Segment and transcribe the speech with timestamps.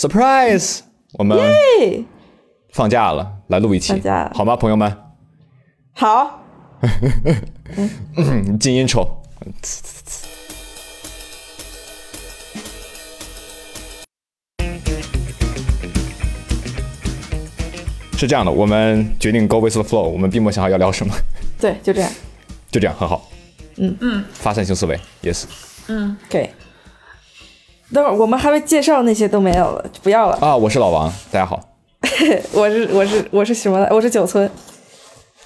[0.00, 0.78] Surprise！
[1.12, 2.06] 我们嘿，
[2.72, 3.92] 放假了，来录一期
[4.32, 4.96] 好吗，朋友们？
[5.92, 6.40] 好，
[8.16, 9.06] 嗯， 进 intro。
[18.16, 21.14] 是这样的，我们决定 go with the flow，我们并没有想好要聊什么，
[21.60, 22.10] 对，就这样，
[22.72, 23.28] 就这样很好。
[23.76, 25.44] 嗯嗯，发散性思维，yes。
[26.30, 26.48] 可以。
[27.92, 30.38] 等会儿我们还没介绍那些都没有了，就不要了。
[30.40, 31.60] 啊，我是老王，大家好。
[32.52, 33.88] 我是我是我是什么来？
[33.90, 34.48] 我是九村。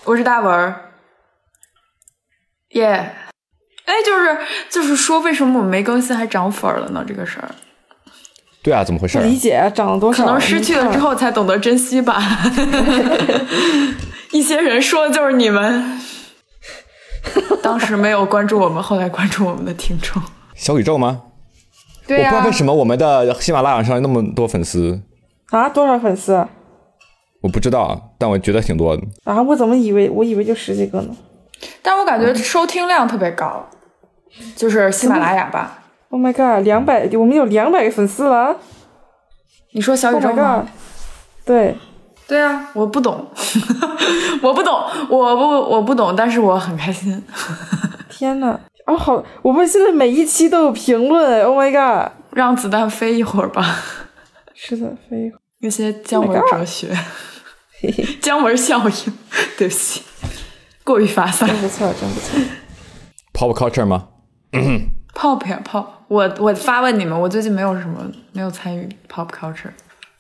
[0.05, 0.93] 我是大文儿，
[2.73, 2.85] 耶、
[3.87, 4.39] 哎，就是
[4.69, 7.03] 就是说，为什么我们没更新还涨粉儿了呢？
[7.09, 7.49] 这个事儿，
[8.63, 9.23] 对啊，怎么回事、啊？
[9.23, 10.25] 不理解啊，涨了多少？
[10.27, 12.23] 可能失去了之后才懂得珍惜吧。
[14.33, 15.99] 一些人说的就是你们，
[17.63, 20.23] 当时没有关注我们，后来关注我们的听众。
[20.55, 21.23] 小宇宙吗？
[22.07, 25.01] 我不知道为什么我们的喜马拉雅上那么多粉丝，
[25.51, 26.47] 啊，多少粉丝
[27.43, 29.03] 我不知道，但我觉得挺多的。
[29.25, 29.43] 啊？
[29.43, 31.15] 我怎么以为我以为就十几个呢
[31.83, 33.65] 但我感觉收听量特别高，
[34.57, 35.83] 就是喜马拉雅吧。
[36.11, 38.57] ？Oh my god，两百，我们有两百个粉丝了
[39.73, 40.65] 你说小宇！Oh 宙
[41.45, 41.77] 对，
[42.29, 43.27] 对啊，我不懂，
[44.43, 44.73] 我不懂，
[45.09, 47.23] 我不我不懂，但是我很开心。
[48.09, 53.65] 天呐，哦好，我们现在每一期都有评论，Oh my god，让子弹飞一会儿吧，
[54.55, 56.95] 是的，飞一会儿那些姜文 Oh 哲学、
[58.21, 59.19] 姜文效应，
[59.57, 60.03] 对不起，
[60.85, 61.49] 过于发散。
[61.49, 62.41] 真不错，真不错。
[63.33, 64.09] Pop culture 吗
[65.15, 69.71] ？？Pop 呀 Pop，，我我发问你们，我最近没有什么没有参与 pop culture，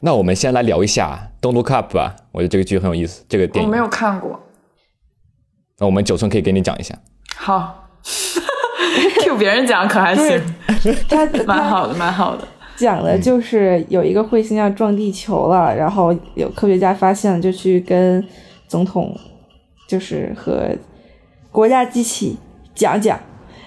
[0.01, 3.69] 那我们先来聊一下《Don't Look Up》吧，我觉得这个剧很有意思，这个电影。
[3.69, 4.41] 我没有看过。
[5.79, 6.95] 那我们九寸可以给你讲一下。
[7.37, 7.91] 好
[9.25, 10.41] Q 别人讲可还行，
[11.09, 12.47] 他 蛮好的，蛮好的。
[12.77, 18.25] 讲的就是有一个彗星要撞地球了，然后有科学家发现了，就去跟
[18.67, 19.17] 总统，
[19.87, 20.71] 就是和
[21.53, 22.37] 国家机器
[22.75, 23.17] 讲讲，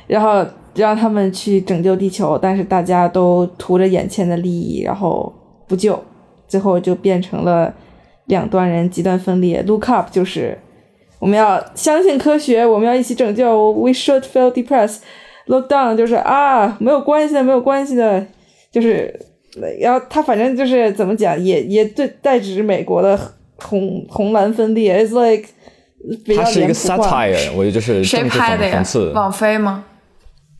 [0.08, 0.46] 然后
[0.76, 5.34] 让他们去拯救地球，但是大家都图着眼前的利益，然后
[5.68, 5.98] 不救，
[6.48, 7.74] 最后就变成了
[8.26, 9.64] 两端人极端分裂。
[9.64, 10.58] Look up 就是
[11.20, 13.72] 我们要相信科学，我们要一起拯救。
[13.74, 15.00] We should feel depressed.
[15.46, 18.26] Look down 就是啊，没有关系的，没有关系的。
[18.72, 19.20] 就是，
[19.80, 23.18] 然后他反正就是怎么讲，也也对代指美国的
[23.58, 25.48] 红红蓝分裂 It's like
[26.26, 29.12] 比较它是一个 satire，我觉得就是谁政治拍的呀讽讽刺？。
[29.14, 29.86] 网飞吗？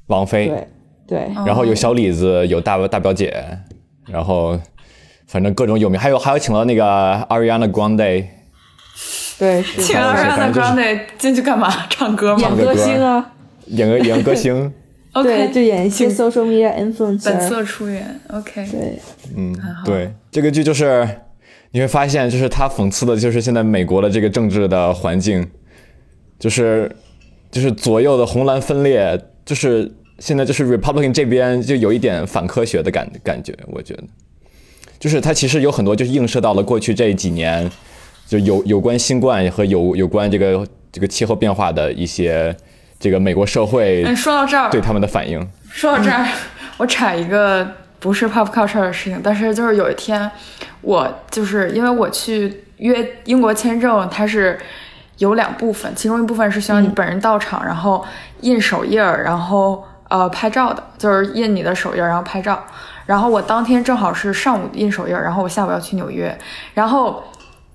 [0.08, 0.68] 王菲，对
[1.08, 3.34] 对，然后有小李子，有大大表姐，
[4.08, 4.58] 然后
[5.28, 6.84] 反正各种有名，还有还有请了那个
[7.30, 8.26] Ariana Grande
[9.38, 9.82] 对是。
[9.82, 10.68] 请反正是 Ariana 反正就是。
[10.68, 11.70] Grande 进去干嘛？
[11.90, 12.42] 唱歌吗？
[12.42, 13.32] 演歌星啊，
[13.68, 14.74] 演个演歌星，
[15.14, 18.20] 对，？OK，就演一些 social media 本 influencer，色出演。
[18.30, 19.00] OK，对，
[19.36, 19.56] 嗯，
[19.86, 21.08] 对，这个剧就是
[21.72, 25.48] 你会发现，就是他讽刺的就是现在美国的这个政治的环境，
[26.40, 26.90] 就是
[27.52, 34.04] 就是左右的红蓝分裂，就是现在就是 Republican 这边就有一点反科学的感感觉，我觉得，
[35.00, 37.70] 就是它其实有很多就是映射到了过去这几年，
[38.28, 42.54] 就有有关新冠和有有关这个这个气候变化的一些
[43.00, 45.40] 这个美国社会嗯，说到这儿，对他们的反应。
[45.70, 46.28] 说到这儿，
[46.76, 47.66] 我插一个
[48.00, 50.30] 不是 pop culture 的事情，但是就是有一天，
[50.82, 54.60] 我就是因为我去约英国签证，它是
[55.20, 58.04] 有两部分，其中一部分是需要你本人到场，然后
[58.42, 62.62] 印手印儿，然后呃拍照的，就是印你的手印儿，然后拍照。
[63.06, 66.38] 然后我当天正好是上午印手印儿，然后我下午要去纽约，
[66.74, 67.24] 然后。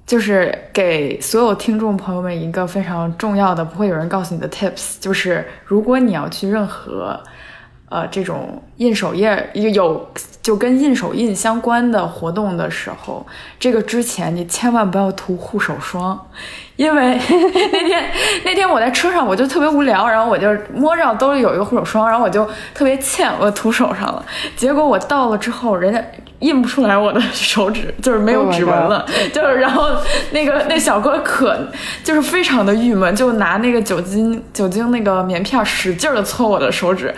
[0.05, 7.19] 就是给所有听众朋友们一个非常重要的，不会有人告诉你的 tips，就是如果你要去任何
[7.89, 10.11] 呃这种印手印儿有有
[10.43, 13.25] 就跟印手印相关的活动的时候，
[13.61, 16.19] 这个之前你千万不要涂护手霜，
[16.77, 17.17] 因为
[17.73, 18.11] 那天
[18.45, 22.45] 那天我在车上我就特别无聊，然后我就摸着兜里有一个护手霜，然后我就
[22.75, 24.25] 特别欠我涂手上了，
[24.57, 26.03] 结果我到了之后，人家
[26.41, 29.91] 印不出来我的手指，就是没有 Oh 指纹了就是然后
[30.33, 31.57] 那个那小哥可
[32.03, 37.15] 就是非常的郁闷，就拿那个酒精酒精那个棉片使劲的搓我的手指，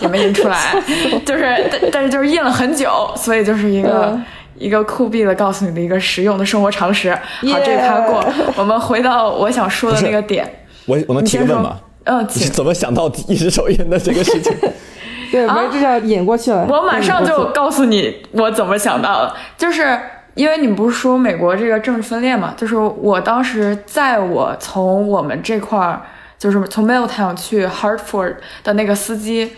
[0.00, 0.58] 也没印出来，
[1.26, 4.12] 就是但但是就是印了很久，所以就是一个。
[4.14, 4.24] 嗯
[4.58, 7.12] 一个酷毙的告诉你的一个实用的生活常识。
[7.12, 8.24] 好 Yeah 这一趴过，
[8.56, 10.50] 我们回到我想说的那个点。
[10.88, 11.78] 我我能提个你先说问吗？
[12.04, 12.52] 嗯，你是请。
[12.54, 14.50] 怎么想到一只手印的这个事情？
[15.30, 16.60] 对，没至少引过去了。
[16.60, 20.00] 啊我马上就告诉你我怎么想到的，就是
[20.34, 26.00] 因为你们不是说美国这个政治分裂嘛，就是我当时在我从我们这块儿，
[26.38, 29.52] 就是从 Middletown 去 Hartford 的那个司机，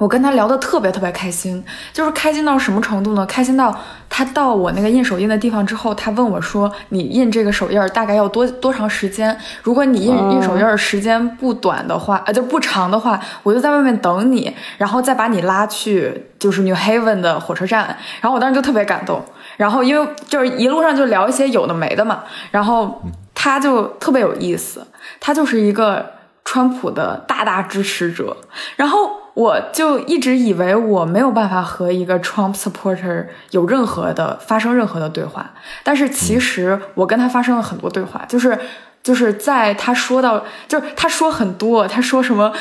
[0.00, 1.62] 我跟他聊得特别特别开心，
[1.92, 3.26] 就是开心到什么程度呢？
[3.26, 9.38] 开心到他到我那个印手印的地方之后，他问我说：“你印这个手印大概要多多长时间？
[9.62, 19.22] 如果你印哦印手印时间不短的话，呃，就不长的话，我就在外面等你，然后再把你拉去就是 New Haven 的火车站。”然后我当时就特别感动。
[19.58, 23.02] 然后因为就是一路上就聊一些有的没的嘛，然后
[23.34, 24.86] 他就特别有意思，
[25.20, 26.12] 他就是一个
[26.46, 28.34] 川普的大大支持者，
[28.76, 35.50] 然后我就一直以为我没有办法和一个 Trump supporter 有任何的发生任何的对话，
[35.82, 38.58] 但是其实我跟他发生了很多对话，就是
[39.02, 42.52] 就是在他说到，就是他说很多，他说什么。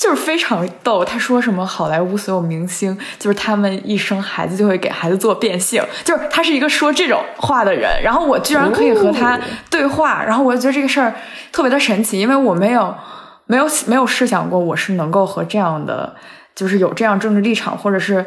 [0.00, 9.36] 就是非常逗，他说什么好莱坞所有明星，就是他们一生孩子就会给孩子做变性，就是他是一个说这种话的人，然后我居然可以和他
[9.68, 11.12] 对话，然后我就觉得这个事儿
[11.50, 12.94] 特别的神奇，因为我没有
[13.48, 16.14] 没有没有试想过我是能够和这样的，
[16.54, 18.24] 就是有这样政治立场，或者是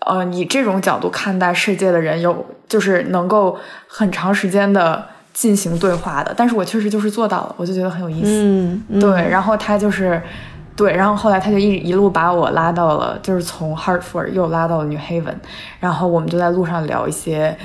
[0.00, 6.34] 呃以这种角度看待世界的人有，就是能够很长时间的进行对话的。
[6.36, 8.28] 但是我确实就是做到了，我就觉得很有意思。
[8.28, 10.20] 嗯，嗯对，然后他就是。
[10.76, 15.36] 对，然后后来他就一一路把我拉到了，就是从 Hartford 又拉到了 New Haven，
[15.78, 17.56] 然后我们就在路上聊一些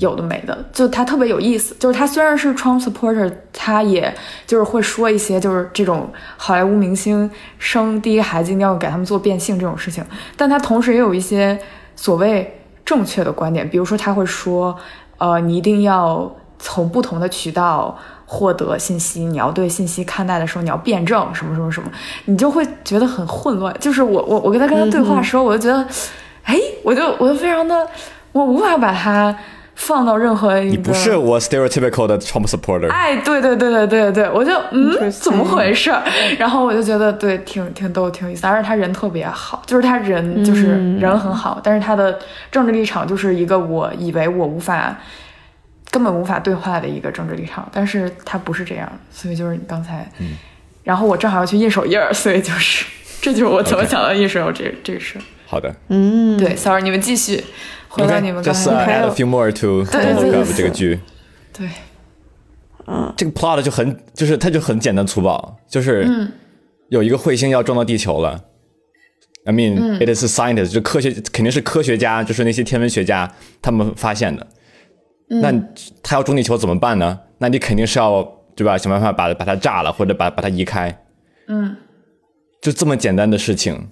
[0.00, 1.76] 有的没的，就他特别有意思。
[1.78, 4.12] 就是他虽然是 Trump supporter，他也
[4.48, 10.04] 就是会说一些就是这种好莱坞明星生第一个孩子一定要给他们做变性这种事情，
[10.36, 11.56] 但他同时也有一些
[11.94, 14.76] 所谓正确的观点，比如说他会说，
[15.18, 16.28] 呃，你一定要
[16.58, 17.96] 从不同的渠道。
[18.28, 21.88] 获得信息，你要对信息看待的时候，你要辩证什么什么什么，
[22.24, 23.72] 你就会觉得很混乱。
[23.78, 25.86] 就是我我我跟他跟他对话的时候，我就觉得，
[26.42, 27.86] 哎，我就我就非常的，
[28.32, 29.32] 我无法把它
[29.76, 30.70] 放到任何一个。
[30.70, 32.90] 你不是我 stereotypical 的 Trump supporter。
[32.90, 36.02] 哎，对对对对对对，我就嗯，怎么回事儿？
[36.36, 38.44] 然后我就觉得对，挺挺逗，挺有意思。
[38.46, 42.18] 而且他人特别好，就是他人就是嗯人很好，但是他的
[42.50, 44.96] 政治立场就是一个我以为我无法。
[45.96, 50.36] 根本无法对话的一个政治立场，但是他不是这样，所以就是你刚才，嗯
[50.84, 52.84] 然后我正好要去印手印儿，所以就是
[53.22, 55.22] 这就是我怎么想到印手印儿这这个事儿。
[55.46, 57.42] 好的嗯，对，sorry，你们继续，
[57.88, 61.00] 回到你们刚，OK，just、才 uh, 还 add 有 a few more to 对 Don't 对 Look 对 Up 这个剧。
[61.56, 61.68] 对，
[62.86, 66.30] 嗯这个 plot 就很就是它就很简单粗暴，就是嗯
[66.90, 68.44] 有一个彗星要撞到地球了。
[69.44, 73.32] I mean,、it 嗯 is a scientist，就科学肯定是科学家，就是那些天文学家
[73.62, 74.44] 他们发现的。
[75.28, 75.52] 嗯那
[76.02, 77.20] 他要撞地球怎么办呢？
[77.38, 78.22] 那你肯定是要
[78.54, 78.78] 对吧？
[78.78, 81.04] 想办法把把它炸了，或者把把它移开。
[81.48, 81.76] 嗯
[82.60, 83.88] 就这么简单的事情，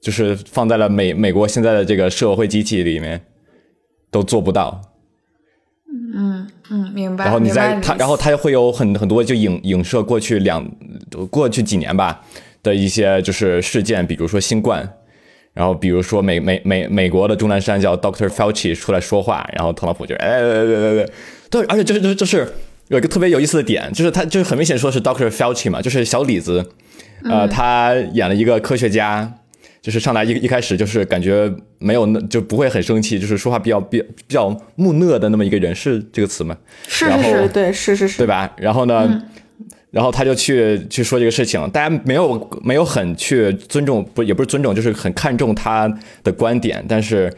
[0.00, 3.20] 就是放在了美美国现在的这个社会机器里面
[4.10, 4.80] 都做不到。
[6.14, 7.24] 嗯嗯，明白。
[7.24, 10.68] 然后你在它，意思然后它会有很很多就影影射过去两
[11.30, 12.24] 过去几年吧
[12.62, 14.90] 的一些就是事件，比如说新冠，
[15.58, 21.10] 然后比如说美美美美国的钟南山叫 Doctor Fauci 出来说话，然后特朗普就哎对对对对，
[21.50, 22.48] 对，而且就是就是就是
[22.86, 26.64] 有一个特别有意思的点，就是他就是很明显说是 Doctor Fauci 嘛，就是小李子，
[27.24, 29.34] 呃，他演了一个科学家。
[29.80, 36.54] 就是上来一一开始就是感觉没有那就不会很生气，就是说话比较比比较木讷的那么一个人，是这个词吗？
[37.00, 38.52] 然后是是是，对，是是是，对吧？
[38.58, 39.22] 然后呢，
[39.90, 45.88] 然后他就去去说这个事情，大家没有没有很去尊重，不也不是尊重，就是很看重他
[46.22, 47.32] 的观点，但是。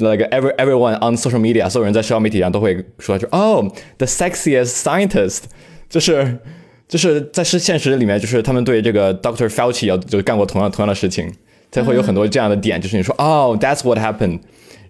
[0.00, 5.44] like every everyone on social media，所有人在社交媒体上都会说说哦，the sexiest scientist，
[5.88, 6.36] 就是
[6.86, 11.32] 就是在是现实里面，就是他们对这个 Doctor Fauci 有就干过同样同样的事情，
[11.72, 14.40] 才会有很多这样的点，就是你说哦，that's what happened，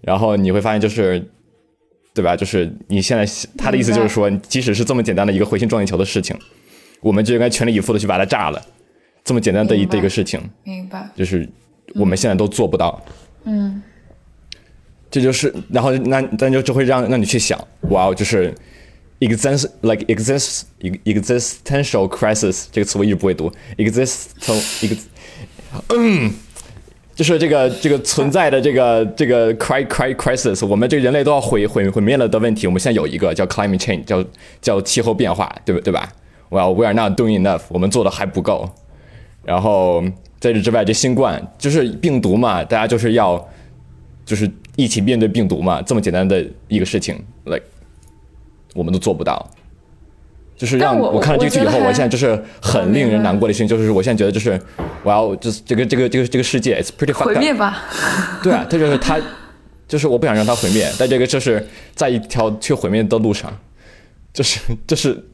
[0.01, 1.25] 然后你会发现就是
[2.13, 2.35] 对吧？
[2.35, 3.25] 就是你现在
[3.57, 6.37] 他的意思就是说，即使是这么简单的一个回心撞地球的事情，
[7.01, 8.61] 我们就应该全力以赴的去把它炸了。
[9.23, 11.07] 这么简单的一的一个事情，明白。
[11.15, 11.47] 就是
[11.95, 13.01] 我们现在都做不到。
[13.43, 13.81] 嗯
[15.11, 18.53] 这就是，然后那那就就会让让你去想，哇，哦就是
[19.19, 20.61] exist like exist
[21.03, 24.99] existential crisis 这个词我一直不会读，existential ex
[25.89, 26.31] 嗯，
[27.15, 34.23] 就是这个这个存在的这个这个 cri cri crisis，我们这个人类都要毁毁毁灭了的问题，我们现在有一个叫 climate change，叫
[34.61, 36.07] 叫气候变化，对不对吧
[36.49, 38.69] ？Well we are not doing enough，我们做的还不够。
[39.43, 40.03] 然后
[40.39, 43.49] 在这之外，这新冠就是病毒嘛，大家就是要
[44.25, 47.63] 就是一起面对病毒嘛，这么简单的一个事情，like
[48.75, 49.49] 我们都做不到。
[50.57, 54.59] 就是让我我看了这个剧以后，我现在就是很令人难过的事情，就是我现在觉得就是
[55.03, 57.53] 我要就是这个这个这个这个世界，it's pretty 毁 fucked 灭。
[57.53, 57.85] 吧。
[58.43, 59.17] 对啊，他就是他，
[59.87, 61.65] 就是我不想让他毁灭，但这个就是
[61.95, 63.57] 在一条去毁灭的路上，
[64.33, 65.28] 就是就是，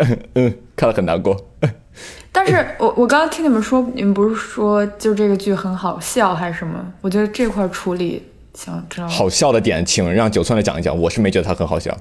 [0.34, 1.36] 嗯，看了很难过。
[2.32, 6.92] 但是我我刚刚听你们说，你们不是说就这个剧很好笑还是什么？
[7.02, 9.08] 我觉得这块处理想知道。
[9.08, 10.98] 好笑的点，请让九寸来讲一讲。
[10.98, 11.96] 我是没觉得他很好笑。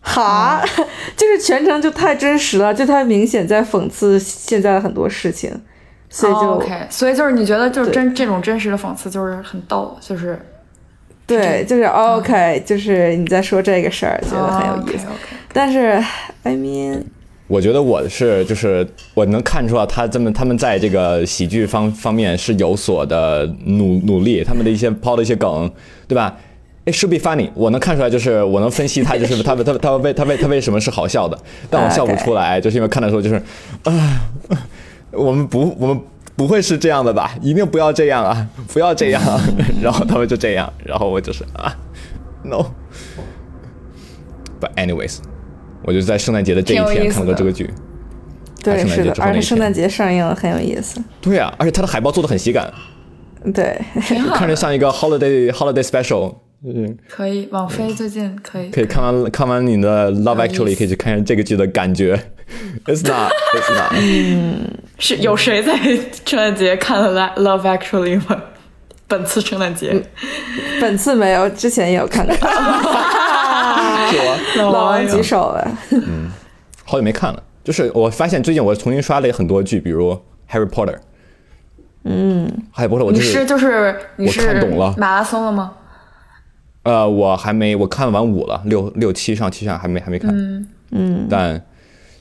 [0.00, 0.62] 哈，
[1.16, 5.50] 就是全程就太真实了，就太明显在讽刺现在的很多事情，
[6.08, 10.38] 所以就、哦 OK，所以就是你觉得就是真这种真实的讽刺就是很逗，就是
[11.26, 15.06] 对，就是 OK，、就是你在说这个事儿，觉得很有意思。
[15.06, 16.02] 哦 OK，OK 但是
[16.42, 17.02] ，I mean，
[17.46, 25.70] 我觉得我是就是我能看出来他这么他们在这个喜剧方方面是有所的努努力，他们的一些抛的一些梗，
[26.06, 26.36] 对吧？
[26.84, 31.38] 哎，should be funny，我能看出来，就是我能分析他，就是他他他为他为他为什么是好笑的，
[31.70, 33.36] 但我笑不出来，就是因为看的时候就是
[33.84, 34.20] 啊，
[35.12, 36.00] 我们不我们
[36.36, 37.34] 不会是这样的吧？
[37.40, 39.22] 一定不要这样啊，不要这样，
[39.82, 41.76] 然后他们就这样，然后我就是啊
[42.44, 42.66] ，no。
[44.60, 45.18] But anyways，
[45.82, 47.68] 我就在圣诞节的这一天看了个这个剧。
[48.62, 51.02] 对，是的，而且圣诞节上映了很有意思。
[51.20, 52.72] 对啊，而且它的海报做的很喜感，
[53.54, 53.80] 对，
[54.34, 56.34] 看着像一个 holiday holiday special。
[56.66, 57.48] 嗯，可以。
[57.52, 62.20] 网飞最近可以可以看完看完你的 Love Actually，可以去看一下这个剧的感觉。
[62.86, 63.92] It's not, it's not。
[63.96, 64.68] 嗯
[64.98, 65.78] 是有谁在
[66.24, 68.42] 圣诞节看了《Love Actually》吗？
[69.06, 70.02] 本次圣诞节，
[70.80, 72.34] 本次没有，之前也有看过，
[74.56, 75.70] 老王王举手了。
[76.84, 80.18] 好久没看了，就是我发现最近我重新刷了很多剧，比如
[80.50, 80.96] Harry Potter。
[82.04, 85.72] 嗯，Harry Potter 我你就是就是你是看懂了马拉松了吗？
[86.84, 90.30] 呃，我还没我看完五了，六六七上七上还没还没看。
[90.32, 91.62] 嗯嗯，但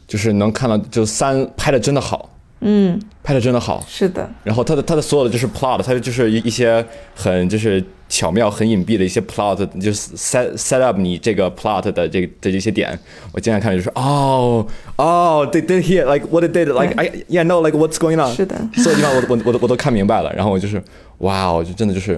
[0.06, 3.84] 就是能看到，就三拍的真的好，嗯，拍的真的好。
[3.88, 6.84] 是的，然后他的他的所有的就是 plot，他就是一一些
[7.14, 12.98] 很就是巧妙、很隐蔽的一些 plot，就是 set set up 你这个 plot 的这个的这些点。
[13.32, 20.34] 我经常看就是哦哦，they did here like what they did like I yeah no like what's going on，是的所有地方我我我都我都看明白了。
[20.34, 20.84] 然后我就是
[21.20, 22.18] 哇哦，就真的就是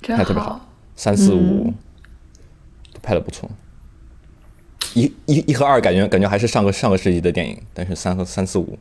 [0.00, 1.72] 拍得特别好，三四五
[2.92, 3.50] 都拍的不错。
[4.94, 8.78] 一一一和二感觉感觉还是上个上个世纪的电影，但是三和三四五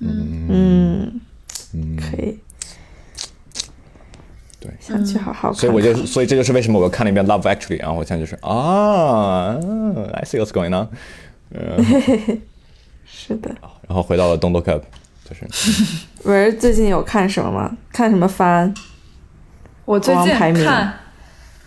[0.00, 1.20] 嗯
[1.72, 2.38] 嗯，可以。
[4.58, 5.54] 对想去好好看看。
[5.60, 9.54] 所以我就，所以这就是为什么我看了一遍《Love Actually》，然后我现在就是啊
[10.12, 10.88] ，I see what's going on，
[13.06, 13.50] 是的。
[13.88, 14.84] 然后回到了 Don't Look Up，
[15.24, 15.46] 就是
[16.28, 17.76] 文儿最近有看什么吗？
[17.92, 18.74] 看什么番？
[19.86, 20.98] 我最近看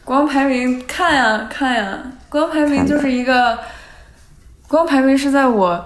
[0.06, 3.58] 国王排名看呀看呀，国王排名就是一个
[4.68, 5.86] 国王排名是在我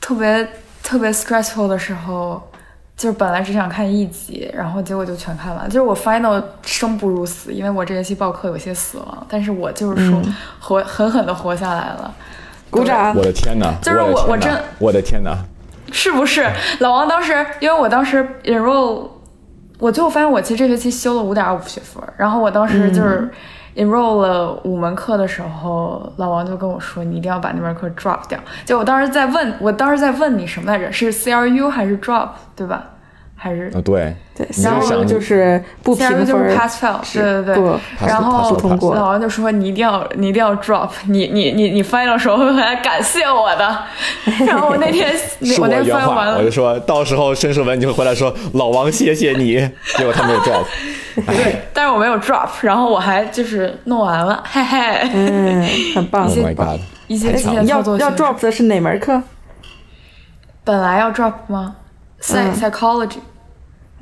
[0.00, 0.46] 特别
[0.92, 2.38] 特别 stressful 的时候，
[2.94, 5.66] 就是本来只想看一集，然后结果就全看完。
[5.66, 12.14] 就是我 final 生不如死，因为我这学期报课有些死亡，但是我就是说嗯活狠狠的活下来了。
[12.68, 13.22] 鼓掌我！
[13.22, 15.34] 的天哪，就是我我我真我的天哪，
[15.90, 16.46] 是不是？
[16.80, 19.08] 老王当时，因为我当时 enroll，
[19.78, 23.30] 我最后发现我其实这学期修了五点二五学分，然后我当时就是嗯
[23.76, 28.38] enroll 了五门课的时候，老王就跟我说，你一定要把那门课 drop 掉。
[28.64, 30.90] 就我当时在问，我当时在问你什么来着？
[30.92, 32.84] 是 CRU 还是 drop，对吧？
[33.42, 38.06] 还是啊对，对，然后就是不评 CRU 分就是 pass fail，是对对对。
[38.06, 43.76] 然后不通过老王就说你一定要你一定要 drop，你你你你翻译的时候会回来感谢我的。
[44.46, 45.12] 然后我那天
[45.58, 49.54] 我那天原 final 完，了我就说到时候申世文你会回来说老王谢谢你，
[49.96, 50.64] 结果他没有 drop，
[51.26, 54.78] 对，但是我没有 drop，然后我还就是弄完了，嘿嘿。
[55.12, 56.22] 嗯，很棒。
[56.30, 59.20] Oh 很 my 棒 god，一些极限哎要要 drop 的是哪门课？
[60.62, 61.74] 本来要 drop 吗
[62.20, 62.70] ？psy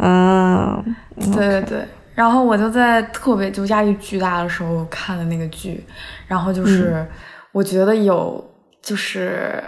[0.01, 0.97] 嗯
[1.33, 1.85] 对对对。
[2.15, 5.83] 然后我就在特别就压力巨大的时候看的那个剧，
[6.27, 7.07] 然后就是
[7.53, 8.45] 我觉得有
[8.83, 9.63] 就是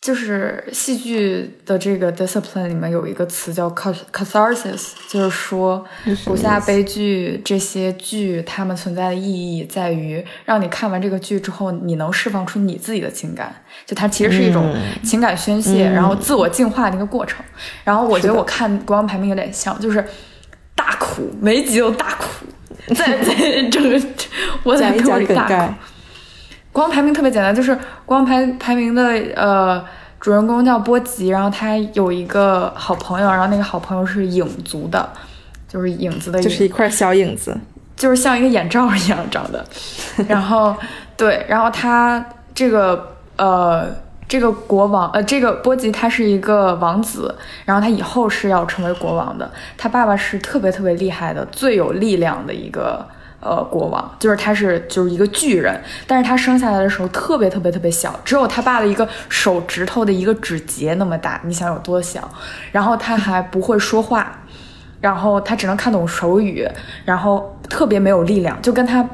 [0.00, 5.84] 就是戏剧的这个 discipline 里面有一个词叫 cath- catharsis，就是说
[6.24, 13.54] 古希腊悲剧这些剧它们存在的意义在于让你看完这个剧之后，你能释放出你自己的情感，
[13.84, 17.44] 就它其实是一种情感宣泄，然后自我净化的一个过程。
[17.84, 20.02] 然后我觉得我看国王排名有点像，就是
[20.74, 22.46] 大哭，每一集都大哭，
[22.94, 24.00] 在在整个
[24.62, 25.74] 我在讲一讲被窝里大哭。
[26.72, 27.74] 国王排名特别简单，就是
[28.04, 29.02] 国王排排名的
[29.34, 29.84] 呃
[30.20, 35.08] 主人公叫波吉，然后他有一个好朋友，然后那个好朋友是影族的，
[35.68, 37.56] 就是影子的影，就是一块小影子。
[37.96, 39.62] 就是像一个眼罩一样长的。
[40.26, 40.74] 然后
[41.18, 42.24] 对，然后他
[42.54, 43.88] 这个呃
[44.26, 47.34] 这个国王呃这个波吉他是一个王子，
[47.66, 49.50] 然后他以后是要成为国王的。
[49.76, 53.06] 他爸爸是特别特别厉害的，最有力量的一个
[53.40, 62.30] 呃国王，就是他是就是一个巨人，但是他生下来的时候特别特别特别小，只有他爸的一个手指头的一个指节那么大，你想有多小？
[62.70, 64.40] 然后他还不会说话，
[65.00, 66.68] 然后他只能看懂手语，
[67.04, 69.04] 然后特别没有力量，就跟他。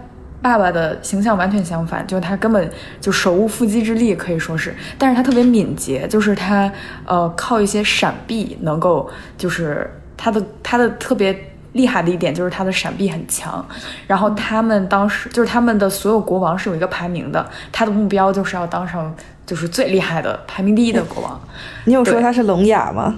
[0.42, 6.70] 爸爸的形象完全相反，就是他根本就手无缚鸡之力，可以说是，但是他特别敏捷，就是他
[7.04, 11.36] 呃靠一些闪避能够，就是他的他的特别
[11.76, 13.64] 厉害的一点就是他的闪避很强。
[14.06, 19.14] 然后他们当时就是他们的所有国王是有一个排名的，他的目标就是要当上
[19.46, 21.40] 就是最厉害的排名第一的国王。
[21.84, 23.14] 你有说他是聋哑吗？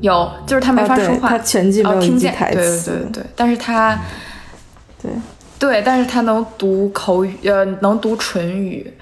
[0.00, 2.90] 有，就是他没法说话，他全剧没有听见台词。
[2.90, 3.96] 对对对对，但是他
[5.00, 5.12] 对。
[5.58, 8.92] 对，但是他能读口语，呃，能读唇语，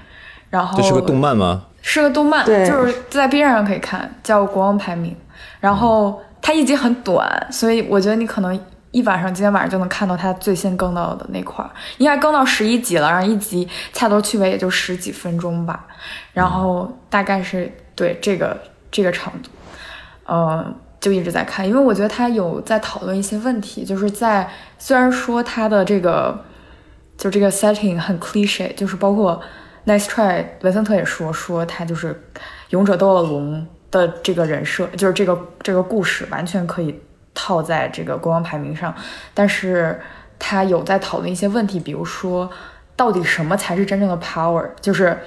[0.51, 1.63] 然后这是个动漫吗？
[1.81, 5.11] 是个动漫，就是在 B 站上可以看，叫《国王排名》。
[5.59, 8.59] 然后它一集很短，所以我觉得你可能
[8.91, 13.09] 一晚上，今天晚上就能看到它最新更到的那块儿，应该更到十一集了。
[13.09, 15.85] 然后一集掐头去尾也就十几分钟吧，
[16.33, 18.57] 然后大概是对这个
[18.91, 19.49] 这个长度，
[20.27, 20.75] 嗯。
[21.01, 26.39] 就一直在看，因为我觉得他有在讨论一些问题，就是在虽然说他的这个
[27.17, 29.41] 就这个 setting 很 cliche，就是包括
[29.87, 32.29] Nice Try 文森特也说说他就是
[32.69, 36.99] 勇者斗恶龙的这个人设，就是这个这个故事完全可以
[37.35, 38.95] 套在这个国王排名上，
[39.33, 39.99] 但是
[40.39, 42.49] 他有在讨论一些问题，比如说
[42.95, 45.17] 到底什么才是真正的 power，就是。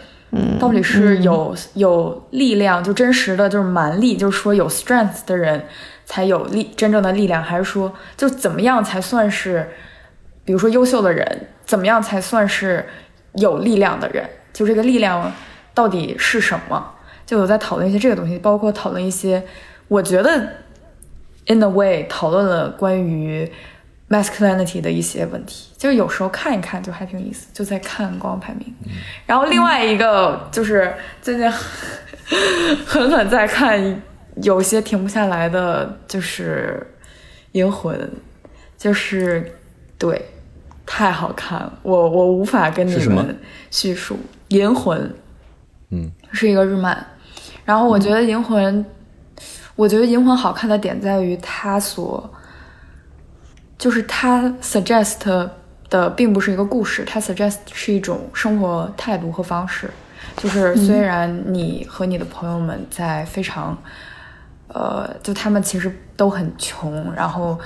[0.59, 5.65] 到底是有有力量，就真实的就是蛮力，就是说有 strength 的人
[6.05, 9.71] 才有力真正的力量，还是说就怎么样才算是，
[10.45, 12.85] 比如说优秀的人，怎么样才算是
[13.35, 14.29] 有力量的人？
[14.53, 15.33] 就这个力量
[15.73, 16.94] 到底是什么？
[17.27, 19.43] 就有在讨论一些这个东西，包括讨论一些，
[19.89, 20.37] 我觉得
[21.47, 23.51] in a way 讨论了关于。
[24.07, 28.73] masculinity 的一些问题，就是有时候看一看就还挺有意思，就在看光排名。
[29.27, 31.51] 然后另外一个就是最近
[32.87, 34.03] 狠狠在看，
[34.37, 36.87] 有些停不下来的就是
[37.53, 37.99] 银魂，
[38.77, 39.57] 就是
[39.99, 40.23] 对，
[40.85, 43.37] 太好看了，我我无法跟你们
[43.71, 45.13] 叙述银魂，
[45.89, 47.05] 嗯，是一个日漫。
[47.65, 48.85] 然后我觉得银魂，
[49.77, 52.31] 我觉得银魂好看的点在于它所。
[53.77, 55.49] 就是它 suggest
[55.91, 59.91] 的并不是一个故事，它 suggest 是一种生活态度和方式。
[60.37, 63.77] 就是虽然你和你的朋友们在非常，
[64.69, 67.59] 呃，就他们其实都很穷，然后，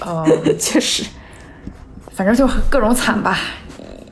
[0.00, 0.26] 呃，
[0.58, 1.04] 确实，
[2.10, 3.38] 反正就各种惨吧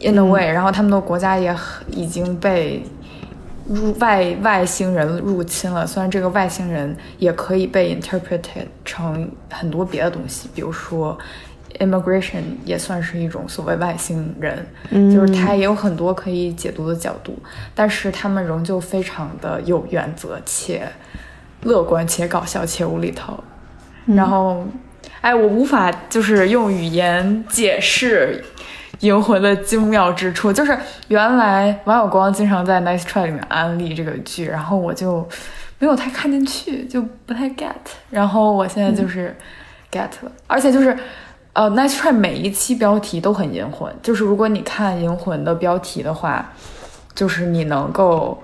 [0.01, 0.47] ，in a way。
[0.47, 1.53] 然后他们的国家也
[1.89, 2.85] 已经被。
[3.69, 11.17] 入外外星人入侵了，虽然这个外星人也可以被 interpreted 成很多别的东西，比如说
[11.79, 17.39] immigration 也算是一种所谓外星人，就是它也有很多可以解读的角度，
[17.75, 20.87] 但是他们仍旧非常的有原则且
[21.63, 23.43] 乐观且搞笑且无厘头，
[24.07, 24.67] 然后，
[25.21, 28.45] 哎，我无法就是用语言解释。
[29.03, 35.29] 银魂的精妙之处就是，原来王小光经常在《Nice Try》里面安利这个剧，然后我就
[35.81, 37.73] 没有太看进去，就不太 get。
[38.11, 39.35] 然后我现在就是
[39.91, 40.97] get 了，而且就是，
[41.53, 46.53] 呃，《Nice Try》每一期标题都很银魂，就是如果你看银魂的标题的话，
[47.13, 48.41] 就是你能够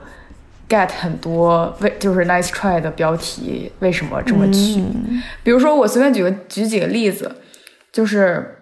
[0.68, 4.82] get 很多为就是《Nice Try》的标题为什么这么取。
[5.44, 7.36] 比如说我随便举个举几个例子，
[7.92, 8.56] 就是。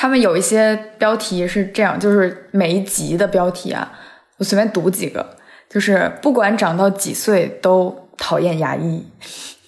[0.00, 3.92] 他们有一些标题是这样，就是每一集的标题啊，
[4.38, 5.36] 我随便读几个，
[5.68, 9.06] 就是不管长到几岁都讨厌牙医，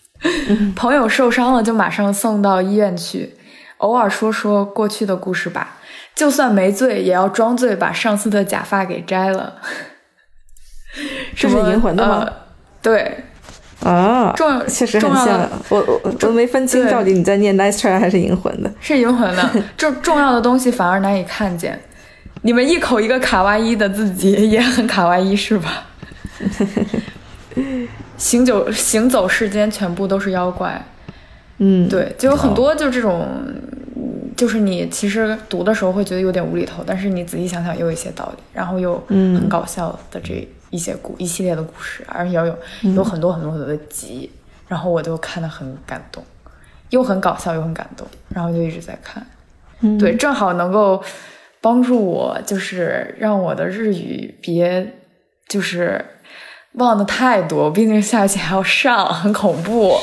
[0.75, 3.37] 朋友受伤了就马上送到医院去，
[3.77, 5.77] 偶尔说说过去的故事吧，
[6.15, 9.61] 就算没醉也要装醉把上司的假发给摘了。
[11.37, 12.27] 这是银魂的吗？
[12.81, 13.25] 对。
[13.85, 21.81] 啊，重确实很像，我我我没分清到底你在念 Nice Try 还是银魂的，是银魂的， 重重要的东西反而难以看见。
[22.43, 25.85] 你们一口一个卡哇伊的自己也很卡哇伊是吧？
[28.17, 30.81] 行走行走世间全部都是妖怪，
[31.59, 33.27] 嗯，对，就有很多就这种，
[34.37, 40.49] 就是你其实读的时候会觉得有点无厘头，但是你仔细想想又有一些道理，然后又很搞笑的这。
[40.73, 42.59] 一些故一系列的故事，而且要有
[42.97, 44.33] 有很多很多很多的集，
[44.67, 46.25] 然后我就看得很感动，
[46.89, 49.25] 又很搞笑又很感动，然后就一直在看，
[49.99, 51.05] 对，正好能够
[51.61, 54.95] 帮助我，就是让我的日语别
[55.47, 56.03] 就是
[56.73, 59.95] 忘的太多，毕竟下学期还要上，很恐怖，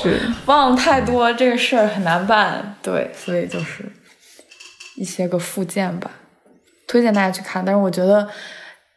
[0.45, 3.84] 忘太多这个事儿很难办，对，所以就是
[4.97, 6.12] 一些个附件吧，
[6.88, 7.65] 推荐大家去看。
[7.65, 8.27] 但是我觉得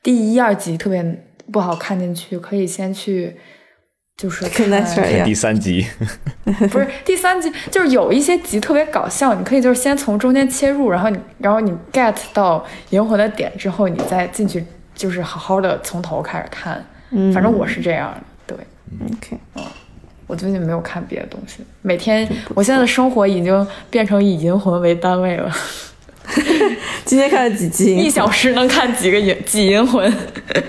[0.03, 3.37] 第一二集特别不好看进去，可以先去
[4.17, 5.87] 就是 看第三集，
[6.71, 16.85] 不是第三集，就是有一些集特别搞笑，你可以就是先从中间切入，然后你然后你 get 到银魂的点之后，你再进去，就是好好的从头开始看。
[17.11, 17.33] 嗯。
[17.33, 18.13] 反正我是这样
[18.47, 18.67] 的，对。
[19.17, 19.63] OK，嗯
[20.29, 25.53] 我最近没有看别的东西，每天我现在的生活已经变成以银魂为单位了，
[27.05, 27.97] 今天看了几集？
[27.97, 30.11] 一小时能看几个银 几银魂，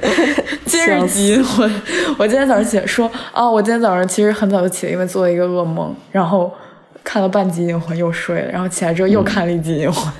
[0.65, 1.69] 今日几银魂。
[2.17, 6.53] 我今天早上起来说啊，我今天早上其实很早就起来，因为做了一个噩梦，然后
[7.03, 10.11] 看了半集银魂又睡了，然后起来之后又看了一集银魂，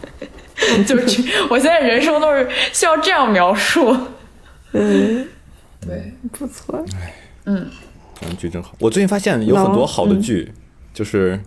[0.86, 3.95] 就是我现在人生都是需要这样描述。
[4.71, 5.27] 嗯，
[5.82, 6.84] 对，不错。
[7.45, 7.69] 嗯，
[8.21, 8.73] 嗯，剧真好。
[8.79, 10.51] 我最近发现有很多好的剧，
[10.93, 11.39] 就是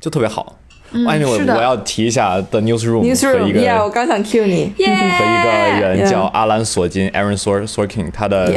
[0.00, 0.58] 就特别好。
[1.06, 4.72] 哎，我要提一下 The Newsroom 和一 Newsroom，yeah，我个刚想 cue 你。
[4.76, 8.52] 和一个人叫阿兰索金 （Aaron Sor Sorkin），他的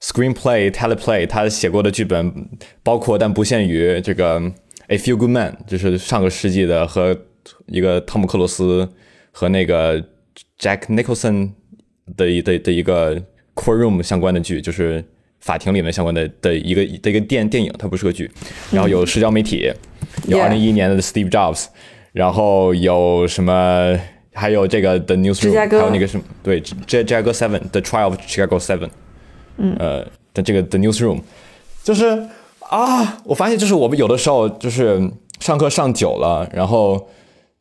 [0.00, 2.32] screenplay、teleplay，他写过的剧本
[2.82, 4.40] 包括但不限于这个
[4.88, 7.16] 《A Few Good Men》，就是上个世纪的和
[7.66, 8.88] 一个汤姆克鲁斯
[9.30, 10.00] 和那个
[10.60, 11.50] Jack Nicholson
[12.16, 13.22] 的一的的一个
[13.54, 15.04] courtroom 相关的剧，就是
[15.40, 18.30] 法庭里面相关的的一个的一个电电影，它不是个剧。
[18.70, 19.72] 然后有社交媒体，
[20.26, 21.66] 有二零一一年的 Steve Jobs，
[22.12, 23.98] 然后有什么？
[24.38, 26.24] 还有这个 The Newsroom，还有那个什么？
[26.42, 28.90] 对，芝芝加哥 Seven，The Trial of Chicago Seven
[29.56, 29.74] 嗯。
[29.78, 31.20] 呃的这个 The newsroom，
[31.82, 32.04] 就是
[32.58, 35.10] 啊，我发现就是我们有的时候就是
[35.40, 37.08] 上课上久了，然后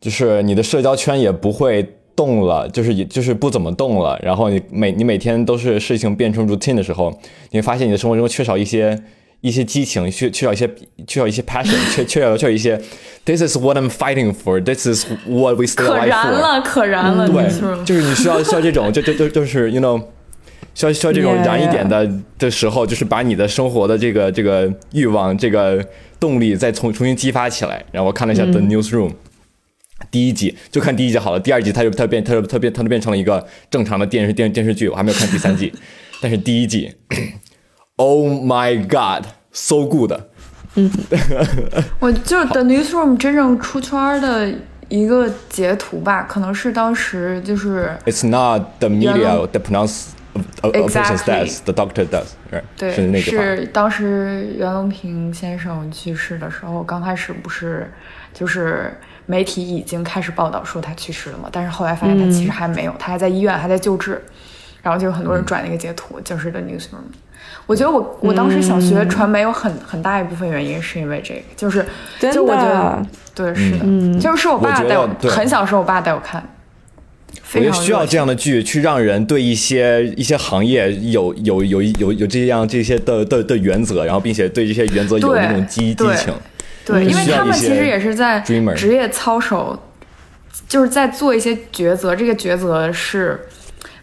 [0.01, 7.10] 就是你的社交圈也不会动了，就是也就是不怎么动了，然后你每你每天都是事情变成 routine 的时候，
[7.51, 9.01] 你会发现你的生活中缺少一些。
[9.41, 10.69] 一些激情，需需要一些，
[11.07, 12.79] 需要一些 passion，缺缺少缺少一些
[13.25, 16.31] ，this is what I'm fighting for，this is what we stay 可 alive 燃 for。
[16.31, 20.01] 了，可燃了，对就是你需要需要这种， 就就就就是 you know，
[20.73, 25.85] 需要需要这种燃一点的的时候，就是把你的生活的这个这个欲望、这个
[26.19, 27.83] 动力再重重新激发起来。
[27.91, 29.09] 然后我看了一下《The Newsroom》。
[30.11, 35.71] 第一集就看第一集好了，第二集它就它变它就它变它就变成了一个正常的电视电电视剧，我还没有看第三季，
[36.21, 36.93] 但是第一季
[37.97, 40.12] Oh my God, so good！
[40.75, 40.91] 嗯，
[41.99, 44.53] 我就 The Newsroom 真正出圈的
[44.89, 50.08] 一个截图吧，可能是当时就是 It's not the media that pronounce
[50.62, 51.58] exactly.
[51.63, 52.63] The doctor does, right？
[52.75, 57.89] 对，是当时袁隆平先生去世的时候，刚开始不是
[58.34, 58.93] 就是
[59.25, 61.47] 媒体已经开始报道说他去世了吗？
[61.49, 64.21] 但是后来发现他其实还没有，他还在医院还在救治，
[64.81, 67.08] 然后就有很多人转了一个截图，就是 The Newsroom。
[67.67, 71.86] 我觉得我我当时想学传媒有很很大一部分原因是因为这个，就是
[72.19, 75.32] 真就我觉得的，对是的，就是我爸带我对。
[75.32, 76.43] 很小时候我爸带我看，
[77.34, 86.34] 我非常觉得需要这样的剧，去让人对一些一些行业有有有有有这样这些的的的原则，然后并且对这些原则有对那种激激情。
[86.86, 88.39] 对，因为他们其实也是在
[88.75, 89.75] 职业操守，
[90.69, 93.39] 就是在做一些抉择，这个抉择是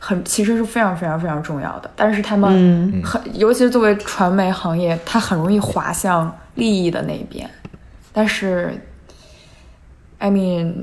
[0.04, 1.88] 很其实是非常非常非常重要的。
[1.94, 2.50] 但是他们
[2.92, 7.48] 嗯很，尤其是作为传媒行业，它很容易滑向利益的那一边。
[8.12, 8.74] 但是
[10.18, 10.74] ，I mean，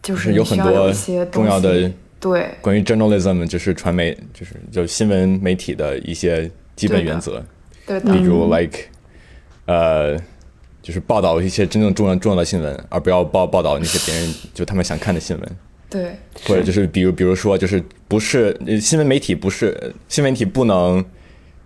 [0.00, 7.42] 就是有很多一些重要的对关于 journalism 就是传媒就是就新闻媒体的一些基本原则，
[7.84, 8.78] 对的，比如 like
[9.66, 10.16] 呃。
[10.80, 15.56] 就是报道一些真正重要重要的新闻，而不要报报道那些别人就他们想看的新闻。
[15.90, 16.18] 对。
[16.46, 21.04] 或者就是比如比如说就是不是呃新闻媒体不是呃新闻媒体不能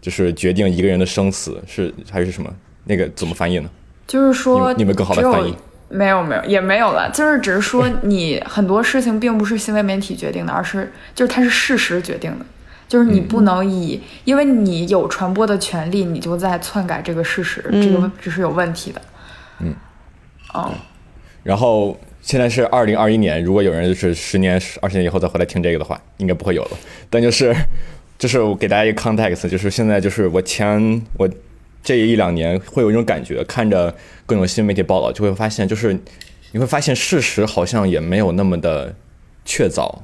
[0.00, 2.52] 就是决定一个人的生死是还是什么？
[2.84, 3.70] 那个怎么翻译呢？
[4.06, 5.54] 就是说，你有没有更好的翻译？
[5.88, 12.46] 没有没有也没有了，就是只是说你很多事情并不是新闻媒体决定的，而是就是它是事实决定的，
[12.88, 19.02] 就是你不能以、因为你有传播的权利，你就在篡改这个事实，这个这是有问题的。
[19.60, 19.74] 嗯，
[20.54, 20.72] 哦，
[21.42, 26.70] 然后现在是二零二一年，如果有人就是十年二十年以后再回来听这个的话，应该不会有了。
[27.10, 27.54] 但就是
[28.18, 31.28] 就是我给大家一个 context，就是现在就是我前我
[31.82, 35.92] 这一两年会有一种感觉，看着各种新媒体报道，就会发现就是
[36.52, 38.94] 你会发现事实好像也没有那么的
[39.44, 39.98] 确凿，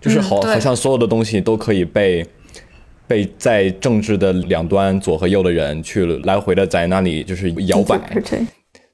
[0.00, 2.24] 就是好、嗯好像所有的东西都可以被。
[3.10, 7.98] 被在政治的两端左和右的人去来回的在那里就是摇摆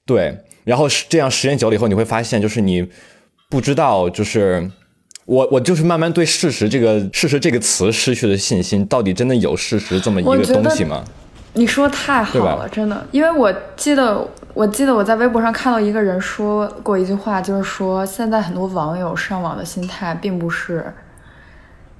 [0.07, 0.35] 对，
[0.66, 2.90] 然后是这样时间久了以后，你会发现，就是你
[3.48, 4.68] 不知道，就是
[5.24, 11.05] 我我就是慢慢对事实这个事实这个词失去了信心，到底真的有事实这么一个东西吗？
[11.52, 20.92] 你说太好了，真的，因为我记得我记得我在微博上看到一个人说过一句话，就是说现在很多网友上网的心态并不是，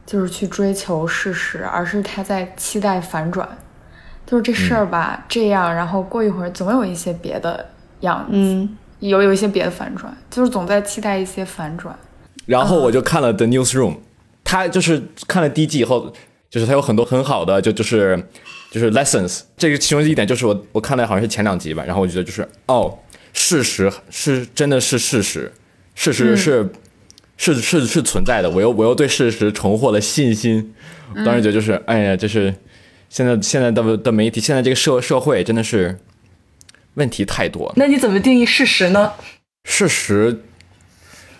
[0.05, 3.48] 就是去追求事实，而是他在期待反转，
[4.26, 7.64] 就是这事儿吧、这样，然后过一会儿总有一些别的
[8.07, 11.95] 样子，嗯，有有一些别的反转，就是总在期待一些反转。
[12.47, 13.97] 然后我就看了 The Newsroom，
[14.45, 16.12] 他就是看了第一季以后，
[16.49, 18.23] 就是他有很多很好的就就是
[18.71, 19.40] 就是 lessons。
[19.57, 22.99] 这个其中一点就是我我看的好像是前两集吧，然后我觉得就是哦，
[23.33, 25.53] 事实是真的是事实，
[25.95, 26.71] 事实是、
[27.37, 30.73] 是是是存在的，我又我又对事实重获了信心。
[31.14, 32.55] 我当时觉得就是哎呀，就是
[33.09, 35.99] 现在现在的的媒体，现在这个社社会真的是
[36.97, 37.75] 问题太多了。
[37.77, 39.13] 那你怎么定义事实呢？
[39.65, 40.43] 事实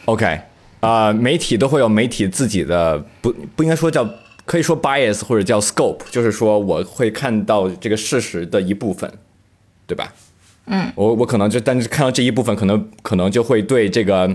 [0.07, 0.41] ，OK，
[0.81, 4.09] 啊、媒体都会有媒体自己的不不应该说叫
[4.45, 9.13] 可以说 bias 或者叫 scope，就是说我会看到这个事实的一部分，
[9.87, 10.13] 对吧？
[10.67, 14.35] 嗯，我我可能就但是看到这一部分，可能可能就会对这个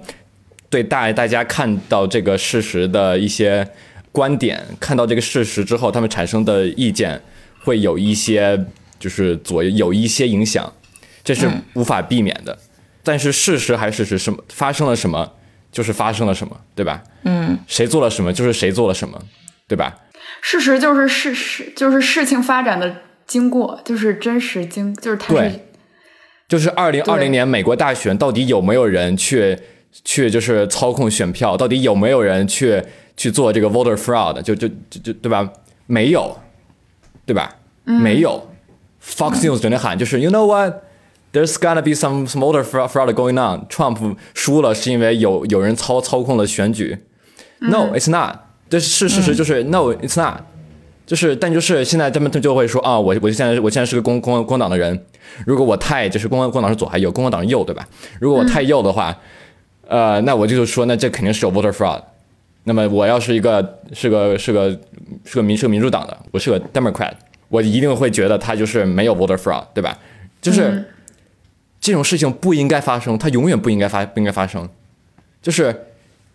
[0.70, 3.68] 对大大家看到这个事实的一些
[4.14, 7.22] 观点，看到这个事实之后，他们产生的意见
[7.60, 8.66] 会有一些
[8.98, 10.72] 就是左右有一些影响，
[11.24, 12.58] 这是无法避免的。
[13.04, 15.34] 但是事实还是事实什么发生了什么，
[15.72, 17.02] 就是发生了什么，对吧？
[17.24, 19.20] 嗯，谁做了什么，就是谁做了什么，
[19.68, 19.98] 对吧？
[20.42, 25.68] 事实就是事实，就是事情发展的经过，就是真实经，就是它是对
[26.48, 29.58] 就是二零二对零年美国大选，到底有没有人去
[30.04, 31.56] 去就是操控选票？
[31.56, 32.84] 到底有没有人去
[33.16, 34.42] 去做这个 voter fraud？
[34.42, 35.50] 就就就就对吧？
[35.88, 36.38] 没有，
[37.26, 37.56] 对吧？
[37.84, 38.50] 没有。
[39.04, 40.84] Fox News 整天喊就是 You know what?
[41.34, 43.68] There's gonna be some some voter fraud going on.
[43.70, 46.98] Trump 输了是因为有有人操操控了选举。
[47.60, 48.38] No, it's not.
[48.70, 50.42] 这是事实，就是 No, it's not.
[51.06, 55.06] 就是，但就是现在他们就会说啊，我我现在我现在是个公公公党的人，
[55.46, 57.86] 如果我太就是公公党是左还右，公共党是右，对吧？
[58.20, 59.18] 如果我太右的话，
[59.88, 62.02] 呃，那我就说那这肯定是有 voter fraud。
[62.64, 64.70] 那么我要是一个是个是个
[65.26, 67.12] 是个民是个民主党的，我是个 Democrat，
[67.50, 69.98] 我一定会觉得他就是没有 voter fraud，对吧？
[70.42, 70.86] 就是、
[71.82, 74.70] 这种事情不应该发生，它永远不应该发不应该发生，
[75.42, 75.76] 就是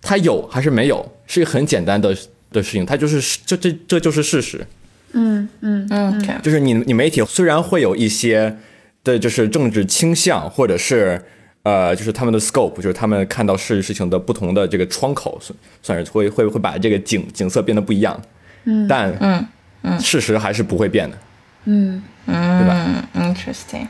[0.02, 2.14] 它有还是没有，是一个很简单的
[2.50, 4.66] 的事情，它就是这这这就是事实。
[5.12, 8.58] 嗯嗯嗯就是你你媒体虽然会有一些
[9.04, 11.24] 的，就是政治倾向，或者是
[11.62, 18.20] 呃，就是他们的 scope，就是他们看到事事情的不同的这个窗口，算算是会会会把这个景景色变得不一样。
[18.64, 19.46] 嗯，但嗯
[19.82, 21.16] 嗯，事实还是不会变的。
[21.64, 23.86] 嗯嗯，对吧？Interesting，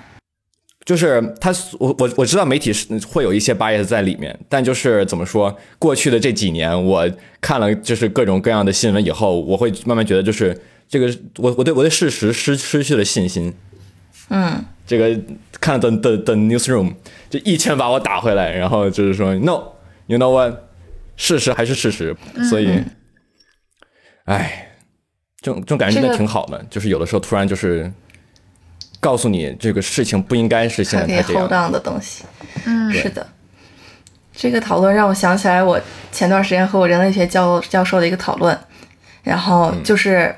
[0.86, 10.56] 就是他，我我我知道媒体是会有一些 bias 在里面，但就是怎么说，过去的这几年，我看了就是各种各样的新闻以后，我会慢慢觉得，就是
[10.88, 13.52] 这个我我对我对事实失失去了信心。
[14.28, 15.20] 嗯这个
[15.60, 16.94] 看了的的的 newsroom
[17.28, 20.54] 就一拳把我打回来，然后就是说 no，you know what，
[21.16, 22.16] 事实还是事实，
[22.48, 22.68] 所以，
[24.26, 24.68] 哎，
[25.40, 27.92] 这种这种感觉真的挺好的，就是有的时候突然就是
[29.06, 31.68] 告诉你这个事情不应该是现它可以在才这 hold 样。
[31.68, 32.24] on 的东西。
[32.64, 33.24] 嗯是的，
[34.34, 38.58] 这个讨论让我想起来，我前段时间和我人类学教教授的一个讨论，
[39.22, 40.34] 然后就是、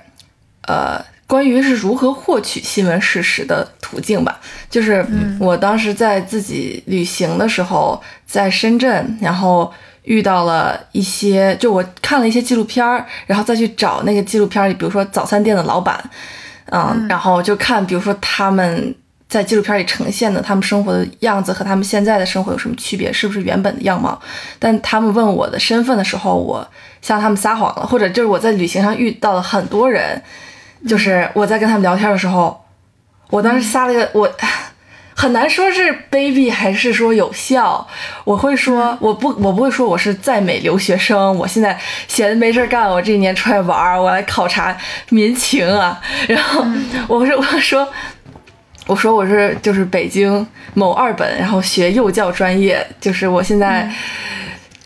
[0.67, 4.39] 呃，关于是如何获取新闻事实的途径吧。
[4.69, 5.03] 就是
[5.41, 9.73] 我当时在自己旅行的时候，在深圳，然后。
[10.05, 16.03] 遇到了一些，就我看了一些纪录片儿，然后再去找那个纪录片里，比如说早餐店的老板，
[16.71, 18.95] 嗯，然后就看，比如说他们
[19.29, 24.21] 在纪录片里呈现的他们生活的样子和他们现在的生活有什么区别，是不是原本的样貌？
[24.59, 26.67] 但他们问我的身份的时候，我
[27.03, 30.23] 向他们撒谎了，或者就是我在旅行上遇到了很多人，
[30.87, 32.65] 就是我在跟他们聊天的时候，
[33.31, 34.31] 我当时撒了个我。
[35.21, 37.85] 很难说是卑鄙还是说有效，
[38.23, 41.77] 我会说我不我不会说我是在美留学生，我现在
[42.07, 44.79] 闲着没事儿干，我这一年出来玩儿，我来考察
[45.09, 46.65] 民情啊， 然后
[47.09, 47.89] 我说我说
[48.87, 53.91] 我说我是就是北京某二本，然后学幼教专业，就是我现在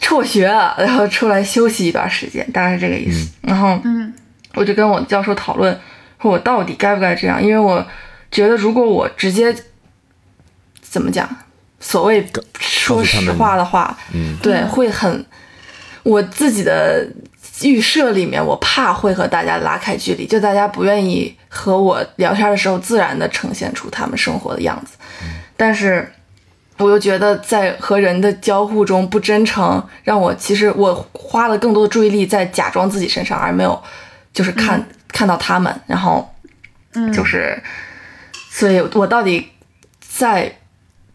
[0.01, 3.31] 辍学了，然后出来休息一段时间，大概是这个意思。
[3.42, 4.11] 然后嗯。
[4.55, 5.79] 我就跟我教授讨论，
[6.21, 7.87] 说我到底该不该这样，因为我
[8.31, 9.55] 觉得如果我直接
[10.92, 11.26] 怎么讲，
[11.81, 12.24] 所谓
[12.61, 15.24] 说实话的话，嗯，对，会很
[16.02, 17.09] 我自己的
[17.62, 24.98] 预设里面，我怕会和大家拉开距离，就大家不愿意和我聊天的时候自然的呈现出他们生活的样子，
[25.57, 26.12] 但是。
[26.78, 33.81] 我又觉得在和人的交互中不真诚，让我其实我花了更多的注意力在假装自己身上，而没有
[34.33, 36.28] 就是看、看到他们，然后
[36.94, 37.62] 嗯，就是，
[38.50, 39.46] 所以我到底
[40.00, 40.52] 在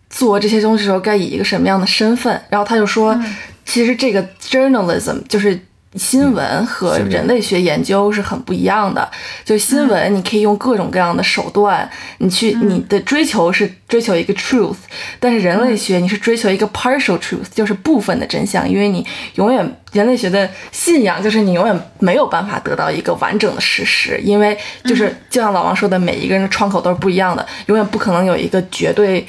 [0.10, 2.42] 做这些东西的时候该以一个什么样的身份。
[2.50, 3.20] 然后他就说，
[3.66, 5.60] 其实这个 journalism 就是。
[5.96, 9.10] 新闻和人类学研究是很不一样的。
[9.44, 11.90] 就新闻，你可以用各种各样的手段，
[12.20, 14.76] 你去你的追求是追求一个 truth，
[15.20, 18.70] 但是人类学你是追求一个 partial truth，就是部分的真相。
[18.70, 19.04] 因为你
[19.36, 29.26] 永远人类学的信仰就是你永远没有办法得到一个完整的事实，因为就是就像老王说的，每一个人的窗口都是不一样的，永远不可能有一个绝对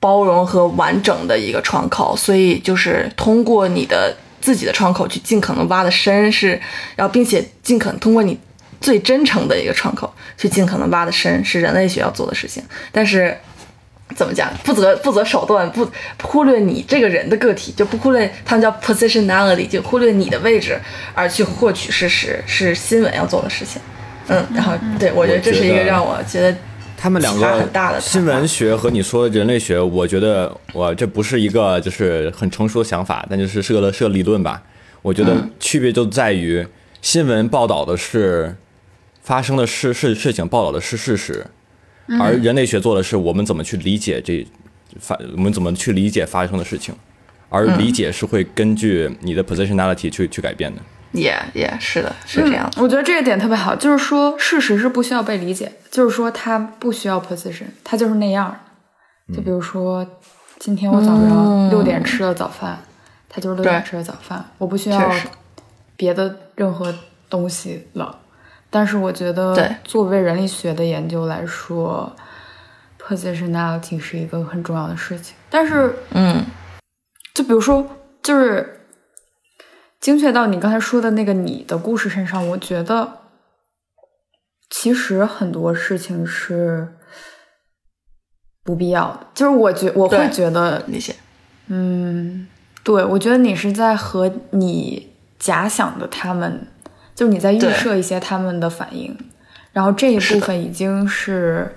[0.00, 2.16] 包容和完整的一个窗口。
[2.16, 4.16] 所以就是通过你的。
[4.40, 6.58] 自己的窗口去尽可能挖的深是，
[6.94, 8.38] 然后并且尽可能通过你
[8.80, 12.62] 最真诚的一个窗口去尽可能挖的深是人类学要做的事情。
[12.92, 13.36] 但是
[14.14, 15.90] 怎么讲，不择不择手段，不
[16.22, 20.80] 忽略你这个人的个体，就不忽略他们叫 positionality，就忽略你的位置
[21.14, 23.82] 而去获取事实，是新闻要做的事情。
[24.28, 26.56] 嗯，然后对我觉得这是一个让我觉得。
[27.00, 34.60] 他们两个新闻学和你说的人类学，我觉得我这不是一个就是很成熟的想法，但就是是个是个理论吧。
[35.02, 36.66] 我觉得区别就在于
[37.00, 38.56] 新闻报道的是
[39.22, 41.46] 发生的事事事情，报道的是事实，
[42.20, 44.44] 而人类学做的是我们怎么去理解这
[44.98, 46.92] 发我们怎么去理解发生的事情，
[47.48, 50.82] 而理解是会根据你的 positionality 去去改变的。
[51.12, 52.70] 也也是的，是这样。
[52.76, 58.54] 我觉得这个点特别好，就是说事实是不需要被理解，就是说它不需要 position，它就是那样。
[59.34, 60.06] 就比如说，
[60.58, 62.78] 今天我早上六点吃了早饭，
[63.28, 65.10] 它就是六点吃的早饭，我不需要
[65.96, 66.94] 别的任何
[67.30, 68.18] 东西了。
[68.70, 72.10] 但是我觉得，作为人类学的研究来说
[73.02, 75.34] ，positionality 是一个很重要的事情。
[75.48, 76.44] 但是，嗯，
[77.34, 77.86] 就比如说，
[78.22, 78.74] 就是。
[80.00, 83.20] 精确到你刚才说的那个你的故事身上，我觉得
[84.70, 86.96] 其实很多事情是
[88.62, 89.26] 不必要的。
[89.34, 91.14] 就是我觉我会觉得那些，
[91.66, 92.46] 嗯，
[92.82, 96.66] 对，我觉得你是在和你假想的他们，
[97.14, 99.16] 就是你在预设一些他们的反应，
[99.72, 101.76] 然后这一部分已经是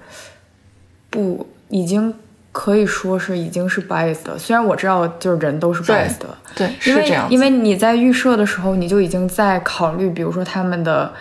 [1.10, 2.14] 不已经。
[2.52, 11.14] 可以说是已经是 biased 的，虽然我知道就是人都是 biased 的，对，因为这样，因为你在预设的时候，你就已经在考虑，比如说他们的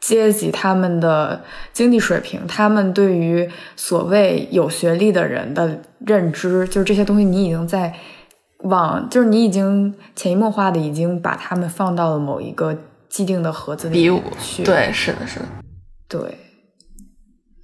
[0.00, 7.94] 阶级、他们的经济水平、他们对于所谓有学历的人的认知，就是这些东西，你已经在
[8.60, 12.74] 往，就是你已经潜移默化的已经把他们放到了某一个
[13.10, 15.46] 既定的盒子里去，对，是的，是的，
[16.08, 16.20] 对，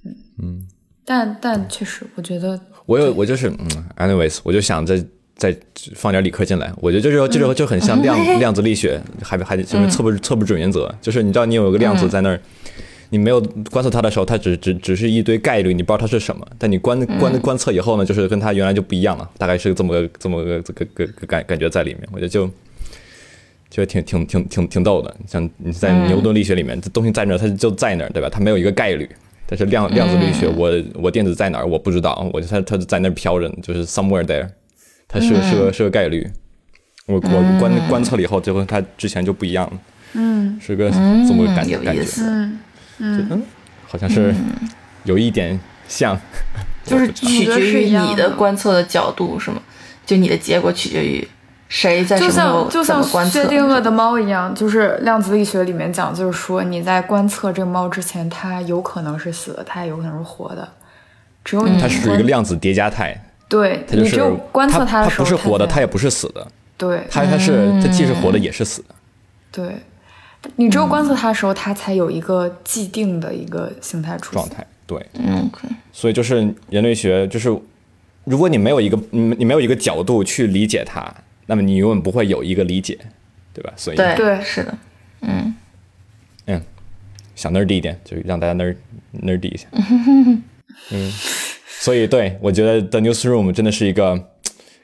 [0.05, 0.67] 嗯嗯，
[1.03, 2.59] 但但确实，我觉得。
[2.87, 5.03] 我有我就是嗯，anyways，我就想再
[5.35, 5.55] 再
[5.93, 6.71] 放点理科进来。
[6.77, 10.91] 我觉得这就是这种就很像量量子力学，还还就是测不测不准原则。
[11.01, 12.39] 就是你知道你有一个量子在那儿，
[13.09, 16.47] 你没有观测它的时候，它只只只是一堆概率，你不知道它是什么。
[16.57, 22.07] 但你观观观测以后呢，就是跟它原来就不一样了，大概是这么个这么个这个个个感感觉在里面。
[22.13, 22.49] 我觉得就
[23.69, 25.13] 就挺挺挺挺挺逗的。
[25.27, 28.29] 像你在牛顿力学里面，这东西在那儿，它就在那儿，对吧？
[28.31, 29.09] 它没有一个概率。
[29.47, 34.47] 但是量量子力学，我我电子在哪儿我不知道，我它它在那儿飘着，就是 somewhere there，
[35.07, 36.29] 它是个是个是个概率，
[37.05, 39.79] 我我观观测了以后，就和它之前就不一样了，
[40.13, 42.59] 嗯，是个这么个感觉感觉，嗯
[42.99, 43.43] 嗯，
[43.87, 44.35] 好像是
[45.05, 45.57] 有一点
[45.87, 46.19] 像，
[46.83, 48.29] 就是取决于你的。
[48.31, 49.61] 观测的角度是吗？
[50.05, 51.27] 就你的结果取决于。
[51.69, 60.67] 谁在就像就像薛定谔的猫一样，就是量子力学里面讲，就是说你在观测这个猫之前，它有可能是死的，它也有可能是活的。
[61.43, 68.95] 只有你它是属于一个量子叠加态，对，你只有观测它的时候，它不是活的，它也不是死的，对，它它是它既是活的也是死的，
[69.51, 69.75] 对，
[70.55, 75.49] 你只有观测它的时候，它才有一个既定的一个形态出现状态，对，嗯，
[75.91, 77.49] 所以就是人类学，就是
[78.23, 81.13] 如果你没有一个你你没有一个角度去理解它。
[81.47, 82.97] 那么你永远不会有一个理解，
[83.53, 83.73] 对吧？
[83.75, 84.15] 所以对。
[84.15, 84.39] 对。
[84.41, 84.77] 是的，
[85.21, 85.55] 嗯。
[86.45, 86.61] 嗯，
[87.35, 88.73] 想 nerdy 一点，就让大家 ner
[89.21, 89.67] nerdy 一下，
[90.91, 91.11] 嗯，
[91.81, 94.29] 所以对我觉得 The Newsroom 真的是一个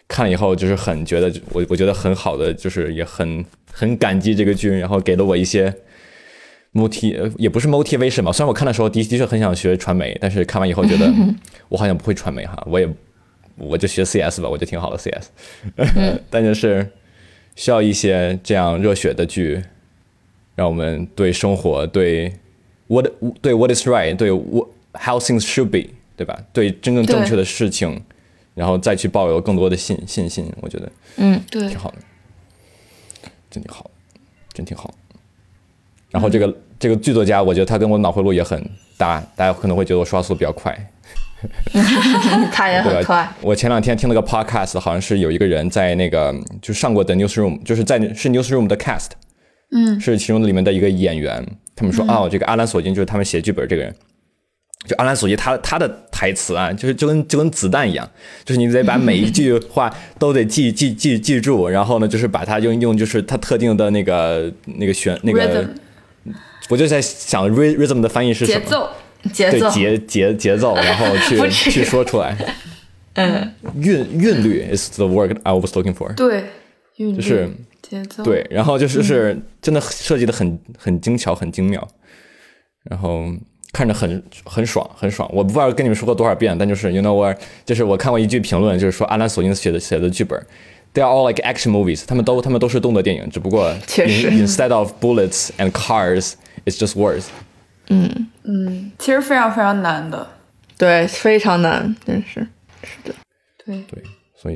[0.10, 5.74] 看了以后就是很觉得我我觉得很好的，就是也很很感激这个剧，然后给了我一些
[6.74, 11.10] motiv 也不是 motivation 吧，虽然我看的时候的的确很想学传媒，但是看完以后觉得
[11.70, 12.90] 我好像不会传媒哈，我也。
[13.56, 15.28] 我就学 CS 吧，我觉得挺好的 CS，
[16.30, 16.92] 但就是
[17.56, 19.64] 需要一些这样热血的剧，
[20.56, 22.34] 让我们对生活、对
[22.88, 23.06] what
[23.42, 26.44] 对 what is right、对 what how things should be，对吧？
[26.52, 28.02] 对真正正确的事情，
[28.56, 31.98] 然后再去抱有更多的信信心，我觉得，嗯，对，挺好的，
[33.50, 33.90] 真挺好，
[34.54, 34.94] 真挺好。
[36.10, 38.64] 然后这个这个剧作家，我觉得他跟我脑回路也很
[38.98, 40.76] 搭，大家可能会觉得我刷速比较快。
[42.52, 43.30] 他也很可爱。
[43.42, 49.10] 我前两天听了个 podcast，好像是有一个人在那个就上过的 newsroom，就是在是 newsroom 的 cast，
[49.72, 51.46] 嗯，是其中的里面的一个演员。
[51.76, 53.96] 他们说，哦，这个阿兰索金就是他们写剧本这个人。
[54.86, 58.08] 就阿兰索金他他的台词啊，就是就跟就跟子弹一样，
[58.44, 59.90] 就是你得把每一句话
[60.20, 65.66] 都得记记记记住，然后呢，就是把它用用就是它特定的那个那个旋那个
[66.70, 68.60] 我就在想 rhy- rhythm 的翻译是什么？
[68.60, 72.36] 节奏，对节奏，节节节奏， 然后去去说出来。
[73.16, 76.14] 嗯，韵韵律 is the word I was looking for。
[76.16, 76.46] 对，
[76.98, 77.50] 韵律就是
[77.82, 81.88] 节奏，对，然后就是是真的设计的很很精巧，很精妙，
[82.90, 83.26] 然后
[83.72, 85.30] 看着很很爽，很爽。
[85.32, 90.44] 我不知道跟你们说过多少遍，但就是 you know what，就是我看过一句评论，就是说阿兰索金写的写的剧本。
[90.96, 96.34] They are all like action movies，他们都他们都是动作电影，只不过 instead of bullets and cars,
[96.66, 97.26] it's just words。
[98.98, 100.28] 其实非常非常难的，
[100.78, 102.48] 对，非常难，真是。
[102.84, 103.16] 是的。
[103.66, 104.04] 对，对，
[104.36, 104.56] 所以，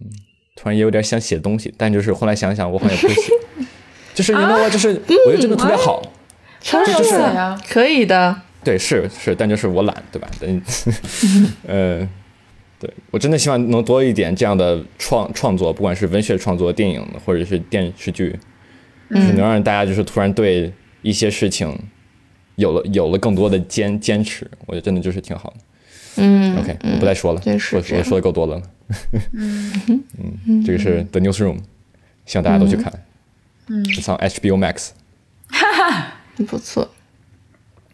[0.00, 0.10] 嗯，
[0.56, 3.32] 突然也有点想写东西，但就是后来想想，我好像也不会写，
[4.14, 4.88] 就是你知道吗就是
[5.26, 6.02] 我觉得这个特别好，
[6.60, 7.14] 超写就是。
[7.14, 10.28] 呀，可以的，对，是是，但就是我懒，对吧？
[10.40, 10.62] 但
[11.68, 12.08] 呃，
[12.78, 18.38] 对我真的希望能多一点这样的创创作，不管是文学创作、电影或者是电视剧，
[19.10, 21.78] 就是能让大家就是突然对一些事情
[22.56, 25.56] 有了有了更多的坚坚持，我觉得真的就是挺好的。
[26.16, 28.62] 嗯 OK，我不再说了，我我说的够多了。
[29.32, 31.58] 嗯，这个是 The Newsroom，
[32.26, 32.92] 希望大家都去看。
[33.66, 34.90] 嗯，上 HBO Max，
[35.48, 36.12] 哈哈
[36.46, 36.88] 不错。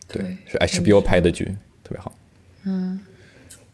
[0.06, 1.44] 对，是 HBO 拍的剧，
[1.84, 2.12] 特别好，
[2.64, 3.00] 嗯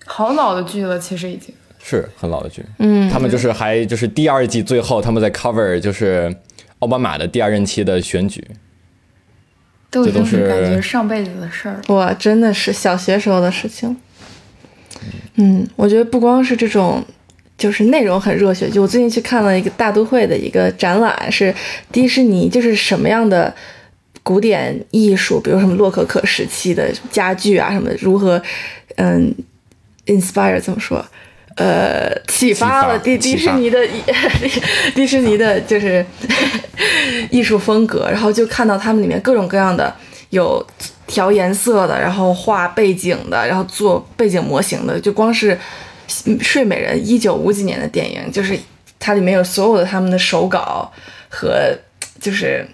[0.05, 1.53] 好老的剧了，其实已经。
[1.82, 2.64] 是很老的剧。
[2.78, 6.32] 嗯，他们就是还就是第二季最后他们在 cover 就是
[6.80, 8.45] 奥巴马的第二任期的选举。
[9.91, 11.95] 都已经是感觉上辈子的事儿了。
[11.95, 13.97] 哇，真的是小学时候的事情。
[15.37, 17.05] 嗯，我觉得不光是这种，
[17.59, 18.68] 就是内容很热血。
[18.68, 21.55] 就我最近去看了一个大都会的一个展览，是
[21.93, 23.55] 迪士尼，就是什么样的
[24.22, 28.43] 古典艺术，比如什么洛可可时期的家具啊什么的，如何
[28.97, 29.34] 嗯
[30.07, 31.05] inspire 怎么说？
[31.57, 33.79] 呃，启发了迪迪士尼的
[34.95, 36.05] 迪士尼的就是
[37.31, 39.95] 艺术风格，然后就看到他们里面各种各样的
[40.31, 40.65] 有
[41.07, 45.59] 调颜色的，然后画背景的，然后做背景模型的，就光是
[46.43, 48.59] 《睡美人》一九五几年的电影，就是
[48.99, 50.93] 它里面有所有的他们的手稿
[51.31, 51.75] 和
[52.21, 52.67] 就是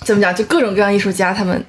[0.00, 1.64] 怎么讲，就各种各样艺术家他们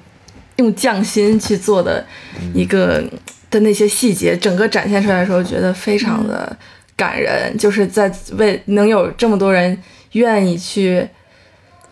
[0.56, 2.04] 用匠心去做的
[2.52, 3.04] 一个
[3.50, 6.56] 的那些细节，整个展现出来的时候，觉得非常的
[6.96, 9.76] 感人，就是在为能有这么多人
[10.12, 11.06] 愿意去。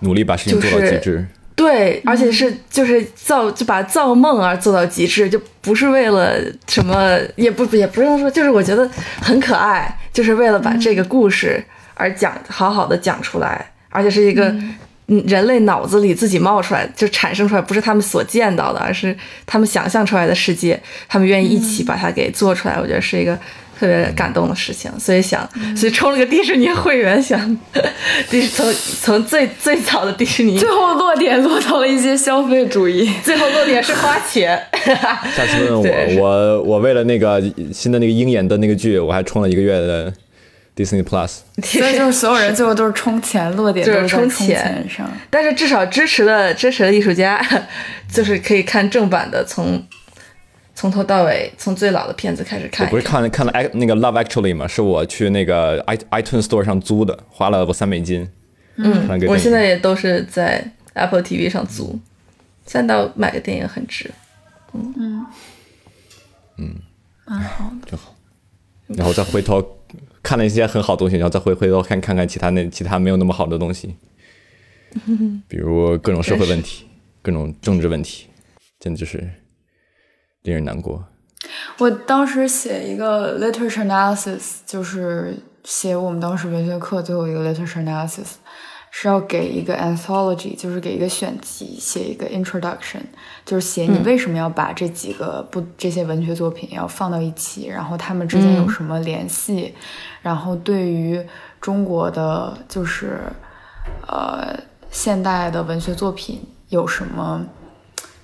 [0.01, 1.27] 努力把事情做到极致。
[1.57, 8.89] 对，而且是就是造就把造梦而做到极致，就不是为了什么，也不也不用说，就是我觉得
[9.21, 11.61] 很可爱，就是为了把这个故事
[11.95, 14.77] 而讲好好的讲出来，而且是一个嗯
[15.27, 23.39] 人类脑子里自己冒出来就产生出来，不是他们所见到的，而是他们想象出来的世界，他们愿意一起把它给做出来，我觉得是一个。
[23.79, 27.57] 特别感动的事情，所以想，所以充了个迪士尼会员，想
[28.29, 33.09] 迪从从最最早的迪士尼 最后落点落到了一些消费主义。
[33.23, 34.61] 最后落点是花钱。
[34.75, 37.41] 下次问对我，我我为了那个
[37.73, 40.13] 新的那个鹰眼的那个剧，我还充了一个月的
[40.79, 41.39] Disney Plus。
[41.63, 45.11] 所以就是所有人最后都是充钱，落点都就是充充钱钱上。
[45.29, 47.45] 但是至少支持了支持了艺术家，
[48.13, 49.85] 就是可以看正版的，从
[50.75, 53.45] 从头到尾，从最老的片子开始看我不是看了看。
[53.45, 58.31] 看看了那个 Love Actually 嘛，是我去那个 i iTunes Store 上租的，花了我三美金。
[58.77, 60.65] 嗯我现在也都是在
[60.95, 61.99] Apple TV 上租，
[62.65, 64.09] 三到买个电影很值。
[64.73, 65.27] 嗯嗯
[66.59, 66.75] 嗯，
[67.25, 68.15] 蛮好的，就好
[68.87, 69.61] 然后再回头
[70.23, 73.97] 看了一些很好的东西，然后再回回头看看看其他那其他没有那么好的东西，
[75.49, 76.87] 比如各种社会问题、
[77.23, 78.27] 各种政治问题，
[78.81, 79.19] 真的就是
[80.43, 81.05] 令人难过。
[81.79, 88.33] 我当时写一个 literature analysis，就是写我们当时文学课最后一个 literature analysis，
[88.91, 93.01] 是要给一个 anthology，就是给一个选集写一个 introduction，
[93.45, 99.75] 就是写你为什么要把这几个不这些文学作品要放到一起，然后他们之间有什么联系，
[100.23, 101.25] 然后对于
[101.61, 103.21] 中国的就是
[104.07, 104.59] 呃
[104.91, 107.47] 现代的文学作品有什么，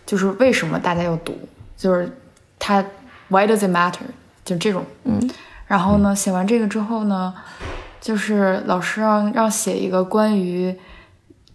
[0.06, 1.36] 就是为什么大家要读，
[1.76, 2.10] 就是
[2.58, 2.84] 它
[3.28, 4.00] why does it matter？
[4.44, 5.30] 就这种，嗯，
[5.66, 7.34] 然后呢，写完这个之后呢，
[8.04, 10.76] 就是老师让让写一个关于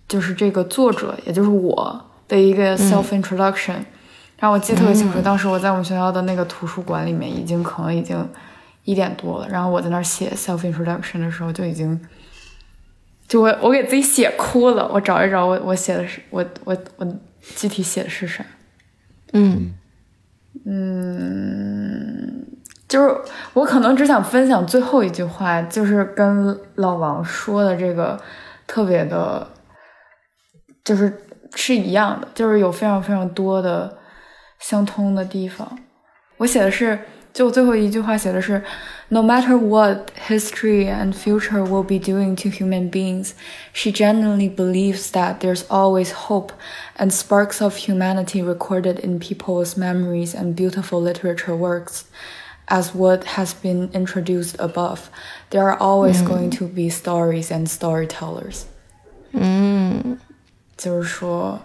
[0.08, 3.76] 就是这个作者，也就是我的一个 self introduction，、
[4.39, 8.28] 然后我记得特别清楚，当时我在我们学校的那个图书馆里面，已经可能已经
[8.84, 9.47] 一点多了。
[9.47, 12.02] 然后我在那儿写 self introduction 的时候，就已经
[13.28, 14.89] 就我我给自己写哭了。
[14.91, 17.06] 我找一找我我写的是我我我
[17.56, 18.43] 具体写的是啥？
[19.34, 19.76] 嗯
[20.66, 22.47] 嗯，
[22.89, 23.17] 就是
[23.55, 28.21] 我可能只想分享最后一句话，就是跟老王说的这个
[28.67, 29.47] 特别的，
[30.85, 31.12] 就是
[31.55, 33.99] 是一样的，就是有非常非常多的
[34.61, 35.79] 相通的地方。
[36.37, 36.99] 我写的是，
[37.33, 38.62] 就最后一句话写的是，
[39.09, 43.33] No matter what history and future will be doing to human beings,
[43.73, 46.51] she genuinely believes that there's always hope
[46.97, 52.05] and sparks of humanity recorded in people's memories and beautiful literature works.
[52.72, 55.10] As what has been introduced above,
[55.50, 58.66] there are always going to be stories and storytellers.
[59.32, 60.20] 嗯，
[60.78, 61.60] 就是说，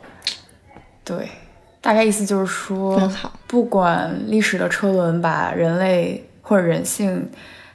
[1.04, 1.28] 对，
[1.82, 3.12] 大概意思就是说
[3.46, 7.30] 不管历史的车轮把人类或者人性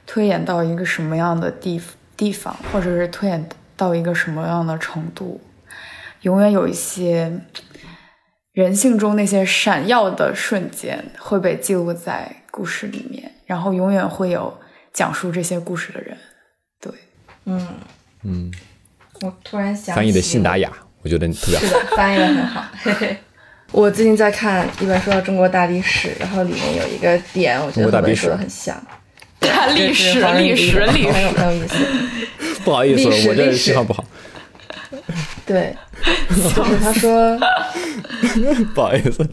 [0.06, 1.80] 推演到一个什么样的地
[2.16, 5.40] 地方，或者是推演到一个什么样的程度，
[6.22, 7.40] 永远有一些
[8.52, 14.56] 人性中那些闪耀的瞬间会被记录在故事里面，然后永远会有
[14.92, 16.16] 讲述这些故事的人。
[16.80, 16.92] 对，
[17.44, 17.68] 嗯
[18.24, 18.52] 嗯，
[19.22, 20.70] 我突然想翻译的信达雅，
[21.02, 21.72] 我觉得特别好是。
[21.72, 22.64] 的，翻译的很好。
[22.82, 23.16] 嘿嘿。
[23.72, 28.76] 我最近在看一本书叫《中国大历史》，然后里面有一个点，我觉得和文中国大历史说的很像。
[29.38, 31.38] 大历史历史，历很有史。
[31.38, 31.76] 很有意思。
[32.64, 34.04] 不好意思，我这信号不好，
[35.46, 35.74] 对，
[36.28, 37.38] 就是他说，
[38.74, 39.28] 不好意思。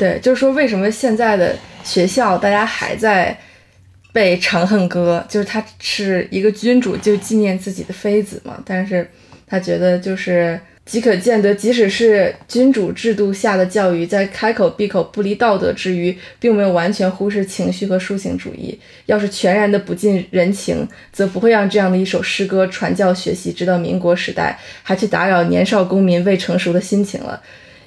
[0.00, 3.38] 对，就是说为什么现在的学校大家还在
[4.14, 9.06] 背《长恨歌》，就是他是一个君主，就纪念自己的妃子嘛，但是
[9.46, 18.80] 他觉得就是即可见得，即使是君主制度下的教育，在开口闭口不离道德之余，并没有完全忽视情绪和抒情主义。
[19.04, 27.42] 要是全然的不近人情，则不会让这样的一首诗歌传教学习，直到民国时代，还去打扰年少公民未成熟的心情了。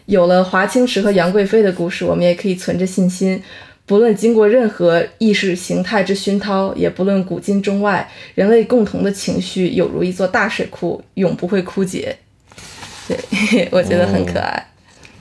[0.05, 3.41] 有了华清池和杨贵妃的故事，我们也可以存着信心，
[3.85, 12.17] 不论经过任何意识形态之熏陶，也不论古今中外，人类共同的情绪有如一座大水库，永不会枯竭。
[13.07, 14.67] 对，我觉得很可爱。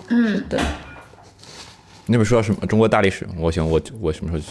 [0.08, 0.60] 嗯，对
[2.06, 2.66] 那本书叫什么？
[2.66, 3.26] 中国大历史。
[3.38, 4.46] 我行，我我什么时候去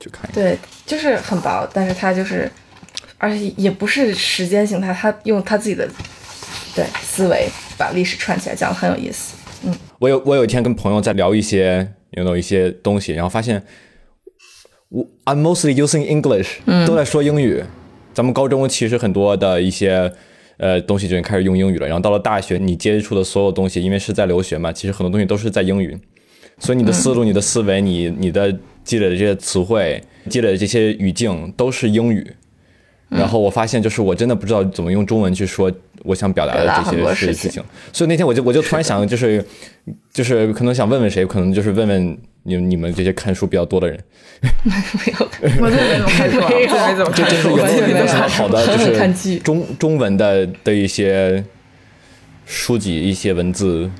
[0.00, 0.34] 去看一看？
[0.34, 2.50] 对，就是很薄，但是它就是，
[3.18, 5.88] 而且也不是时间形态，他用他自己的
[6.74, 7.48] 对思维
[7.78, 9.35] 把历史串起来，讲的很有意思。
[9.98, 13.62] 我有我有一天跟朋友在聊一些有那种一些东西，然后发现
[14.88, 17.62] 我 I'm mostly using English，、都在说英语。
[18.12, 20.12] 咱们高中其实很多的一些
[20.58, 25.98] 呃东西就已经开始用英语了，然后到了大学，你接触的所有东西，因为是在留学嘛，其实很多东西都是在英语，
[26.58, 28.50] 所以你的思路、你的思维、你你的
[28.84, 32.32] 积累的这些词汇、积累的这些语境都是英语。
[33.16, 35.70] 然后我发现，就是我真的不知道怎么用中文去说
[36.04, 37.62] 我想表达的这些事情事事情，
[37.92, 39.44] 所以那天我就我就突然想，就是
[40.12, 43.98] 就是可能想问问谁，可能就是问问你你们这些看书比较多的人，
[44.42, 45.28] 没有，
[45.60, 47.86] 我最近没怎么看书啊，我最近没怎么看书就就是有。
[47.86, 51.44] 没有什么好的，就是中中文的的一些
[52.44, 53.90] 书籍、一些文字，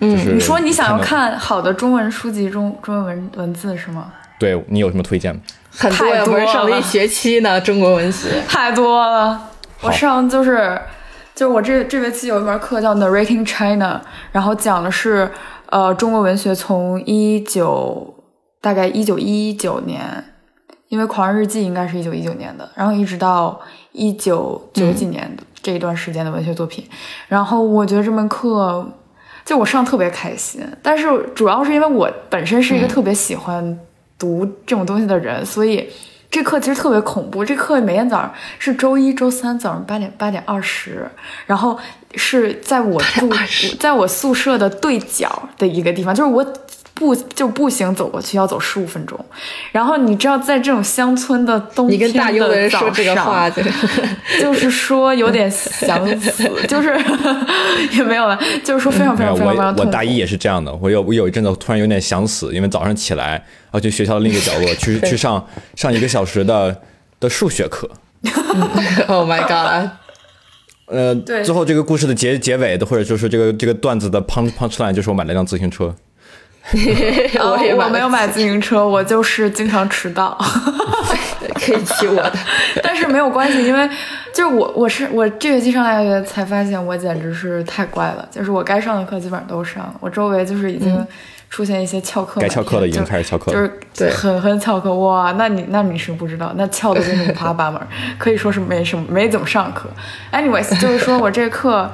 [0.00, 4.12] 就是你说你想要到看好的中文书籍、中中文文文字是吗？
[4.38, 5.40] 对你有什么推荐吗？
[5.70, 8.42] 很多呀，太多我上了了一学期呢， 中国文学。
[8.48, 9.50] 太多了。
[9.82, 10.80] 我上就是
[11.34, 14.00] 就是我这这学期有一门课叫 Narrating China，
[14.32, 15.30] 然后讲的是
[15.66, 18.14] 呃中国文学从一九
[18.62, 20.24] 大概一九一九年，
[20.88, 23.60] 因为《狂人日记》应该是一九一九年的，然后一直到
[23.92, 26.88] 一九九几年的这一段时间的文学作品。
[27.28, 28.90] 然后我觉得这门课
[29.44, 33.78] 就我上特别开心，但是主要是因为我本身是一个特别喜欢
[34.18, 35.88] 读这种东西的人，所以
[36.30, 37.44] 这课其实特别恐怖。
[37.44, 41.08] 这课每天早上是周一、周三早上八点八点二十，
[41.46, 41.78] 然后
[42.14, 43.30] 是在我住
[43.78, 46.46] 在我宿舍的对角的一个地方，就是我。
[46.96, 49.22] 步就步行走过去要走十五分钟，
[49.70, 53.70] 然后你知道在这种乡村的冬你天跟大优的人早说这个上话，就是
[54.40, 56.98] 就是说有点想死，就是
[57.92, 59.80] 也没有了，就是说非常非，常非常非常痛苦。
[59.82, 66.80] 我我大一也是这样的，我有我有一阵子突然有点想死，因为早上起来，然后去学校的另一个角落去 去上上一个小时的
[67.20, 67.90] 的数学课。
[69.06, 69.90] Oh my God，
[70.86, 75.94] 呃，对最后这个故事的结结尾的，或者就是这个这个段子的 punch punch line，就是我买了辆自行车。
[76.74, 80.36] 我也我没有买自行车，我就是经常迟到，
[81.54, 82.32] 可以骑我的。
[82.82, 83.88] 但是没有关系，因为
[84.32, 91.06] 就是我我是我这学期上大学才发现我简直是太乖了，就是我该上的课基本上都上，我周围就是已经
[91.48, 95.32] 出现一些翘课，该翘课的已经开始翘课，就是对很很翘课哇！
[95.38, 97.80] 那你那你是不知道，那翘的真是五花八门，
[98.18, 99.88] 可以说是没什么没怎么上课。
[100.32, 101.88] anyways，就是说我这课。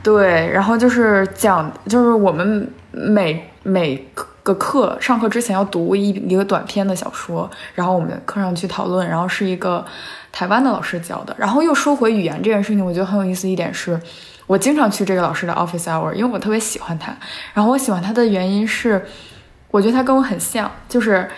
[0.00, 4.02] 对，然后就是讲，就是我们每每
[4.42, 9.84] 个课上课之前要读一一个短篇的小说，然后我们课上去讨论，然后是一个
[10.32, 11.36] 台湾的老师教的。
[11.38, 14.00] 然后又说回语言这件事情，我觉得很有意思一点是，
[14.46, 17.14] 我经常去这个老师的 office hour，因为我特别喜欢他。
[17.52, 19.04] 然后我喜欢他的原因是，
[19.70, 21.28] 我觉得他跟我很像，就是。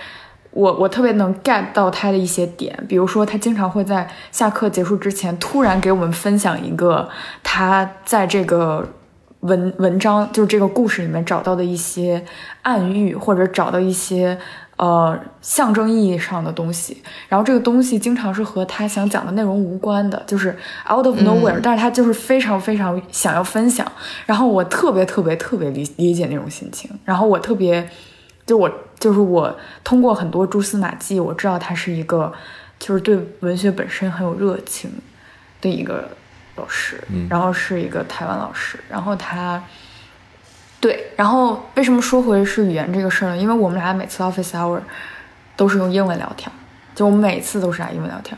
[0.53, 7.09] 我我特别能 get 到他的一些点，比如说他经常会在下课结束之前突然给我们分享一个
[7.45, 8.85] 他在这个
[9.41, 12.25] 文文章就是这个故事里面找到的一些
[12.63, 14.39] 暗喻，或者找到一些
[14.77, 17.03] 呃象征意义上的东西。
[17.29, 20.51] 然后这个东西经常是和他想讲的内容无关的，就是
[20.91, 23.91] out of nowhere，但是他就是非常非常想要分享。
[24.27, 27.89] 然后我特别特别特别理理解那种心情，然后我特别。
[28.47, 28.69] 就我
[28.99, 32.33] 就是我，通过很多蛛丝马迹，我知道他是一个，
[32.81, 34.91] 就是对文学本身很有热情
[35.61, 36.09] 的一个
[36.61, 39.63] 老师，然后是一个台湾老师，然后他，
[40.81, 43.37] 对，然后为什么说回是语言这个事儿呢？
[43.37, 44.79] 因为我们俩每次 office hour
[45.57, 46.51] 都是用英文聊天，
[46.95, 48.37] 就我们每次都是拿英文聊天，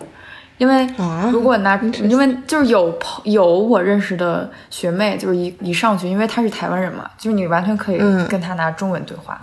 [0.59, 0.87] 因为
[1.31, 7.99] 如果拿，因为就是有朋有我认识的学妹，就是一一上去，因为她是台湾人嘛，就是你完全可以
[8.29, 9.41] 跟她拿中文对话。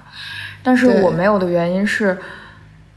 [0.62, 2.18] 但是我没有的原因是，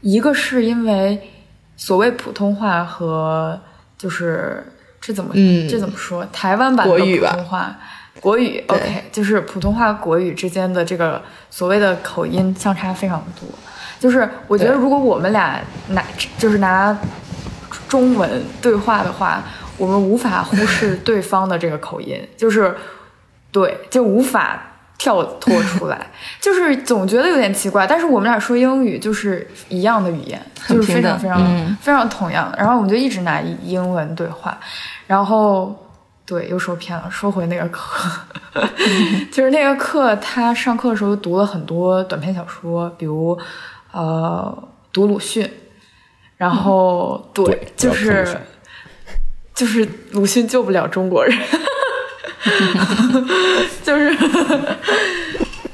[0.01, 1.31] 一个是因为
[1.77, 3.59] 所谓普通话和
[3.97, 4.65] 就是
[5.05, 5.33] 这怎么
[5.69, 6.25] 这怎么说？
[6.31, 7.75] 台湾版的普通话
[8.21, 13.49] 国语，OK，就是普通话国语之间的这个所谓的口音相差非常多。
[13.99, 16.01] 就是我觉得如果我们俩拿
[16.37, 16.97] 就是拿
[17.89, 19.43] 中文对话的话，
[19.77, 22.73] 我们无法忽视对方的这个口音，就是
[23.51, 24.69] 对，就无法。
[24.97, 26.07] 跳脱出来，
[26.39, 27.85] 就是总觉得有点奇怪。
[27.85, 32.53] 但是我们俩说英语就是一样的语言，就是非常非常非常同样。
[32.57, 34.57] 然后我们就一直拿英文对话。
[35.07, 35.75] 然后
[36.25, 37.09] 对，又说偏了。
[37.11, 38.11] 说回那个课，
[39.31, 43.37] 就是那个课，他上课的时候读了很多短篇小说，比如
[43.91, 45.49] 呃读鲁迅。
[46.35, 48.37] 然后对，就是
[49.53, 51.37] 就是鲁迅救不了中国人。
[53.83, 54.17] 就是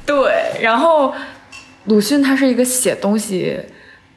[0.05, 1.13] 对，然后
[1.85, 3.59] 鲁迅他是一个写东西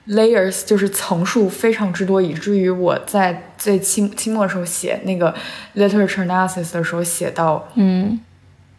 [0.08, 5.34] layers 就是层数非常之多，以至于我在最期期末的时候写那个
[5.76, 8.20] literature analysis 的时候写到，嗯，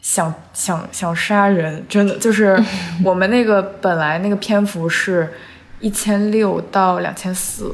[0.01, 2.61] 想想想杀人，真的就是
[3.03, 5.33] 我们那个本来那个篇幅是
[5.79, 7.73] 一千六到两千四，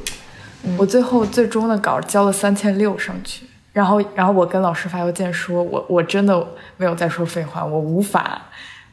[0.78, 3.49] 我最后最终的稿交了三千六上去。
[3.72, 6.46] 然后，然后我跟老师发邮件说，我我真的
[6.78, 8.42] 没有在说废话，我无法，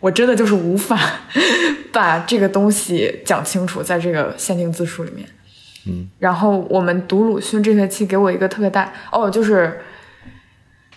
[0.00, 0.98] 我真的就是无法
[1.92, 5.26] 把这个东西讲清楚，在这个限定字数里面。
[5.86, 6.08] 嗯。
[6.18, 9.80] 然后我们读鲁迅这学期给我一个特别大哦，就是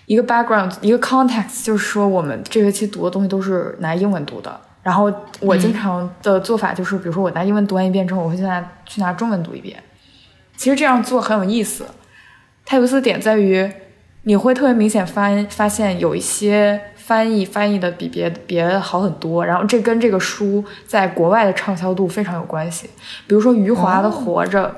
[0.08, 4.60] 一个 background，一个 context，就是说我们这学期读的东西都是拿英文读的。
[4.82, 9.82] 然后我经常的做法就是，比如说我拿英文读完一遍之后，我会去拿去拿中文读一遍。
[10.58, 11.86] 其实这样做很有意思。
[12.70, 13.68] 它有意思的点在于，
[14.26, 22.88] 你会特别明显发发现有一些翻译翻译的比别别的好很多，然后这跟这个书在国外的畅销度非常有关系。
[23.26, 24.76] 比如说余华的《活着》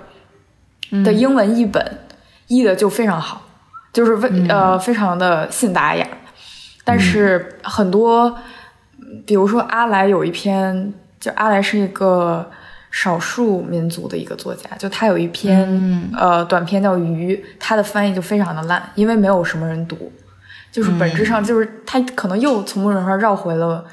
[1.03, 1.99] 的英文译本
[2.47, 3.41] 译的就非常好，
[3.91, 6.07] 就是为呃非常的信达雅。
[6.85, 8.33] 但是很多，
[9.25, 12.49] 比如说阿来有一篇，就阿来是一个。
[12.91, 20.11] 少数民族的一个作家，就他有一篇呃短篇叫《鱼》，他的翻译就非常的烂，因为没有什么人读，
[20.71, 23.85] 就是本质上就是他可能又从某种上绕回了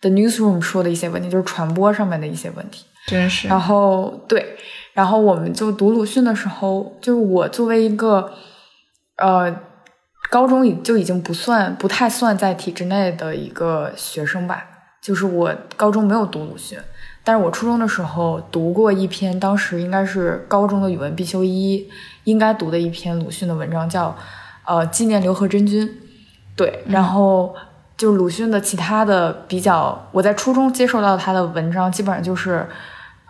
[0.00, 2.86] The Newsroom 说的一些问题，就是传播上面的一些问题。
[3.06, 3.48] 真是。
[3.48, 4.56] 然后对，
[4.94, 8.32] 然后我们就读鲁迅的时候，就是我作为一个
[9.18, 9.54] 呃
[10.30, 14.64] 高中已就已经不算不太算在体制内的一个学生吧，
[15.02, 16.78] 就是我高中没有读鲁迅。
[17.28, 21.86] 但是我初中的时候读过一篇，当时应该是高中的语文必修一
[22.24, 24.16] 应该读的一篇鲁迅的文章，叫
[24.64, 25.86] 呃纪念刘和珍君。
[26.56, 27.54] 对，然后
[27.98, 32.66] 就鲁迅的其他的比较，我在初中接受到他的文章，基本上就是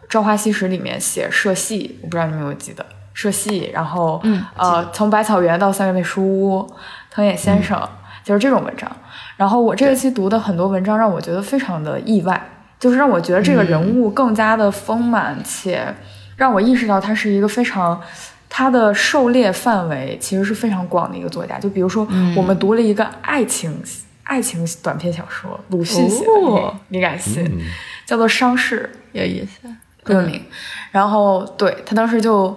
[0.09, 4.23] 《朝花夕拾》里面写社戏，我不知道你们有没有记得社戏，然后
[4.57, 6.73] 呃从百草园到三月内书屋，
[7.11, 7.77] 藤野先生
[8.23, 8.89] 就是这种文章。
[9.37, 12.41] 然后我这学期读的很多文章让我觉得非常的意外。
[12.79, 15.95] 就是让我觉得这个人物更加的丰满，且
[16.37, 18.01] 让我意识到他是一个非常。
[18.51, 23.79] 他的狩猎范围其实是非常广的一个作家，就比如说，我们读了一个爱情
[24.23, 27.47] 爱情短篇小说，鲁迅写的，哦你敢信？
[28.07, 29.69] 叫做《伤逝有意思。》
[30.03, 30.43] 歌名。
[30.91, 32.57] 然后，对他当时就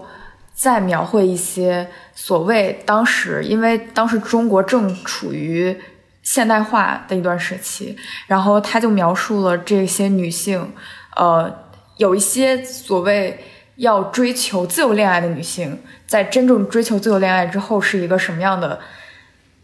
[0.53, 5.77] 在描绘一些所谓当时，因为当时中国正处于
[6.21, 7.95] 现代化的一段时期，
[8.27, 10.73] 然后他就描述了这些女性，
[11.15, 11.53] 呃，
[11.97, 13.45] 有一些所谓。
[13.77, 18.79] 要追求自由恋爱的女性，在真正追求自由恋爱之后，是一个什么样的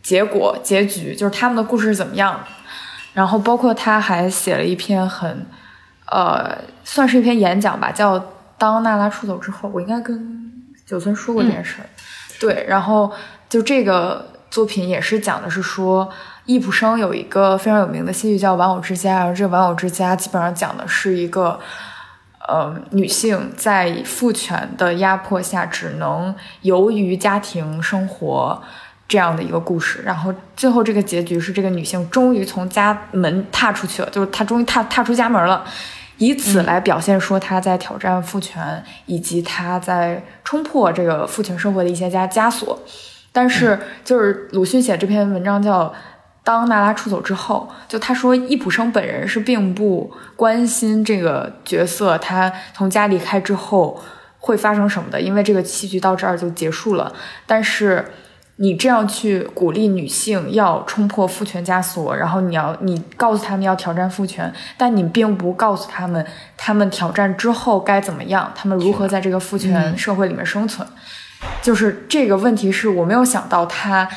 [0.01, 1.14] 结果、结局？
[1.14, 2.39] 就是他们的故事是怎么样的？
[3.14, 5.45] 然后，包括他还写了一篇很，
[6.08, 8.20] 呃，算是一篇演讲吧，叫
[8.58, 9.70] 《当娜拉出走之后》。
[9.72, 10.51] 我应该跟
[10.84, 11.86] 九村说过这件事儿。
[12.39, 13.12] 对，然后
[13.47, 16.10] 就这个作品也是讲的是说，
[16.48, 21.60] 易卜生有一个非常有名的戏剧叫《玩偶之家》，而这个《玩偶之家》基本上讲的是一个。
[22.50, 28.64] 呃，女性在父权的压迫下，只能由于家庭生活
[29.06, 30.02] 这样的一个故事。
[30.04, 35.66] 然后最后这个结局是，这个女性终于从家门踏出去了，就是她终于踏踏出家门了，
[36.20, 42.80] 以此来表现说她在挑战父权，以及她在冲破这个父权生活的一些枷枷锁。
[43.34, 45.93] 但是，就是鲁迅写这篇文章叫。
[46.48, 54.02] 当娜拉出走之后，就他说，易卜生本人是并不关心这个角色，他从家离开之后
[54.39, 57.12] 会发生什么的，因为这个戏剧到这儿就结束了。
[57.45, 58.14] 但是
[58.56, 66.26] 你这样去鼓励女性要冲破父权枷锁，然后你要你告诉他们要挑战父权，但你并不告诉他们，
[66.56, 70.88] 他们挑战之后该怎么样，他们如何在这个父权社会里面生存，
[71.62, 74.08] 就是这个问题是我没有想到他。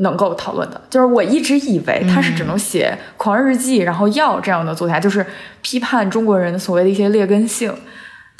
[0.00, 5.24] 能够讨论的，就是我一直以为他是只能写《狂日记》，然后要这样的作家，就是
[5.60, 7.74] 批判中国人所谓的一些劣根性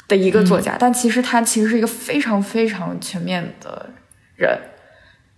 [0.07, 0.77] 的一个作家。
[0.79, 3.89] 但其实他其实是一个非常非常全面的
[4.35, 4.57] 人。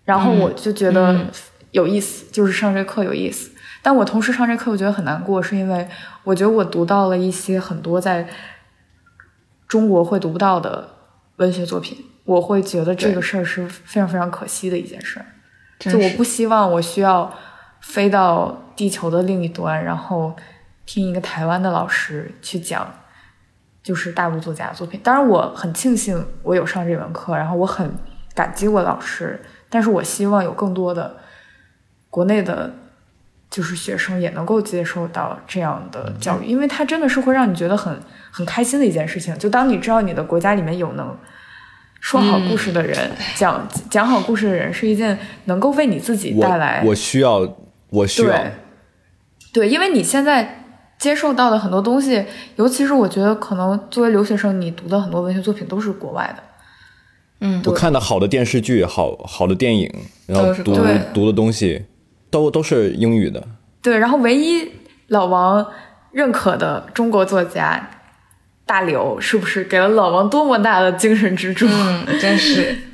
[0.03, 1.25] 然后我就觉得
[1.71, 3.51] 有意思，就是上这课有意思。
[3.81, 5.87] 但我同时上这课，我觉得很难过，是因为
[6.23, 8.27] 我觉得我读到了一些很多在
[9.67, 10.87] 中国会读不到的
[11.37, 15.25] 文学作品，我会觉得这个事儿是非常非常可惜的一件事儿。
[15.89, 17.33] 就我不希望我需要
[17.79, 20.35] 飞到地球的另一端，然后
[20.85, 22.87] 听一个台湾的老师去讲，
[23.81, 24.99] 就是大陆作家的作品。
[25.03, 27.91] 当然，我很庆幸我有上这门课，然后我很
[28.35, 29.41] 感激我老师。
[29.69, 31.17] 但是我希望有更多的
[32.09, 32.71] 国内的，
[33.49, 39.35] 就是学生也能够接受到这样的教育，因为它真的是会让你觉得很很开心的一件事情。
[39.39, 41.17] 就当你知道你的国家里面有能。
[42.01, 46.83] 说好故事的人，讲讲好故事的人，是一件能够为你自己带来。
[46.83, 47.47] 我需要，
[47.89, 48.35] 我需要。
[49.53, 50.65] 对，因为你现在
[50.97, 52.25] 接受到的很多东西，
[52.55, 56.43] 尤其是我觉得，可能作为留学生，你读的很多文学作品都是国外的。
[57.41, 59.89] 嗯，我看的好的电视剧、好好的电影，
[60.25, 60.75] 然后读
[61.13, 61.85] 读的东西，
[62.31, 63.47] 都都是英语的。
[63.81, 64.71] 对，然后唯一
[65.07, 65.65] 老王
[66.11, 67.89] 认可的中国作家。
[68.65, 71.67] 大刘是不是给了老王多么大的精神支柱？
[71.69, 72.75] 嗯，真是。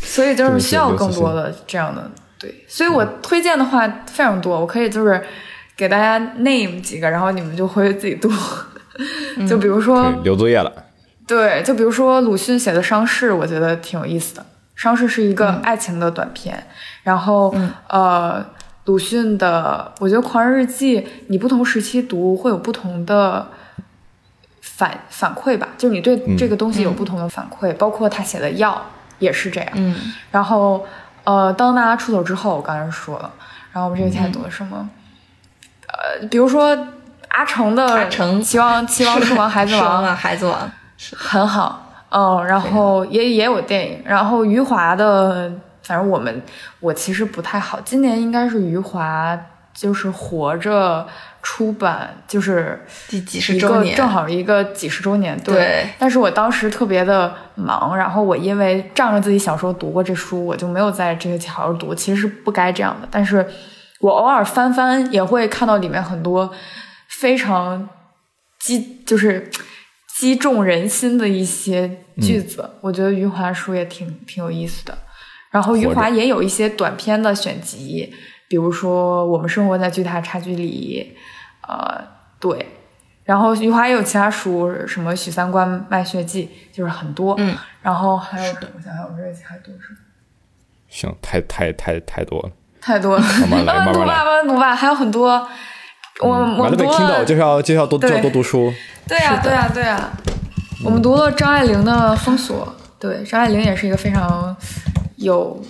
[0.00, 5.22] 所以就是需要更多的这样的对，所以我推荐的话非常多，我可以就是
[5.76, 8.30] 给大家 name 几个，然后你们就回去自己读。
[9.46, 10.72] 就比如说留作业了。
[11.26, 14.42] 对，就比如说鲁迅写的《伤逝》，我觉得挺有意思的。
[14.74, 16.66] 《伤逝》是一个爱情的短篇，
[17.02, 17.54] 然后
[17.88, 18.44] 呃，
[18.86, 23.46] 鲁迅的，我觉得《狂人日记》，你不同时期读会有不同的。
[24.78, 28.80] 反反馈吧，就是你对这个东西有不同的反馈，包括他写的药
[29.18, 29.68] 也是这样。
[29.74, 29.96] 嗯，
[30.30, 30.86] 然后
[31.24, 33.28] 呃，当大家出走之后，我刚才说了，
[33.72, 34.88] 然后我们这个天读的什么？
[35.88, 36.78] 呃，比如说
[37.30, 40.70] 阿成的阿成，棋王棋 王书王孩子王啊，孩子王
[41.16, 45.50] 很好，嗯，然后也也有电影，然后余华的，
[45.82, 46.40] 反正我们
[46.78, 49.36] 我其实不太好，今年应该是余华
[49.78, 51.06] 就是活着。
[51.40, 55.40] 出版就是第几十周年，正好一个几十周年。
[55.42, 61.94] 对，但是我当时特别的忙，然后我因为仗着自己小时候读过这书，我就没有在这个期好好读。
[61.94, 63.48] 其实是不该这样的，但是
[64.00, 66.52] 我偶尔翻翻也会看到里面很多
[67.08, 67.88] 非常
[68.60, 69.48] 激，就是
[70.18, 71.88] 击中人心的一些
[72.20, 72.68] 句子。
[72.82, 74.98] 我觉得余华书也挺挺有意思的，
[75.52, 78.12] 然后余华也有一些短篇的选集。
[78.48, 81.16] 比如说，我们生活在巨大差距里，
[81.66, 82.02] 呃，
[82.40, 82.66] 对。
[83.24, 87.34] 然后余华也有其他书，什么《许三观卖血记》，就是很多。
[87.38, 87.54] 嗯。
[87.82, 89.98] 然后还有，我想想，我这里还读什么？
[90.88, 92.50] 行，太太太太多了。
[92.80, 93.22] 太多了。
[93.50, 94.14] 慢慢来， 慢慢来。
[94.16, 95.46] 慢慢读吧，还有很多
[96.20, 98.72] 我我们读 Kindle 就是要就是要多就要多读书。
[99.06, 100.10] 对呀、对呀、对呀、
[100.84, 102.66] 我们读了张爱玲的《封锁》，
[102.98, 104.56] 对，张爱玲也是一个非常
[105.16, 105.62] 有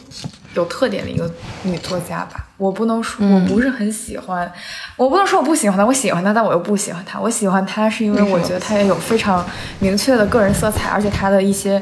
[0.55, 1.31] 有特点的一个
[1.63, 2.47] 女作家吧。
[2.57, 4.51] 我不能说我不是很喜欢，
[4.97, 7.21] 我不能说我不喜欢她，我喜欢她，但我又不喜欢她。
[7.21, 9.47] 我喜欢她是因为我觉得她也有非常
[9.79, 11.81] 明确的个人色彩，而且她的一些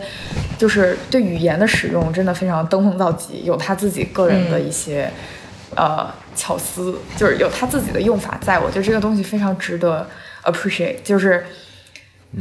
[0.58, 5.10] 就是对语言的使用真的非常登峰造极，有她自己个人的一些、
[5.74, 8.58] 呃巧思，就是有她自己的用法在。
[8.58, 10.08] 我觉得这个东西非常值得
[10.44, 11.44] appreciate，就是。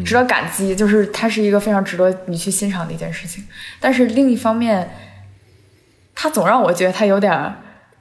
[0.03, 3.41] 值得感激，就是它是一个非常值得你去欣赏的一件事情。
[3.80, 4.89] 但是另一方面，
[6.16, 7.53] 他总让我觉得他有点儿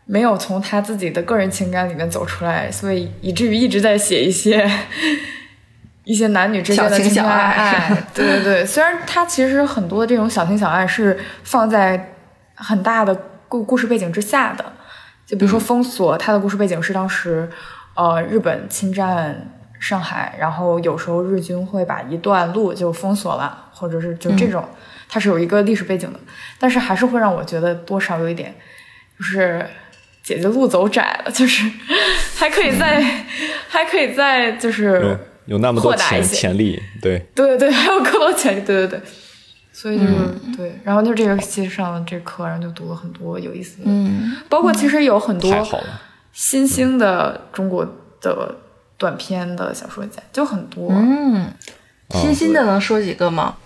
[0.06, 4.70] 没有从他自己的个人情感里面走出来，所以以至于一直在写一些
[6.04, 8.04] 一些男女之间的小情小爱爱。
[8.14, 12.14] 对对对，虽然他其实很多这种小情小爱是放在
[12.54, 13.14] 很大的
[13.48, 14.64] 故故事背景之下的，
[15.26, 17.48] 就比如说《封锁》，他的故事背景是当时
[17.94, 19.50] 呃日本侵占
[19.80, 24.62] 上海，然后有时候日军会把一段路就封锁了，或者是就这种，
[25.08, 26.20] 它是有一个历史背景的，
[26.58, 28.54] 但是还是会让我觉得多少有一点，
[29.18, 29.66] 就是
[30.22, 31.70] 姐姐路走窄了，就是
[32.36, 33.00] 还可以再、
[33.68, 39.00] 还可以再就是有有那么多潜扩大一些潜力，对，对对对，还有更多潜力，对对对。
[39.72, 40.12] 所以就是、
[40.56, 45.52] 对，然后就这个其实上了这课，然后就读了很多有意思的，嗯，包括其实有很多。
[46.32, 47.84] 新兴的中国
[48.20, 48.54] 的
[48.96, 50.88] 短篇的小说家，就很多。
[50.90, 51.52] 嗯，
[52.10, 53.56] 新兴的能说几个吗？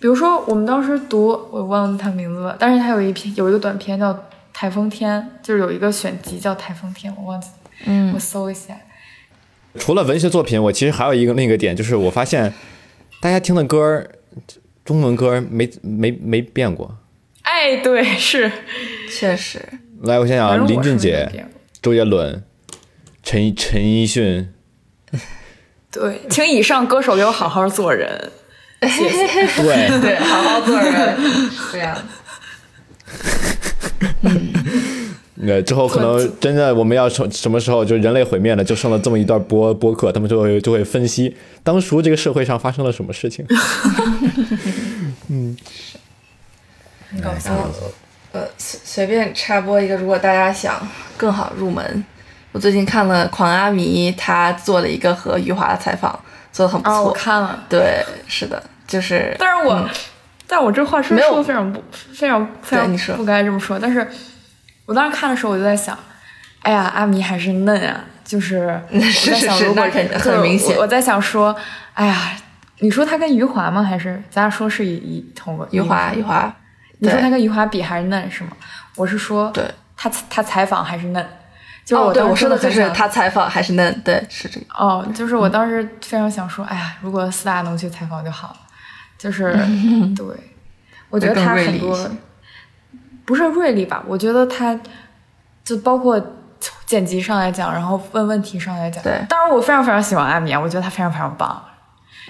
[0.00, 4.14] 比如说我们当时读，我忘记他名字了，但是他有一篇有一个短篇叫
[4.52, 7.48] 《台风天》，就是有一个选集叫《台风天》，我忘记，
[7.84, 8.74] 嗯我搜一下。
[9.78, 12.52] 除了文学作品，我其实还有一个另一个点，就是我发现
[13.20, 14.10] 大家听的歌儿，
[14.84, 16.96] 中文歌儿没没没变过。
[17.42, 18.50] 哎，对，是。
[19.10, 19.62] 确实，
[20.02, 21.46] 来，我想想林俊杰、
[21.82, 22.42] 周杰伦、
[23.22, 24.50] 陈陈奕迅，
[25.90, 28.32] 对，请以上歌手给我好好做人。
[28.82, 29.26] 谢谢。
[29.62, 31.16] 对，对，好好做人，
[31.72, 31.96] 这样。
[35.42, 43.46] 呃，之后可能真的我们要什什么时候就人类毁灭了，就剩了这么一段播播客，他们就会就会分析当初这个社会上发生了什么事情。
[47.10, 47.52] 很搞笑。
[48.32, 52.04] 呃，随随便插播一个，如果大家想更好入门，
[52.52, 56.16] 我最近看了狂阿弥，他做了一个和余华的采访，
[56.52, 57.04] 做的很不啊，错。
[57.06, 59.88] 我看了，对，是的，就是，但是我，
[60.48, 61.80] 但我这话是说的非常不
[62.12, 63.78] 非常非常不该这么说。
[63.78, 64.06] 但是
[64.84, 65.96] 我当时看的时候，我就在想，
[66.62, 71.54] 哎呀，阿米还是嫩啊，就是 我是在想，是如果那肯就是很明显我我在想说，
[71.94, 72.32] 哎呀，
[72.80, 73.80] 你说他跟余华吗？
[73.80, 76.20] 还是咱俩说是一一同个余华，余。
[76.20, 76.52] 华，
[76.98, 78.50] 你说他跟余华比还是嫩是吗？
[78.96, 79.64] 我是说，对，
[79.96, 81.24] 他他采访还是嫩，
[81.84, 84.66] 就是哦，对，我说的就是他采访还是嫩，对，是这个。
[84.74, 88.56] 哦，就是我当时非常想说，哎呀，如果四大能去采访就好了。
[89.20, 89.52] 就是，
[90.16, 90.26] 对，
[91.10, 92.10] 我觉得他很多
[93.26, 94.02] 不是锐利吧？
[94.08, 94.80] 我觉得他
[95.62, 96.20] 就包括
[96.86, 101.62] 剪辑上来讲，然后问问题上来讲，对当然我非常非常喜欢阿米啊，我觉得他非常非常棒。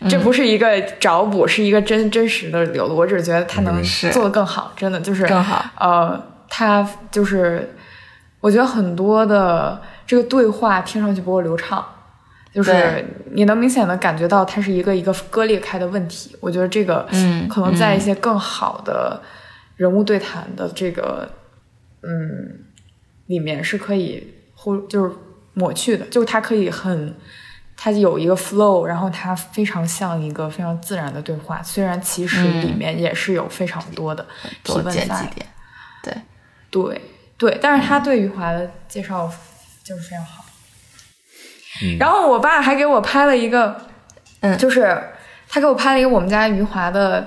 [0.09, 2.97] 这不是一个找补，是一个真真实的流露。
[2.97, 5.63] 我只是觉得他能做得更好，真的就是更好。
[5.79, 6.19] 呃，
[6.49, 7.77] 他就是，
[8.41, 11.85] 我觉得很多的这个对话听上去不够流畅，
[12.53, 16.37] 就是你能明显的感觉到它是一个一个割裂开的问题。
[16.41, 19.21] 我觉得这个，嗯可能在一些更好的
[19.77, 21.31] 人物对谈的这个，
[22.03, 22.65] 嗯，
[23.27, 25.15] 里面是可以忽就是
[25.55, 27.15] 抹去的，就是它可以很。
[27.83, 34.27] 它有一个 flow，然后它非常像一个非常自然的对话，虽然其实里面也是有非常多的
[34.63, 35.33] 提问在
[36.03, 36.15] 对，
[36.71, 37.01] 对
[37.39, 39.33] 对，但是他对余华的介绍
[39.83, 40.40] 就是非常好。
[41.99, 43.77] 然后我爸还给我拍了一个，
[44.41, 45.01] 嗯就是
[45.49, 47.27] 他给我拍了一个我们家余华的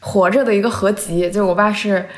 [0.00, 2.08] 活着的一个合集，就是我爸是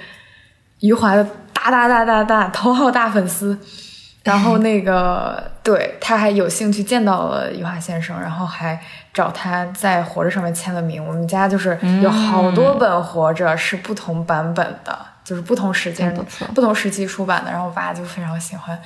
[0.81, 3.59] 余华的大大大大大头号大粉丝。
[4.25, 8.77] 然后那个， 对，他还有幸去见到了余华先生，然后还
[9.15, 11.01] 找他在《活着》上面签了名。
[11.07, 17.53] 我们家就是有好多本《活着》是不同版本的，就是不同时间不、不同时期出版的。
[17.53, 18.77] 然后我爸就非常喜欢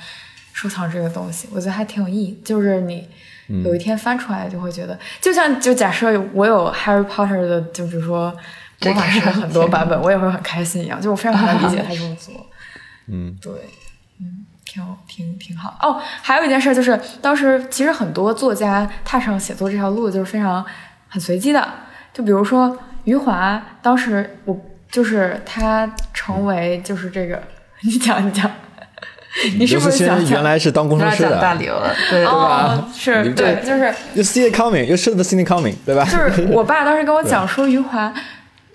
[0.53, 2.39] 收藏这个东西，我觉得还挺有意义。
[2.43, 3.07] 就是你
[3.63, 8.35] 有一天翻出来，就会觉得，就像就假设我有 Harry Potter 的，就比如说
[8.81, 11.01] 魔法师的 很多版本，我也会很开心一样。
[11.01, 12.33] 就我非常能理解他这么做。
[13.07, 13.51] 嗯，对，
[14.19, 15.77] 嗯，挺挺挺好。
[15.81, 20.65] 哦，还有一件事就是，当时其实很多作家踏上写作这条路就是非常
[21.09, 21.67] 很随机的。
[22.13, 24.57] 就比如说余华，当时我
[24.89, 27.41] 就是他成为就是这个，
[27.81, 28.49] 你 讲你讲，
[29.57, 32.31] 你是不是想原来是当工程师的大的刘了，对对吧？
[32.31, 36.03] 哦，是对，就是，You see it coming, you should have seen it coming，对吧？
[36.05, 38.13] 就是 我爸当时跟我讲说，余华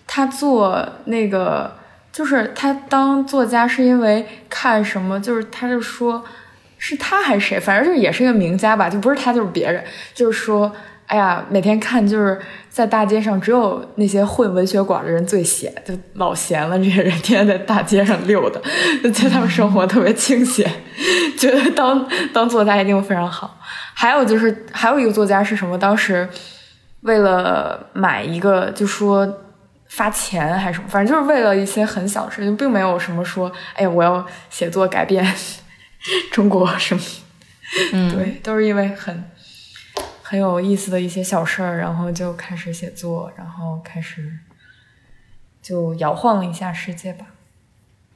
[0.07, 1.77] 他做那个，
[2.13, 6.25] 就是他当作家是因为看什么，就是他就说
[6.79, 9.85] 是他还是谁，反正就是也是一个名家吧，就不是他就是别人，
[10.15, 10.73] 就是说。
[11.09, 12.37] 哎呀，每天看就是
[12.77, 16.79] 在大街上，只有那些混文学馆的人最闲，就老闲了。
[16.79, 18.61] 这些人天天在大街上溜达，
[19.03, 20.71] 就觉得他们生活特别清闲，
[21.39, 23.59] 觉得当当作家一定非常好。
[23.95, 25.79] 还有就是，还有一个作家是什么？
[25.79, 26.29] 当时
[27.01, 29.27] 为了买一个，就说
[29.89, 35.27] 发钱还是什么，反正就是为了一些很小的事情，并没有什么说，哎呀，我要写作改变
[36.31, 37.01] 中国什么。
[37.95, 39.25] 嗯，对，都是因为很
[40.29, 44.37] 很有意思的一些小事儿，然后就开始写作，然后开始
[45.63, 47.27] 就摇晃了一下世界吧。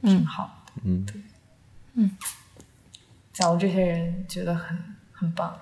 [0.02, 0.72] 挺好的。
[0.84, 1.22] 嗯，对，
[1.94, 2.10] 嗯，
[3.32, 4.76] 讲的这些人觉得很
[5.12, 5.56] 很棒。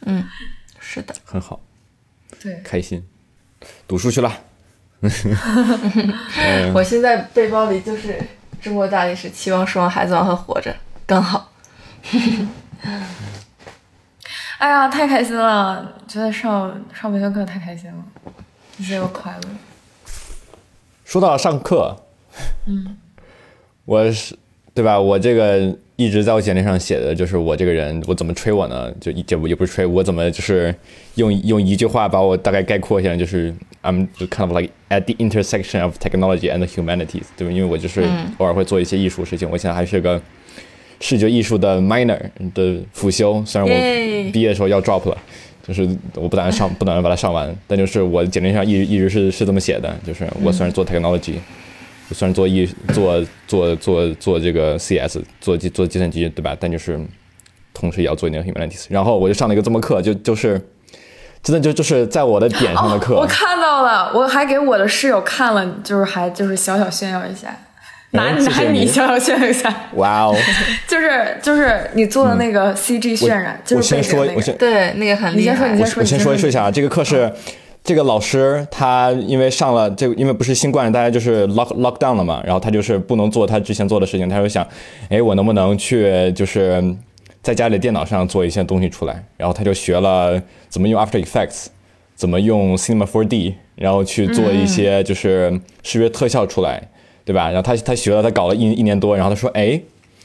[0.00, 0.26] 嗯，
[0.80, 1.60] 是的，很好，
[2.42, 3.06] 对，开心，
[3.86, 4.42] 读书去了。
[6.74, 8.20] 我现在背包里就是
[8.60, 10.74] 中国大历史、期望、失望、孩子王和活着，
[11.06, 11.52] 刚好。
[14.60, 15.90] 哎呀，太开心了！
[16.06, 18.04] 觉得上上文学课太开心了，
[18.76, 19.48] 一切又快乐。
[21.02, 21.96] 说到上课，
[22.66, 22.98] 嗯，
[23.86, 24.36] 我是
[24.74, 25.00] 对吧？
[25.00, 28.92] 我这个一直在我简历上写的就是我这个人，我怎么吹我呢？
[29.00, 30.74] 就一也不也不是吹，我怎么就是
[31.14, 37.50] 用用一句话把我大概概括一下，就是 I'm kind of like at the intersection of technology and humanities，对吧？
[37.50, 38.06] 因为我就是
[38.36, 40.20] 偶尔会做一些艺术事情，我现在还是个
[41.00, 42.18] 视觉艺术的 minor
[42.54, 45.16] 的辅修，虽然我毕业的时候要 drop 了。
[45.62, 51.34] 就是我不打算上， 不打算把它上完，但就是我简历上一一直是是这么写的，就是我虽然做 technology，、
[52.08, 56.56] 我虽然做艺做做做做这个 CS 做计做计算机对吧？
[56.58, 56.98] 但就是
[57.72, 58.86] 同时也要做一点 humanities。
[58.88, 60.60] 然后我就上了一个这么课，就就是
[61.42, 67.56] 真的就就是在我的点上的课，哦我看到了，我还给我的室友看了，就是还就是小小炫耀一下，
[68.12, 68.86] 拿拿你你。
[68.86, 70.34] 小小炫一下，哇哦！
[70.88, 75.72] 就是就是你做的那个 CG 渲染，就我先说，我先对，那个很厉害。
[75.74, 76.64] 你先说，你先说，我先说一下。
[76.64, 77.32] 啊，这个课是
[77.82, 84.66] 这个老师他因为上了这，因为不是新冠，大家就是 lock lock down 了嘛，然后他就是不能做他之前做的事情，他就想，
[85.08, 86.82] 哎，我能不能去就是
[87.42, 91.66] 在家里电脑上做一些东西出来，然后他就学了怎么用 After Effects，
[92.14, 96.82] 怎么用 Cinema 4D，然后去做一些就是视觉特效出来，
[97.30, 97.46] 对吧？
[97.48, 99.80] 然后他他学了，他搞了一一年多，然后他说，哎，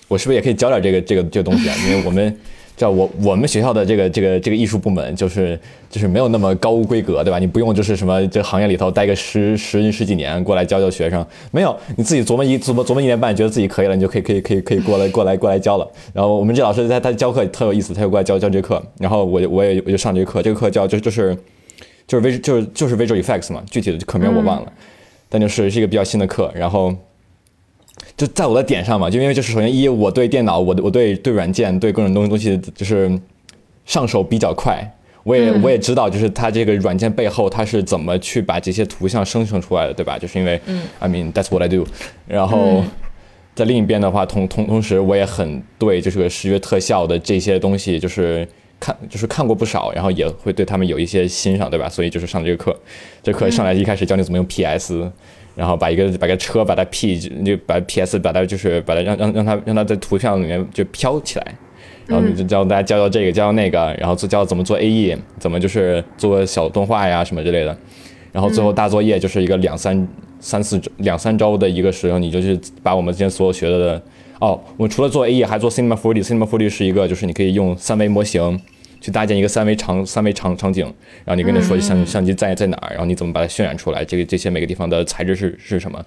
[0.08, 1.76] 我是不是也可以教点这个这个这个东西啊？
[1.88, 2.36] 因为我们
[2.76, 7.38] 叫我我们学校的这个这个这个艺术部门就是就是没有那么高规格，对吧？
[7.38, 15.88] 你不用就是什么这行业里头待个十十十几年过来教教学生，没有，你自己琢磨一琢磨琢磨一年半，觉得自己可以了，你就可以可以可以可以过来过来过来教了。
[16.12, 21.38] 然后我们这老师他他教课特有意思，他就过来教教这课，然后我我也我就上这课，这个课叫就就是
[22.08, 24.74] 就是 V 就是就是 visual effects 嘛，具体的课名我忘了，
[25.30, 26.96] 但就是是一个比较新的课，然后。
[28.18, 33.12] 就在我的点上嘛，就因为就是首先一，我对电脑，我我对对软件，对各种东西东西就是
[33.86, 34.90] 上手比较快，
[35.24, 40.18] 我也、我也知道，就是它这个软件背后它是怎么去把这些图像生成出来的，对吧？
[40.18, 40.60] 就是因为、
[41.00, 41.86] i mean that's what I do。
[42.28, 42.84] 然后、
[43.54, 48.48] 在另一边的话，同同同时我也很对就是个视觉特效的这些东西，就是
[48.86, 51.90] 看就是看过不少，然后也会对他们有一些欣赏，对吧？
[51.90, 52.78] 所以就是上这个课，
[53.24, 55.12] 这课上来一开始教你怎么用 PS。
[55.56, 61.56] 然后把一个把个车把它 P 就把 PS 把它就是把它让让让它让它在图像里面就飘起来，
[62.08, 67.78] 然后你就教大家教教这个教教那个，然后就教怎么做 AE，怎么就是做小动画呀什么之类的，
[68.34, 70.06] 然后最后大作业就是一个两三
[70.42, 74.02] 三四两三周的一个时候，你就是把我们之前所有学的的
[74.42, 78.60] 哦，我们除了做 AE 还做 Cinema 4D，Cinema 4D 是一个就是你可以用三维模型。
[79.06, 80.84] 去搭建一个三维场三维场场景，
[81.24, 86.03] 然后你跟他说相相机在在哪儿，然后你怎么把它渲染出来，这个这些每个地方的材质是是什么，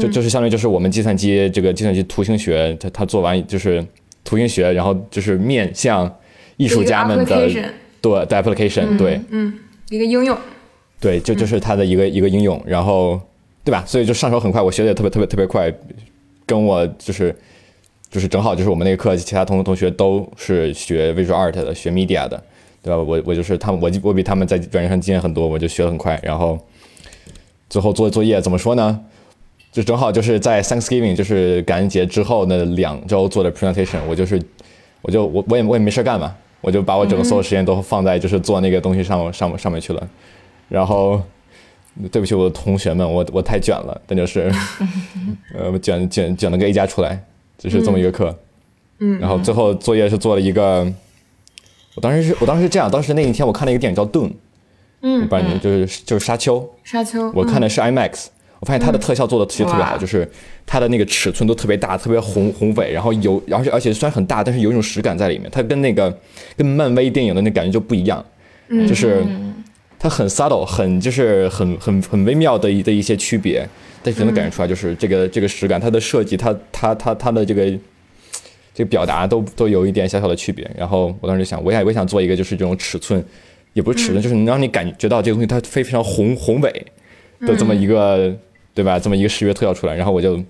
[0.00, 3.84] 就就是相当于就是我们计算机这个计算机图形学，它它做完就是
[4.24, 6.10] 图形学，然后就是面向
[6.56, 7.24] 艺术家们的
[8.00, 9.20] 对的 application 对。
[9.28, 9.52] 嗯，
[9.90, 10.34] 一个应用，
[10.98, 13.20] 对，就就是它的一个一个应用，然后
[13.62, 13.84] 对吧？
[13.86, 15.70] 所以就上手很快，我学的也特别特别特别快，
[16.46, 17.36] 跟我就是
[18.10, 22.42] 就是正好就是我们那个课，其他同同学都是学 visual art 的，学 media 的，
[22.82, 22.98] 对吧？
[22.98, 26.58] 我我就是他们，我我比他们在软件上经验很多，我就学很快，然后
[27.68, 29.00] 最后做作业怎么说呢？
[29.70, 34.42] 就正好就是在 Thanksgiving 就是感恩节之后那两周做的 presentation，我就是
[35.02, 40.08] 我就我我也我也没事干嘛，我就把我整个所有时间都放在就是做那个东西上上上面去了，
[40.68, 41.22] 然后。
[42.12, 44.50] 对不起，我的同学们，我我太卷了，但就是，
[45.52, 47.20] 呃，卷卷卷了个 A 加出来，
[47.60, 48.36] 就是这么一个课。
[48.98, 50.90] 嗯，然后最后作业是做了一个，
[51.94, 54.28] 我当时是我当时是这样，当时那一天我看了一个电影叫《Dune》，
[55.02, 58.26] 嗯我不知道你就是就是沙丘，沙丘，我看的是 IMAX，、
[58.58, 59.98] 我发现它的特效做的其实特别好，哇。
[59.98, 60.30] 就是
[60.66, 66.14] 它的那个尺寸都特别大，特别宏宏伟，然后有而且而且虽然很大，但是有一种实感在里面，它跟那个
[66.56, 68.22] 跟漫威电影的那感觉就不一样，
[68.68, 68.86] 嗯。
[68.86, 69.24] 就是
[70.00, 73.64] 它很 subtle，很就是很很很微妙的一的一些区别，
[74.02, 77.78] 但是能感觉出来就是这个这个实感，它的设计，它它它它的这个。
[78.72, 83.22] 这个表达都都有一点小小的区别，然后我当时就想，我也我也想做一个就是这种尺寸，
[83.72, 86.86] 也不是尺寸，就是能让你感觉到这个东西它非非常宏宏伟
[87.40, 88.32] 的这么一个，
[88.72, 88.96] 对吧？
[88.96, 90.40] 这么一个视觉特效出来，然后我就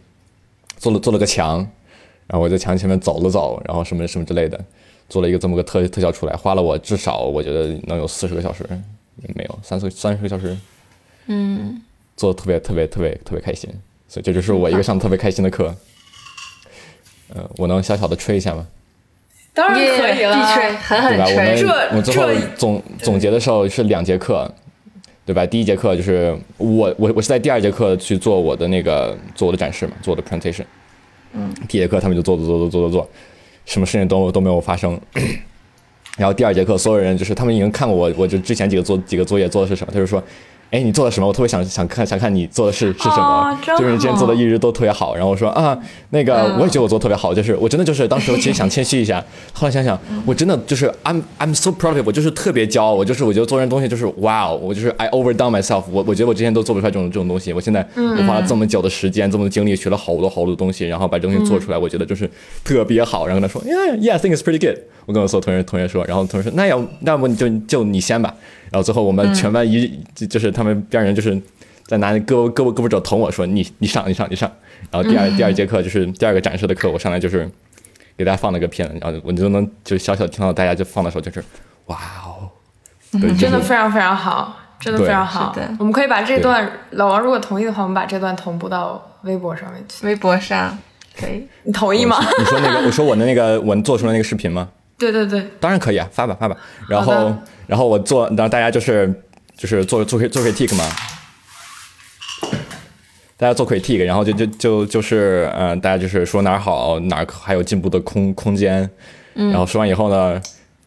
[0.77, 1.67] 做了做了个墙，
[2.27, 4.63] 然后我在墙前面走了走，然后什么什么之类的，
[5.09, 8.65] 做了一个这么个特特效出来，花了我至少我觉得能有四十个小时，
[9.35, 10.57] 没有三四三十个小时，
[11.27, 11.81] 嗯，
[12.17, 13.71] 做的特别特别特别特别开心，
[14.09, 15.75] 所以这就是我一个上得特别开心的课。
[17.35, 18.67] 呃，我能小小的吹一下吗？
[19.53, 21.01] 当然可以必了，吹，狠？
[21.03, 21.67] 狠我们吹。
[21.67, 24.51] 这我最后总总结的时候是两节课，
[25.25, 25.47] 对吧？
[25.47, 30.65] 第一节课就是我我我是在第二节课去做我的那个做我的展示嘛，做我的 presentation。
[31.33, 31.55] 嗯。
[31.69, 33.11] 第一节课他们就做做做做做做做，
[33.65, 35.01] 什么事情都都没有发生。
[36.17, 40.23] 然后第二节课所有人就是他们已经看过我我就之前几个做几个作业做的是什么，他就说。
[40.71, 41.27] 哎，你做了什么？
[41.27, 45.15] 我特别想想看想看你做的是是什么，哦就是你之前做的一直都特别好。
[45.17, 45.77] 然后我说啊，
[46.11, 62.31] 那个嗯我也觉得我做的特别好，就是我真的就是当时我其实想谦虚一下，后来想想，我真的就是 I'm I'm so proud of it，我就是特别骄傲，我就是我觉得做这东西就是哇哦，我就是 I overdone myself，我我觉得我之前都做不出来这种这种东西，我现在我花了这么久的时间，这么多精力，学了好多好多东西，然后把这东西做出来，我觉得就是
[62.63, 63.27] 特别好。
[63.27, 64.79] 然后跟他说，Yeah yeah I think it's pretty good。
[65.07, 68.33] 我跟我所有同学同学说，然后同学说，那要那么你就就你先吧。
[68.71, 71.41] 然后最后我们全班一就就是他们边上人就是
[71.87, 74.51] 在拿胳膊胳膊胳膊肘捅我说你你上你上你上。
[74.91, 77.49] 然后第二第二节课就是第二个展示的课，我上来就是
[78.17, 81.45] 给大家放了个片，然后我就能就小小听到大家就放的时候就是
[81.87, 82.49] 哇哦，
[83.21, 85.55] 对，真的非常非常好，真的非常好。
[85.79, 90.07] 我们可以把这段老王如果同意的话，我们把这段同步到微博上面去。
[90.07, 90.79] 微博上
[91.19, 91.47] 可以。
[91.65, 92.17] 你同意吗？
[92.39, 94.69] 你说那个我说我的那个我做出来那个视频吗？
[94.99, 96.57] 对对对，当然可以啊，发吧发吧。
[96.89, 97.35] 然后
[97.71, 99.15] 然后我做，然后大家就是
[99.57, 100.85] 就是做做做 critique 嘛，
[103.37, 108.91] 大家做 critique，然后就就就就是嗯、呃大家就是说哪儿好哪儿还有进步的空空间，
[109.35, 110.43] 然后说完以后呢。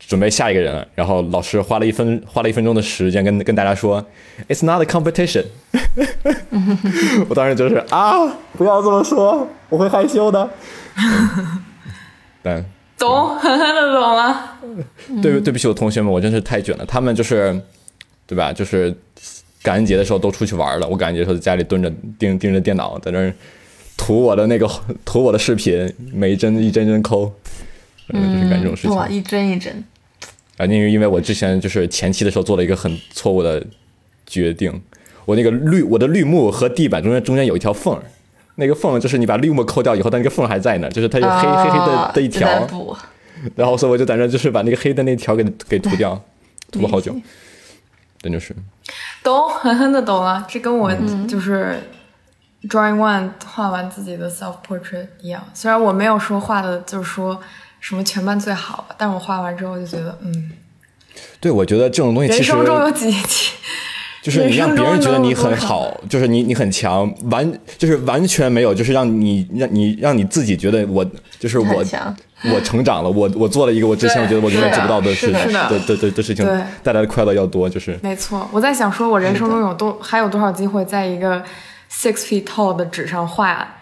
[0.06, 4.06] 准备下一个人了，然后老师花了一分花了一分钟的时间跟跟大家说
[4.50, 5.46] ，It's not a competition。
[7.30, 8.12] 我当时就是啊，
[8.58, 10.50] 不要这么说，我会害羞的。
[12.44, 12.64] 但
[13.04, 14.58] 懂，狠狠的懂了。
[15.22, 16.86] 对对不起，我同学们，我真是太卷了。
[16.86, 17.60] 他们就是，
[18.26, 18.54] 对吧？
[18.54, 18.96] 就是
[19.62, 23.34] 感恩节的时候都出去玩了，我感恩节的时候在家里蹲着盯盯着电脑，在那儿
[23.98, 24.70] 涂我的那个
[25.04, 27.32] 涂我的视频，每一帧一帧帧抠，
[28.10, 28.96] 嗯，就是干这种事情。
[28.96, 29.84] 哇，一帧一帧。
[30.58, 33.64] 啊，因为因为我之前就是前期的时候做了一个很错误的
[34.26, 34.82] 决定，
[35.26, 38.04] 我那个绿我的绿幕和地板中间中间有一条缝儿，
[38.56, 42.48] 那个缝就是你把绿幕抠掉以后，但那个缝还在呢，就是它有黑、黑黑的的一条，
[43.56, 46.20] 然后所以我就在那就是把那个黑的那条给给涂掉，
[46.72, 47.16] 涂了好久，
[48.22, 48.56] 真就是。
[49.24, 50.46] 懂，狠狠的懂了。
[50.48, 51.28] 这跟我嗯。
[51.28, 51.78] 就是
[52.70, 57.38] drawing one 画完自己的 self portrait 一样，虽然我没有说画的就是说
[57.82, 60.52] 什么全班最好吧，但我画完之后就觉得，嗯，
[61.42, 63.54] 对，我觉得这种东西人其实生中有几期，
[64.24, 71.06] 就是你让别人觉得你很好，就是你你很强，完就是完全没有，就是让你让你让你自己觉得我
[71.38, 71.84] 就是我
[72.46, 76.46] 我成长了，我我做了一个我之前我觉得我永远做不到的事情的是的的事情，
[76.82, 81.44] 带来的快乐要多，就是没错，我在想说，我人生中有多还有多少机会在一个
[81.92, 83.76] six feet tall 的纸上画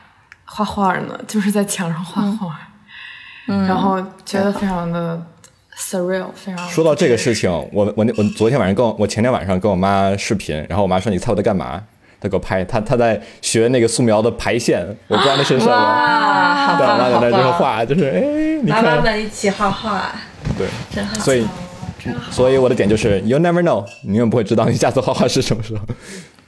[0.46, 1.20] 画画呢？
[1.28, 2.60] 就是在墙上画画，
[3.48, 4.52] 嗯，然后觉得。
[4.52, 5.22] 非常的
[5.82, 11.82] surreal，非常说到这个事情，我我那我昨天晚上跟我我前天晚上跟我妈视频，然后我妈说你猜我在干嘛？
[12.22, 15.72] 她给我拍，她她在学那个素描的排线，我不知道那是什么。
[15.72, 17.54] 哇，好对，妈在那就是棒！
[17.54, 18.22] 画，就是哎，
[18.62, 20.12] 你妈妈看，们一起画画，
[20.56, 21.20] 对，真好。
[21.20, 21.48] 所以
[22.30, 25.84] 所以我的点就是 you never know，你永远不会知道你下次画画是什么时候。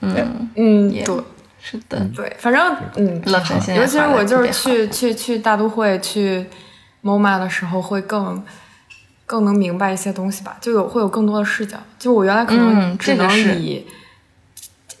[0.00, 1.16] 嗯，嗯对
[1.60, 3.20] 是的，对，反正嗯，
[3.74, 6.46] 尤其是我就是去去去大都会去
[7.02, 8.44] MoMA 的时候，会更
[9.26, 11.78] 更能明白一些东西吧，就有会有更多的视角。
[11.98, 13.86] 就我原来可能嗯只能以、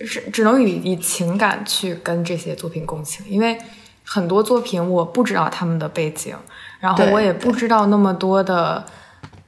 [0.00, 3.58] 是只能以以情感去跟这些作品共情，因为
[4.04, 6.36] 很多作品我不知道他们的背景，
[6.80, 8.84] 然后我也不知道那么多的，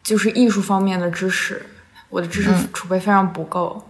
[0.03, 1.67] 就是艺术方面的知识，
[2.09, 3.83] 我的知识嗯储备非常不够。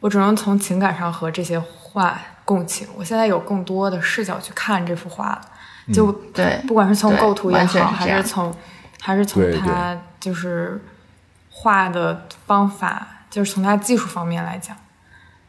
[0.00, 2.86] 我只能从情感上和这些画共情。
[2.94, 5.40] 我现在有更多的视角去看这幅画了，
[5.94, 8.54] 就对不管是从构图也好，是还是从
[9.00, 10.80] 还是从对对他就是
[11.50, 14.74] 画的方法，就是从他技术方面来讲，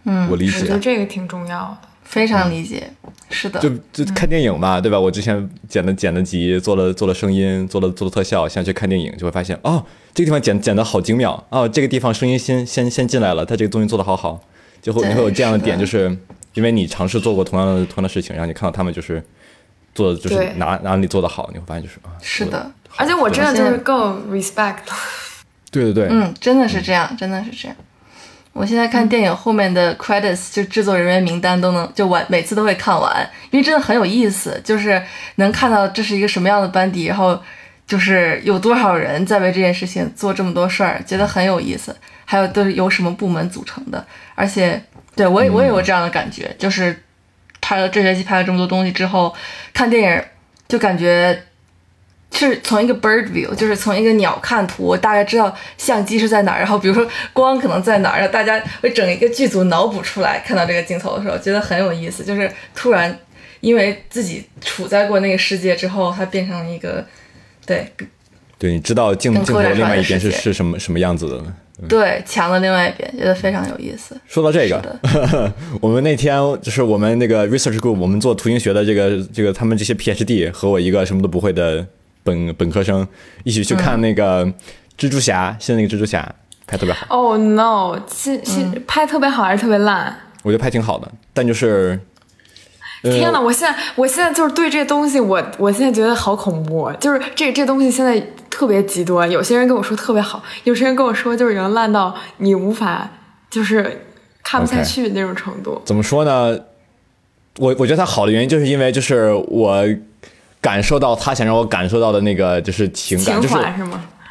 [0.03, 0.79] 嗯我理解我觉得。
[0.79, 1.87] 这个挺重要的。
[2.03, 2.87] 非常理解，
[3.31, 4.99] 是的，就就看电影嘛，对吧？
[4.99, 9.83] 我之前剪的剪的辑，做了做了声音，做了做了特效，现在去看电影就会发现，哦，
[10.13, 14.39] 这个地方剪剪的好精妙，哦，这个地方声音先 先先进来了，他这个东西做的好好，
[14.83, 16.15] 就会你会有这样的点，就是
[16.53, 19.21] 因为你尝试做过同样的同样的事情，然后你看到他们就是
[19.95, 24.77] 做的就是哪哪里做的好，你会发现就是啊，是的，而且我真的就是更 respect，
[25.71, 27.75] 对对对，嗯，真的是这样，真的是这样。
[28.53, 35.01] 我现在看电影后面的 credits，就制作人员名单都能就完，每次都会看完，因为真的很有意思，就是
[35.35, 37.37] 能看到这是一个什么样的班底，然后
[37.85, 41.95] 就是有多少人在为这件事情做这么多事儿，觉得很有意思。
[42.27, 44.03] 还有都是由什么部门组成的，
[44.33, 44.81] 而且
[45.15, 47.03] 对我也我也有这样的感觉，就是
[47.61, 49.31] 拍了这学期拍了这么多东西之后，
[49.73, 50.23] 看电影
[50.67, 51.39] 就感觉
[52.35, 62.23] 是从一个 bird view，就是从一个鸟看图，我大概知道相机是 在哪儿，然后比如说光可能在哪儿，然后大家会整一个剧组脑补出来，看到这个镜头的时候，觉得很有意思。
[62.23, 63.17] 就是突然
[63.61, 67.05] 因为自己处在过那个世界之后，它变成了一个
[67.65, 67.87] 对
[68.57, 71.43] 对，你知道镜镜头另外一边是是什么什么样子的。
[71.89, 74.15] 对墙的另外一边，觉得非常有意思。
[74.25, 74.99] 说到这个，
[75.81, 81.85] 我们那天就是我们那个 research group，我们做图形学的这个这个他们这些 PhD 和我一个什么都不会的
[82.25, 83.07] 本本科生
[83.45, 84.45] 一起去看那个
[84.97, 86.35] 蜘蛛侠，新的那个蜘蛛侠
[86.67, 90.13] 拍特别好，哦、no，新新拍特别好还是特别烂？
[90.43, 91.97] 我觉得拍挺好的，但就是。
[93.03, 98.19] 呃天呐，我现在我现在就是对这东西，我我现在觉得好恐怖，就是这这东西现在
[98.49, 99.29] 特别极端。
[99.29, 103.07] 有些人跟我说特别好，有些人跟我说就是已经烂到你无法
[103.51, 104.07] 就是
[104.41, 105.79] 看不下去那种程度。
[105.85, 106.59] 怎么说呢？
[107.59, 109.85] 我我觉得它好的原因就是因为就是我
[110.65, 113.63] 感受到他想让我感受到的那个就是情感，情就是？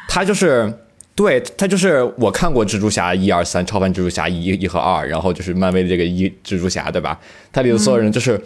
[0.09, 0.69] 他就是
[1.15, 7.17] 对他就是我看过蜘蛛侠一二三，超凡蜘蛛侠一一和二，然后就是漫威的这个一蜘蛛侠，对吧？
[7.53, 8.37] 他里的所有人就是，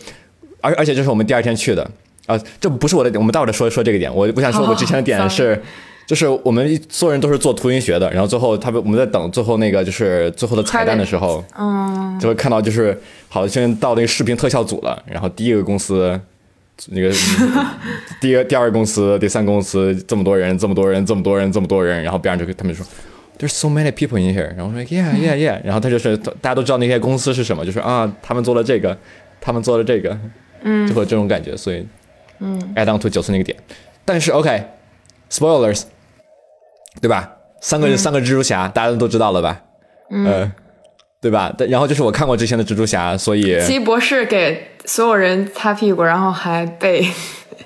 [0.62, 1.90] 而而且这是我们第二天去的
[2.28, 4.14] 啊、这不是我的点，我们待会儿再说说这个点。
[4.14, 5.60] 我我想说，我之前的点哦是。
[6.06, 16.20] 就是我们所有人都是做图形学的，然后最后他们我们在等最后那个就是最后的彩蛋的时候，嗯，就会看到就是好，现在到那个视频特效组了，然后第一个公司，
[16.88, 17.12] 那个
[18.22, 22.86] 第一个第二个公司，第三个公司这么多人，这么多人，这么多人，这么多人，然后别人就跟他们说。
[23.38, 28.98] There's so many people in here，然后说 Yeah Yeah Yeah，然后他就是大家都知道那些公司是什么，就是啊，他们做了这个，
[29.40, 30.18] 他们做了这个，
[30.64, 31.88] 嗯，就会有这种感觉，所以，
[32.40, 33.58] 嗯，add on to 九寸那个点，
[34.04, 35.84] 但是 OK，spoilers，、
[37.02, 37.32] 对吧？
[37.62, 39.62] 三个、三个蜘蛛侠，大家都知道了吧？
[40.12, 40.52] 嗯，呃，
[41.22, 41.54] 对吧？
[41.58, 47.06] 但然后就是我看过之前的蜘蛛侠，所以奇异博士给所有人擦屁股，然后还被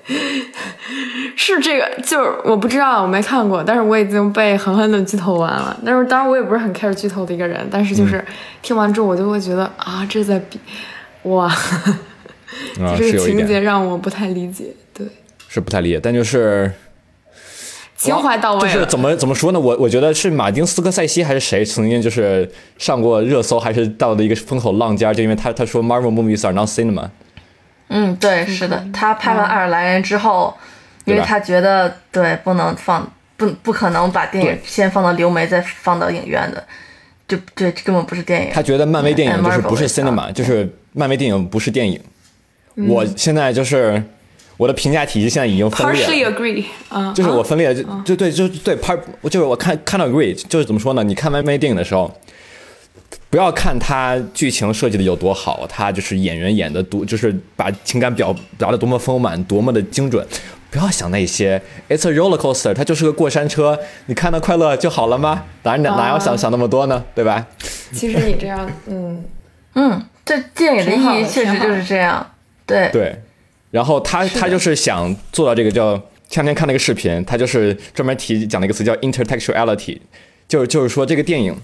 [1.38, 5.80] 是这个，就是我不知道，我没看过，但是我已经被狠狠的剧透完了。
[5.86, 8.26] 但是当然我也不是很 care 剧透的一个人，但是就是嗯
[8.62, 10.60] 听完之后，我就会觉得啊，这在比
[11.24, 11.46] 哇，
[12.82, 14.66] 啊这个情节让我不太理解。
[14.94, 15.06] 对，
[15.48, 16.72] 是不太理解，但就是
[18.06, 18.72] 情怀到位。
[18.72, 19.60] 就是怎么怎么说呢？
[19.60, 27.10] 我我觉得是马丁斯科塞西还是谁曾经就是上过热搜，还是到了一个风口浪尖，就因为他他说 Marvel movies are not cinema，
[27.88, 30.56] 嗯，对，是的，他拍完《爱尔兰人》之后，
[31.06, 36.64] 因为他觉得对不能放不不可能把电影先放到流媒再放到影院的，
[37.28, 38.50] 就对根本不是电影。
[38.54, 42.00] 他觉得漫威电影就是不是 cinema，就是漫威电影不是电影。
[42.88, 44.04] 我现在就是
[44.58, 47.14] 我的评价体系现在已经分裂 Partially 了。
[47.14, 49.00] 就是我分裂，就就对，就对 part，
[49.30, 51.04] 就是我看看到 agree，就是怎么说呢？
[51.04, 52.12] 你看漫威电影的时候，
[53.30, 60.26] 不要看它剧情设计的有多好，它就是演员演的多，就是把情感表达的多么丰满，多么的精准。
[60.70, 63.78] 不要想那些，It's a roller coaster，它就是个过山车，
[64.08, 65.44] 你看到快乐就好了吗？
[65.62, 67.04] 哪哪哪要想想那么多呢？
[67.14, 67.46] 对吧？
[67.92, 69.24] 其实你这样，嗯，
[69.76, 72.28] 嗯，这电影的意义确实就是这样。
[72.66, 73.22] 对，对，
[73.74, 75.96] 然后他他就是想做到这个叫，
[76.30, 79.98] 前两天看了一个视频，他就是专门提讲了一个词叫 intertextuality，
[80.48, 81.56] 就是就是说这个电影，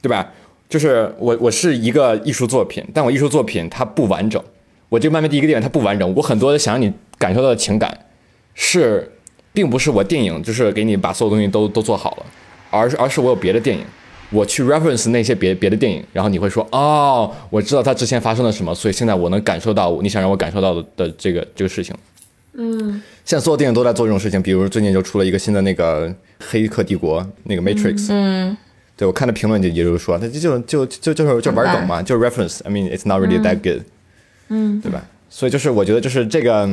[0.00, 0.30] 对吧？
[0.68, 4.40] 就是我我是一个艺术作品，但我艺术作品它不完整，
[4.88, 8.06] 我这个漫威第一个电影它不完整，我很多想让你感受到的情感
[8.54, 9.10] 是，
[9.52, 12.26] 并不是我电影就是给你把所有东西都都做好了，
[12.70, 13.84] 而是而是我有别的电影。
[14.32, 21.94] 我去 reference 那些别别的电影，然后你会说哦，我知道它之前发生了什么，所以现在我能感受到你想让我感受到的的这个这个事情。
[22.54, 28.56] 嗯，现在所有电影都在做这种事情，比如最近就出了一个新的那个《黑客帝国》那个 Matrix，嗯，
[28.96, 32.60] 对我看的评论就也就是说，他就就就就就是就玩梗嘛，就是 reference。
[32.64, 33.82] I mean it's not really that good，
[34.48, 35.02] 嗯，对吧？
[35.30, 36.68] 所以就是我觉得就是这个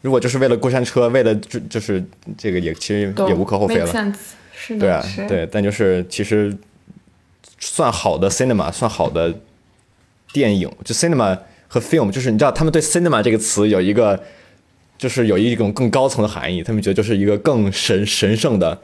[0.00, 2.02] 如果就是为了过山车，为了就就是
[2.36, 3.86] 这个也其实也无可厚非了。
[4.54, 6.52] 是的，对啊，对，但就是其实
[7.64, 9.38] 算好的 cinema，算好的
[10.32, 14.20] 电影，就 cinema 和 film，就是你知道他们对 cinema 这个词有一个，
[14.98, 18.82] 就是有一种更高层的含义，他们觉得就是一个更神神圣的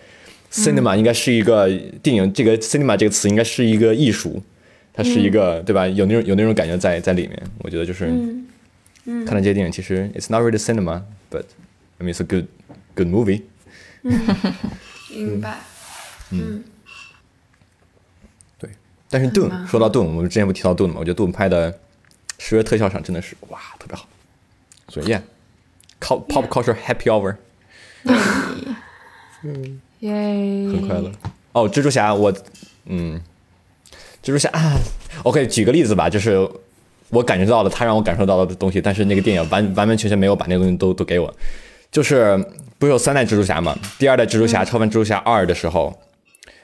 [0.53, 1.69] cinema 应该是一个
[2.01, 4.41] 电影，这个 cinema 这个词应该是一个艺术，
[4.93, 5.89] 它是一个、对吧？
[5.89, 8.07] 有那种有那种感觉在在里面，我觉得就是，
[9.27, 11.43] 看了这些电影，其实 it's not really cinema，but
[11.99, 12.47] I mean it's a good
[12.95, 13.43] good movie。
[15.11, 15.59] 明白。
[16.31, 16.39] 对，
[19.11, 20.97] 但是 Doom 说到 Doom，我们之前不提到 Doom 吗？
[20.99, 21.71] 我觉得 Doom 拍的
[22.39, 24.07] 视觉特效上真的是哇特别好，
[24.89, 27.35] 所以 yeah，pop pop culture happy hour
[29.45, 31.11] 嗯，耶，很快乐。
[31.53, 32.33] 哦，蜘蛛侠我
[32.87, 33.21] 嗯，
[34.23, 34.77] 蜘蛛侠啊
[35.25, 36.49] ，OK，举个例子吧，就是
[37.11, 41.33] 我感觉到了他让我感受到的东西，但是那个电影完完完全全没有把那个东西都都给我，
[41.91, 42.37] 就是
[42.79, 43.77] 不是有三代蜘蛛侠嘛？
[43.99, 45.99] 第二代蜘蛛侠、超凡蜘蛛侠二的时候，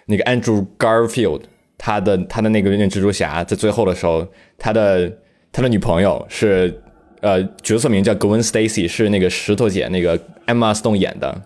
[0.06, 1.42] 那个 Andrew Garfield
[1.78, 4.26] 他的他的那个那个蜘蛛侠在最后的时候，
[4.58, 5.10] 他的
[5.52, 6.80] 他的女朋友是
[7.20, 11.42] 呃角色名叫 Gwen Stacy，是那个石头姐那个 Emma Stone 演的。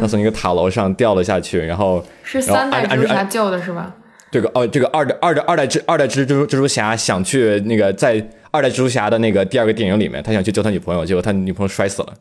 [0.00, 3.94] 他从一个塔楼上掉了下去，然后是三代蜘蛛侠救的是吧？
[4.30, 12.14] 这个哦，这个二的二的二代蜘二代蜘蛛蜘蛛侠想去那个在二代蜘蛛侠的那个第二个电影里面，他想去救他女朋友，结果他女朋友摔死了，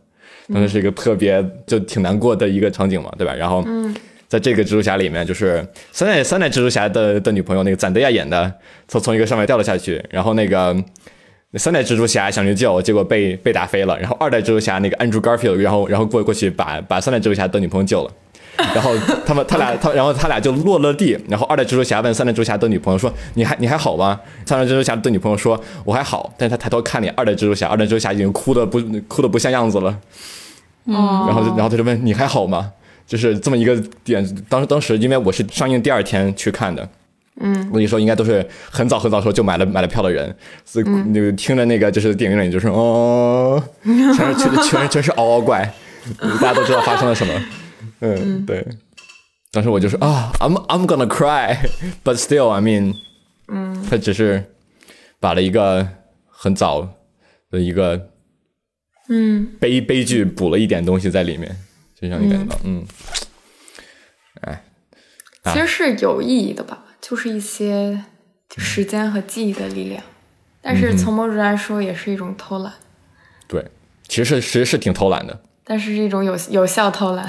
[0.53, 3.33] 当时是一个特别就挺难过的一个场景嘛，对吧？
[3.33, 3.63] 然后，
[4.27, 8.51] 在这个蜘蛛侠里面，就是三代三代蜘蛛侠的的女朋友那个赞德亚演的，
[8.87, 10.75] 从从一个上面掉了下去，然后那个。
[11.55, 13.95] 三代蜘蛛侠想去救，结果被被打飞了。
[13.99, 18.11] 然后二代蜘蛛侠那个 Andrew Garfield，然后然后过过去把把三代蜘蛛侠的女朋友救了。
[18.73, 18.91] 然后
[19.23, 21.15] 他们他俩他然后他俩就落了地。
[21.29, 29.95] 然后二代蜘蛛侠问三代蜘蛛侠的女朋友说：“你还你还好吗？”三代蜘蛛侠的女朋友说：“我还好。”但是他抬头看你二代蜘蛛侠，二代蜘蛛侠已经哭的不哭的不像样子了。
[30.85, 30.95] 嗯，
[31.27, 32.71] 然后然后他就问：“你还好吗？”
[33.13, 34.27] 就是这么一个点。
[34.49, 36.89] 当时当时因为我是上映第二天去看的。
[37.39, 40.35] 嗯，我跟你说，应该都是很早很早的时候就买了买了票的人，
[40.65, 45.71] 所以那个听着那个就是电影里就是哦，全是全全是全是嗷嗷怪，
[46.19, 47.33] 大家都知道发生了什么。
[47.99, 48.65] 嗯，对。
[49.51, 52.95] 当时我就说啊，I'm I'm gonna cry，but still I mean，
[53.47, 54.43] 嗯，他只是
[55.19, 55.87] 把了一个
[56.27, 56.87] 很早
[57.51, 58.09] 的一个
[59.09, 61.55] 嗯，悲悲剧补了一点东西在里面，
[62.03, 62.85] 就让你感觉到嗯，
[64.41, 64.61] 哎，
[65.45, 68.03] 其实是有意义的吧，就是一些
[68.57, 70.03] 时间和记忆的力量。
[70.61, 72.73] 但是从某种来说，也是一种偷懒，
[73.47, 73.65] 对，
[74.09, 75.39] 其实是其实是挺偷懒的。
[75.63, 77.25] 但是是一种有有效偷懒，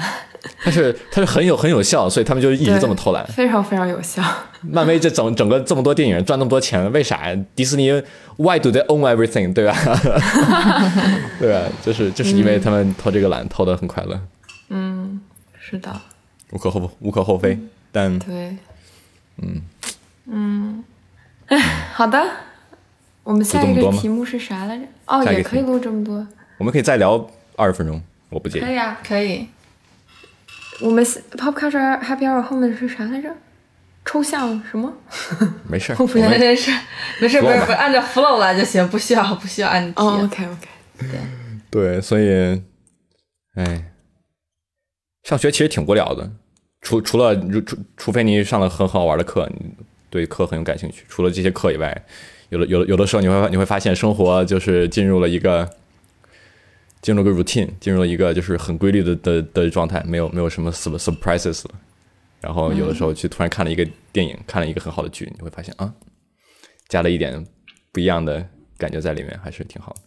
[0.65, 3.25] 但是它是很有很有效，所以他们就一直这么偷懒。
[3.27, 4.21] 非常非常有效。
[4.61, 7.45] 漫威这整整个这么多电影赚那么多钱，为啥呀？
[7.55, 7.89] 迪士尼
[8.35, 9.53] Why do they own everything？
[9.53, 9.73] 对吧？
[11.39, 11.61] 对吧？
[11.81, 14.19] 就是就是因为他们偷这个懒，偷的很快乐，
[14.69, 15.19] 嗯，
[15.59, 16.01] 是的，
[16.51, 17.57] 无可厚无可厚非。
[17.91, 18.57] 但对，
[19.41, 19.61] 嗯
[20.25, 20.83] 嗯，
[21.47, 21.57] 哎，
[21.93, 22.21] 好的，
[23.23, 24.85] 我们下一个题目是啥来着？
[25.05, 26.25] 哦，也可以录这么多，
[26.57, 28.61] 我们可以再聊二十分钟，我不介意。
[28.61, 28.99] 可以啊。
[29.05, 29.47] 可以。
[30.81, 33.33] 我们 Pop Culture Happy Hour 后面是啥来着？
[34.03, 34.91] 抽象什么？
[35.67, 36.69] 没事儿，我 不我们真是，
[37.21, 39.93] 没事，不是不是，按照 flow 来就行，不需要不需要按题。
[39.95, 40.67] 哦，OK OK，
[41.71, 42.61] 对，所以，
[43.55, 43.83] 哎，
[45.25, 46.31] 上学其实挺无聊的，
[46.81, 49.73] 除除了除除非你上了很好玩的课，你
[50.11, 52.05] 对课很有感兴趣，除了这些课以外，
[52.49, 55.67] 有的有的有的时候你会你会发现生活就是进入了一个
[57.01, 61.65] 进入了个 routine，进入了一个就是很规律的的的状态，没有没有什么 sur- surprises。
[62.39, 65.91] 然后有的时候去突然看了一个电影，看了一个很好的剧，你会发现啊，
[66.87, 67.43] 加了一点
[67.91, 68.47] 不一样的
[68.77, 70.01] 感觉在里面，还是挺好的。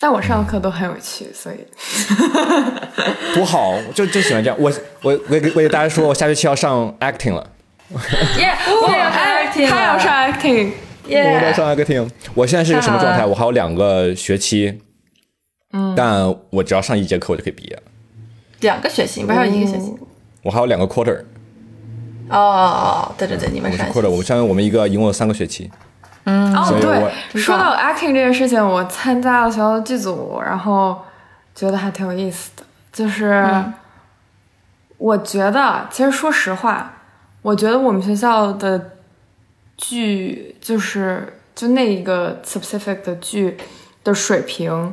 [0.00, 1.56] 但我上课都很有趣，所以
[3.34, 4.56] 多好，我就就喜欢这样。
[4.60, 4.72] 我
[5.02, 7.50] 我我给我给大家说，我下学期要上 acting 了，
[8.38, 10.70] 耶，我也要哎，acting 他要上 acting，
[11.08, 12.08] 我要耶，上 acting。
[12.34, 13.26] 我现在是一个什么状态？
[13.26, 14.80] 我还有两个学期，
[15.72, 17.82] 嗯，但我只要上一节课我就可以毕业了。
[18.60, 19.92] 两个学期，你不还有一个学期？
[20.44, 21.18] 我还有两个 quarter，
[22.28, 25.68] 哦哦哦，对对对，你们我是是 quarter，我相当于我们一个一共有三个学期。
[26.28, 31.00] 哦所以我对，说到 acting 这件事情，我参加了学校的剧组，然后
[31.54, 32.62] 觉得还挺有意思的。
[32.92, 33.46] 就是、
[34.96, 36.92] 我觉得，其实说实话，
[37.42, 38.92] 我觉得我们学校的
[39.76, 43.56] 剧，就是就那一个 specific 的剧
[44.02, 44.92] 的水平，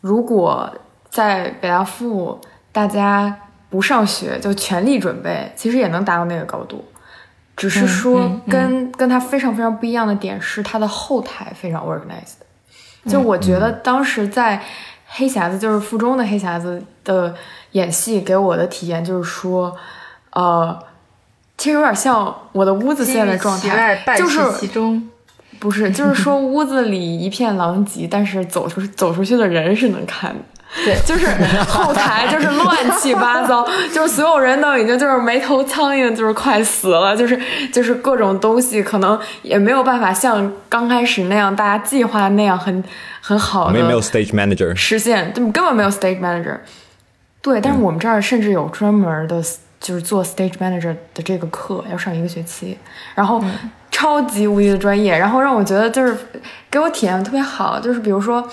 [0.00, 0.72] 如果
[1.10, 2.40] 在北大附
[2.72, 3.36] 大家
[3.68, 6.82] 不上学就全力准备，其实也能达到那个高度。
[7.56, 12.40] 只是说跟、跟他非常非常不一样的点是他的后台非常 organized。
[13.06, 14.62] 就我觉得当时在
[15.06, 17.34] 黑匣子就是附中的黑匣子的
[17.72, 19.76] 演戏给我的体验就是说，
[20.32, 20.78] 呃，
[21.56, 25.08] 其实有点像我的屋子现在的状态，就是其中
[25.58, 30.40] 不是，就是说屋子里一片狼藉，但是走出走出去的人是能看的。
[30.84, 31.26] 对，就是
[31.68, 37.38] 后台就是乱七八糟， 就是所有人都已经就是没头苍蝇，就是快死了，就是
[37.72, 42.82] 就是各种东西可能也没有办法像刚开始那样大家计划那样很
[43.20, 43.82] 很好的。
[43.82, 46.58] 没有 stage manager 实现，根本没有 stage manager。
[47.42, 49.42] 对，但是我们这儿甚至有专门的，
[49.80, 52.78] 就是做 stage manager 的这个课，要上一个学期，
[53.16, 53.42] 然后
[53.90, 56.16] 超级无敌的专业，然后让我觉得就是
[56.70, 58.48] 给我体验特别好，就是比如说。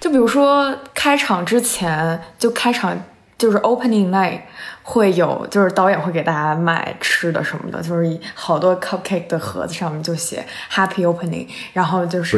[0.00, 2.96] 就比如说开场之前，就开场
[3.36, 4.40] 就是 opening night
[4.82, 12.36] 会有，就是导演会给大家买吃的什么的，就是好多 cupcake 的盒子上面就写 happy opening，然后就是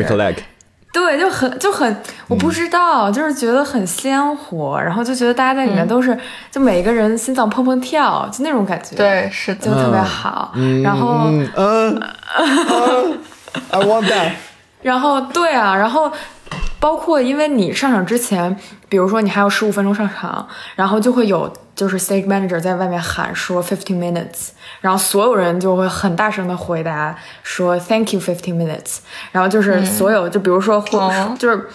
[0.92, 6.18] 对，就很就很，我不知道，就是觉得很鲜活，然后就觉得大家在里面都是，
[6.50, 12.02] 就每个人心脏砰砰跳，就那种感觉，对，是的就特别好，然后嗯
[13.70, 14.32] ，I want that，
[14.82, 16.10] 然后对啊，然后。
[16.78, 18.56] 包括，因为你上场之前，
[18.88, 24.48] 比如说你还有十五分钟上场，然后就会有就是 stage manager 在外面喊说 fifteen minutes，
[24.80, 28.98] 然后所有人就会很大声的回答说 thank you fifteen minutes，
[29.30, 31.68] 然后就是所有就比如说或就是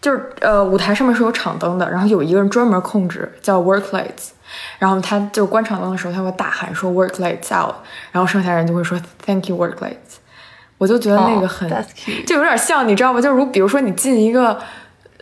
[0.00, 4.30] 就是呃舞台上面是有场灯的，然后有一个人专门控制叫 work lights，
[4.80, 7.76] 然后他就关场灯的时候他会大喊说 work lights out，
[8.10, 10.09] 然后剩下人就会说 thank you work lights。
[10.80, 11.68] 我就觉得那个很，
[12.26, 13.20] 就有点像，你知道吗？
[13.20, 14.58] 就如比如说你进一个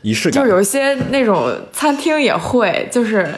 [0.02, 3.28] 仪式感，就有一些那种餐厅也会，就是，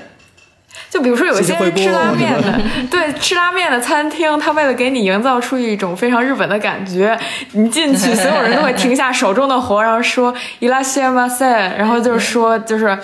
[0.91, 2.61] 就比如说有一些吃拉面的，
[2.91, 7.19] 对，吃拉面的餐厅，他为了给你营造出一种非常日本的感觉，
[7.53, 12.99] 你进去所有人都会停下手中的活，然后说伊拉西马塞，然后就是说就是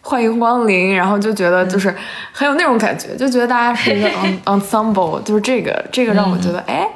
[0.00, 1.94] 欢迎光临，然后就觉得就是
[2.32, 4.10] 很有那种感觉，就觉得大家是一个
[4.46, 6.88] ensemble，就是这个这个让我觉得哎。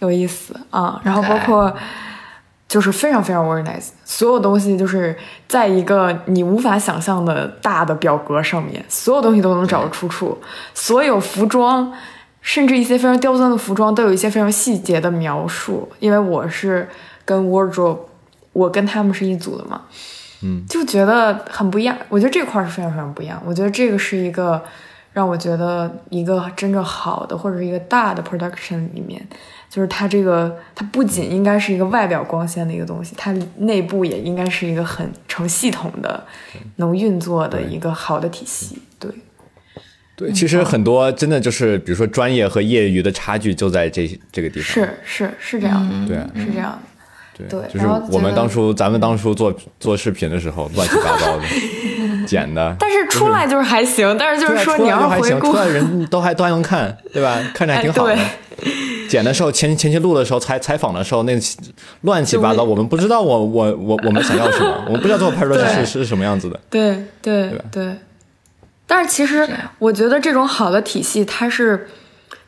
[0.00, 1.72] 有意思啊，然后包括
[2.66, 5.16] 就是非常非常 organized，所有东西就是
[5.48, 10.38] 在一个你无法想象的大的表格上面，所有东西都能找到出处，
[10.72, 11.92] 所有服装，
[12.40, 15.88] 甚至一些非常刁钻的服装都有一些非常细节的描述。
[15.98, 16.88] 因为我是
[17.24, 17.98] 跟 wardrobe，
[18.52, 19.82] 我跟他们是一组的嘛，
[20.42, 21.96] 嗯，就觉得很不一样。
[22.08, 23.42] 我觉得这块是非常非常不一样。
[23.44, 24.62] 我觉得这个是一个
[25.12, 29.20] 让我觉得一个真正好的或者是一个大的 production 里面。
[29.68, 36.26] 就是它这个，它不仅应该是一个外表光鲜的一个东西，它内部也应该是一个很成系统的、
[36.76, 38.82] 能运作的一个好的体系。
[38.98, 39.08] 对，
[40.16, 44.74] 对，其实很多真的就是，比如说专业和业余的差距就在这这个地方。
[44.74, 46.89] 是是是这样的，对，是这样的。
[47.48, 51.42] 对，就是我们当初咱们当初做做视频的时候，乱七八糟的
[52.26, 52.74] 剪的。
[52.78, 57.38] 但是出来就是还行，但是就是说你要回顾，出来人都还都还能看，对吧？
[57.54, 58.16] 看着还挺好的。
[59.08, 61.36] 剪的时候，前前期录的时候，采采访的时候，那
[62.02, 66.60] 乱七八糟，我们不知道我我我我们想要什么，我们不知道最后拍出来是是什么样子的。
[66.68, 67.96] 对对对。
[68.86, 69.48] 但是其实
[69.78, 71.88] 我觉得这种好的体系，它是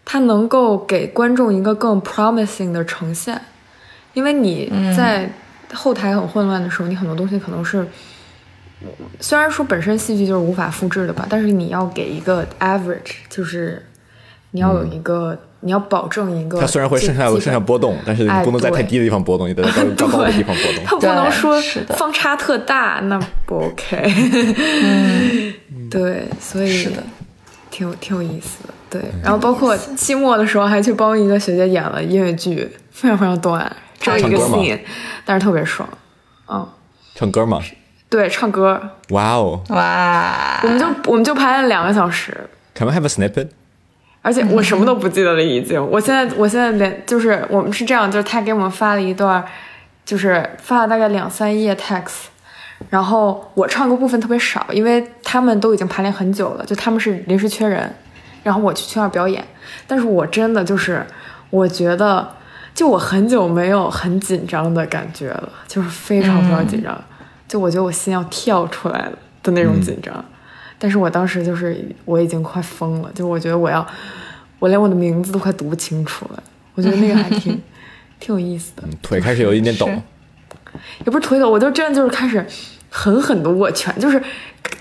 [0.04, 3.40] 它能够给观众一个更 promising 的呈现，
[4.14, 5.30] 因为你在
[5.72, 7.86] 后台很混乱的时候，你很多东西可能是
[9.20, 13.84] 虽然说本身戏剧就是无法复制的吧，但是你要给一个 average，就是
[14.50, 15.38] 你要有一个。
[15.64, 20.84] 你要保证一个，它虽然会剩下剩下波动，但是你不能在太低的地方波动，你得在高高的地方波动。
[20.84, 21.54] 它不能说
[21.90, 23.16] 方差特大，那
[23.46, 25.54] 不 OK。
[25.88, 27.00] 对，所以是的，
[27.70, 28.74] 挺有挺有意思的。
[28.90, 33.70] 对，然后包括期末的时候还去帮一个学姐演了音乐剧，非常非常短，
[34.02, 34.80] 只有一个 scene，
[35.24, 35.88] 但是特别爽。
[36.48, 36.68] 嗯，
[37.14, 37.60] 唱歌吗？
[38.10, 38.80] 对，唱歌。
[39.10, 40.60] 哇哦，哇！
[40.64, 42.36] 我们就我们就拍了两个小时。
[42.74, 43.48] Can we have a snippet？
[44.20, 45.84] 而且我什么都不记得了，已经。
[45.90, 49.44] 我现在，我现在连就是我们是这样，就是他给我们发了一段，
[50.04, 52.26] 就是发了大概两三页 text，
[52.88, 57.92] 然后我唱歌部分特别少，因为他们都已经排练很久了，就他们是临时缺人，
[58.42, 59.44] 然后我去去那儿表演。
[59.86, 61.04] 但是我真的就是，
[61.50, 62.36] 我觉得
[62.74, 66.98] 就我很久没有很紧张的感觉了，就是非常非常紧张，
[67.46, 70.24] 就我觉得我心要跳出来了的那种紧张。
[70.78, 73.86] 但是我当时就是我已经快疯了，就我觉得我要，
[74.58, 76.42] 我连我的名字都快读不清楚了。
[76.74, 77.60] 我觉得那个还挺
[78.18, 78.82] 挺有意思的。
[79.00, 79.86] 腿开始有一点抖，
[81.04, 82.44] 也不是腿抖，我就真的就是开始
[82.90, 84.20] 狠狠的握拳，就是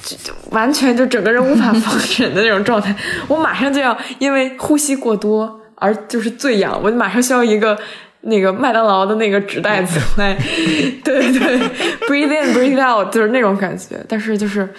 [0.01, 2.95] 就完全就整个人无法放 神的那种状态。
[3.27, 7.77] 我马上就要因为呼吸过多而就是最痒，我马上需要一个
[8.21, 10.35] 那个麦当劳的那个纸袋子 来，
[11.03, 11.59] 对对
[12.07, 13.97] ，breathe in breathe out，就是那种感觉。
[14.07, 14.69] 但是就是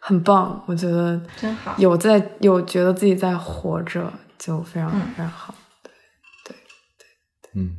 [0.00, 1.74] 很棒，我觉得真好。
[1.76, 5.54] 有在有觉得自己在活着，就非常非常好。
[5.82, 5.92] 对
[6.44, 6.54] 对
[7.52, 7.76] 对，嗯，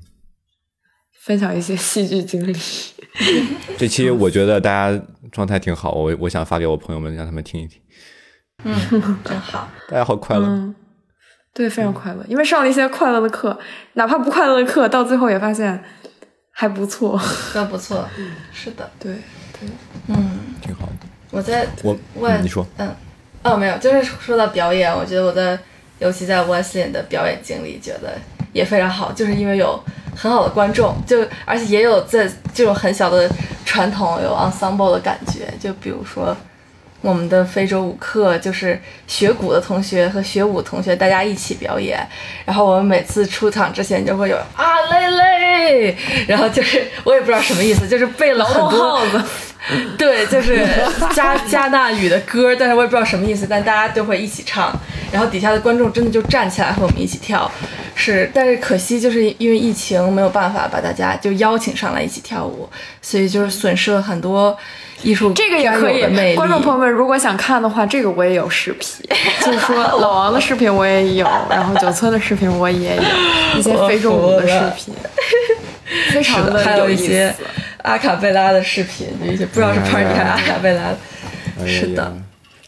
[1.20, 2.56] 分享一些戏剧经历。
[3.78, 7.82] 这期我觉得大家状态挺好，我我想发给我朋友们，让他们听一听。
[8.64, 8.76] 嗯，
[9.24, 10.46] 真好， 大家好快乐。
[10.46, 10.76] 嗯，
[11.58, 13.58] 对，非常快乐，因为上了一些快乐的课，
[13.94, 15.84] 哪怕不快乐的课，到最后也发现
[16.52, 17.20] 还不错。
[17.52, 18.08] 都不错。
[18.16, 19.12] 嗯，是的，对
[19.60, 19.68] 对，
[20.06, 21.08] 嗯，挺好的。
[21.32, 22.96] 我在我问嗯你说，嗯，
[23.42, 25.58] 哦，没有，就是说到表演，我觉得我的，
[25.98, 28.14] 尤其在 Wesleyan 的表演经历，觉得
[28.54, 29.84] 也非常好，就是因为有
[30.16, 33.28] 很好的观众，就而且也有在这种很小的
[33.66, 36.38] 传统有 ensemble 的感觉，就比如说
[37.02, 42.06] 我们的非洲舞课，就是学鼓的同学和学舞同学大家一起表演，
[42.46, 45.98] 然后我们每次出场之前就会有啊累累，
[46.28, 49.02] 然后就是我也不知道什么意思，就是背了很多。
[49.98, 50.66] 对，就是
[51.14, 54.74] 加加纳语的歌，但是我也不知道什么意思，但大家都会一起唱，
[55.12, 57.52] 然后底下的观众真的就站起来和我们一起跳，
[57.94, 62.70] 是，但是可惜就是因为疫情没有办法把大家就邀请上来一起跳舞，
[63.02, 64.58] 所以就是损失了很多
[65.04, 66.36] 艺术这个也可以。
[66.36, 69.06] 观众朋友们，如果想看的话，这个我也有视频，
[69.46, 73.04] 就是说老王的视频我也有，然后九村的视频我也有，
[73.60, 74.94] 一些非洲舞的视频，
[76.12, 77.44] 非常的还有意一些思。
[77.84, 80.98] 阿卡贝拉的视频，就一些不知道是 party 还是阿卡贝拉的。
[81.64, 82.14] 哎是的，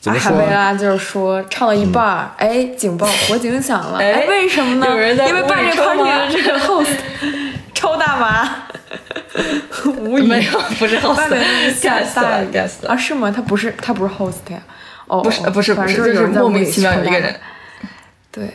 [0.06, 0.46] 阿卡贝？
[0.50, 4.88] 拉就是说唱到一半儿，哎， 警报，火警响了，哎哎，为什么呢？
[4.90, 6.88] 有人在因为办这个 party 的这个 host
[7.74, 8.50] 抽大麻，
[9.98, 10.24] 无语。
[10.24, 12.96] 没有，不是 host，guest guest 啊？
[12.98, 13.32] 是吗？
[13.32, 14.62] 他不是，他不是 host 呀？
[15.08, 17.36] 哦，不是哦不是不是，反正就是莫名其妙有一个人。
[18.32, 18.48] 对，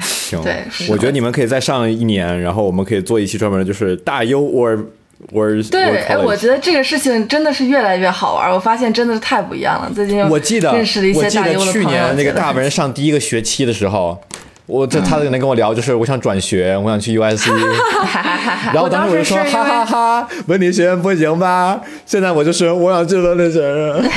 [0.00, 4.84] 行，对我觉得你们可以再上一年，然后我们可以做一期专门的，就是大优 or
[5.32, 9.88] or 对哎，我觉得这个事情真的是越来越好玩，我发现真的是太不一样了。
[9.94, 14.20] 最近我记得，认识了一我记得些大优的朋友，去年那个大文上第一个学期的时候，
[14.72, 17.52] 我这他可能跟我聊，就是我想转学，我想去 USC，
[18.72, 21.78] 然后当时我就说我当时是哈哈哈，文理学院不行吧？
[22.06, 24.10] 现在我就 是我想去文理学院。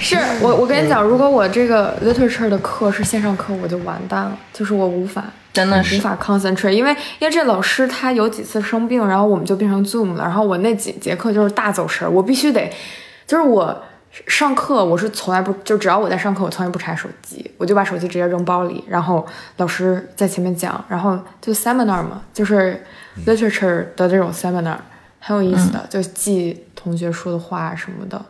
[0.00, 5.22] 是我我跟你讲，如果我这个 literature 的课是线上课，我就完蛋了，就是我无法
[5.52, 12.70] 真的是无法 concentrate，因为因为这老师他有几次生病，然后我们就变成 Zoom 了，然后我那几节课就是大走神儿，我必须得，
[13.26, 13.78] 就是我
[14.26, 19.26] 上课我是从来不就只要我在上课，我从来不查手机，我就把手机直接扔包里，然后
[19.58, 22.82] 老师在前面讲，然后就 seminar 嘛，就是
[23.26, 24.76] literature 的这种 seminar
[25.20, 28.20] 很有意思的，就记同学说的话什么的。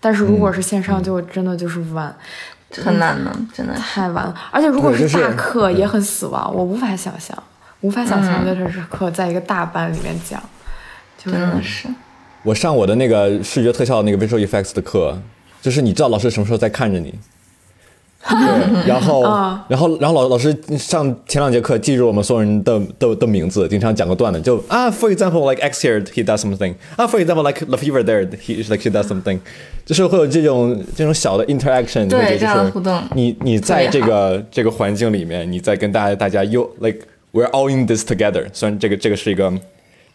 [0.00, 2.12] 但是如果是线上，就真的就是完，
[2.82, 3.72] 很难呢，真的。
[3.74, 4.34] 太完了。
[4.50, 7.40] 而且如果是大课也很死亡，我无法想象，
[7.82, 10.42] 无法想象 literature 课在一个大班里面讲，
[11.16, 11.86] 就是真的是，
[12.42, 15.16] 我上我的那个视觉特效那个 visual effects 的课，
[15.60, 17.14] 就是你知道老师什么时候在看着你。
[18.24, 28.90] 对，然后，啊然后，然后老老师上前两节课记住我们所有人的的的名字，经常讲个段子，就啊，for example like X here he does something，啊，for example like the fever there he like she
[28.90, 29.40] does something，
[29.84, 37.00] 就是会有这种这种小的 interaction，对就是互动你你在这个这个环境里面，你在跟大家大家 you like
[37.32, 39.52] we're all in this together，虽然这个这个是一个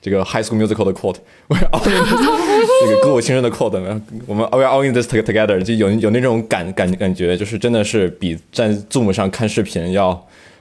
[0.02, 2.22] 这个 High School Musical 的 quote，we're all in this
[2.86, 10.14] 那个歌舞青春的 quote，我们 we're all in this together，就有有那种感感感觉，就是真的是比在 Zoom 上看视频要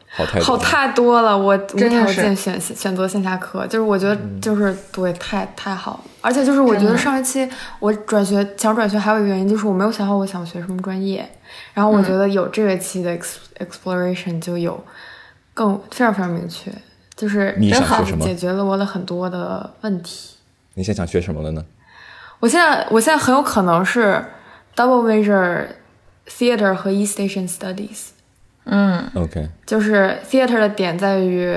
[0.08, 0.44] 好太多。
[0.44, 7.46] 好太多了，我无真的是条件选选择线下课，就是我觉得就是对太太好了，而且就是我觉得上一期
[7.78, 11.28] 我转学想转学还有一个原因就是我没有想好我想学什么专业，
[11.74, 14.82] 然后我觉得有这个期的 ex exploration 就有
[15.52, 16.72] 更非常非常明确，
[17.16, 18.24] 就是你想真好学什么？
[18.24, 20.36] 解决了我的很多的问题。
[20.74, 21.64] 你现在想学什么了呢？
[22.40, 24.22] 我现在我现在很有可能是
[24.76, 25.66] double major
[26.28, 28.08] theater 和 E station studies。
[28.64, 31.56] 嗯，OK，就是 theater 的点在于，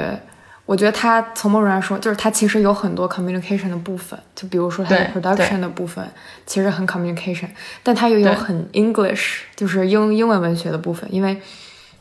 [0.66, 6.08] 我觉得它从某种来说，就是它其实有很多 communication 的部分，就比如说它的 production 的部分
[6.46, 7.50] 其实很 communication，
[7.84, 11.42] 但它又有很 English，就是英英文文学的部分，因为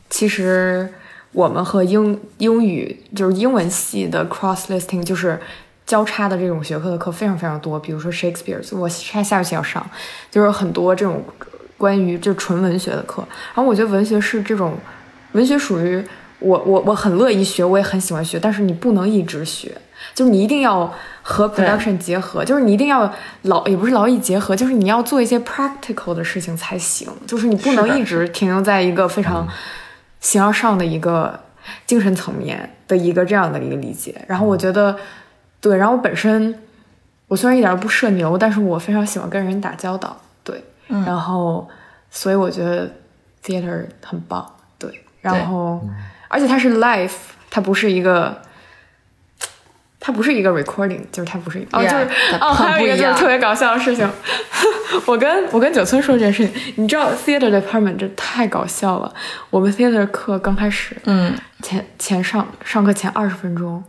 [0.09, 0.93] 其实
[1.31, 5.39] 我们和英英语就是英文系的 cross listing 就是。
[5.89, 9.83] 交叉的这种学科的课非常非常多，比如说 Shakespeare，我下下学期要上，
[10.29, 11.23] 就是很多这种
[11.79, 13.23] 关于就纯文学的课。
[13.55, 14.77] 然后我觉得文学是这种
[15.31, 16.05] 文学属于
[16.37, 19.75] 我我我很乐意学，我也很喜欢学，但是你不能一直学，
[20.13, 20.93] 就是你一定要
[21.23, 23.11] 和 production 结合，就是你一定要
[23.41, 29.47] 劳也不是劳逸结合，就是你要做一些 practical 的事情才行，就是你不能一直停留在一个非常
[30.19, 31.39] 形而上的一个。
[31.85, 34.19] 精神层面的一个这样的一个理解。
[34.27, 34.97] 然后我觉得，
[35.61, 36.57] 对，然后我本身
[37.27, 41.67] 我虽然一点都不社牛，但是我非常喜欢跟人打交道，对，然后
[42.09, 42.89] 所以我觉得
[43.43, 44.43] theater 很棒，
[44.79, 45.79] 对，然后
[46.27, 47.11] 而且它是 life，
[47.51, 48.41] 它不是一个。
[49.99, 54.09] 它不是一个 recording，就是它不是一个哦，Yeah，就是哦，还有一个就是特别搞笑的事情，
[55.05, 59.13] 我跟我跟九村说这件事情，你知道 theater department 这太搞笑了。
[59.49, 63.83] 我们 theater 课刚开始，嗯，前前上上课前二十分钟，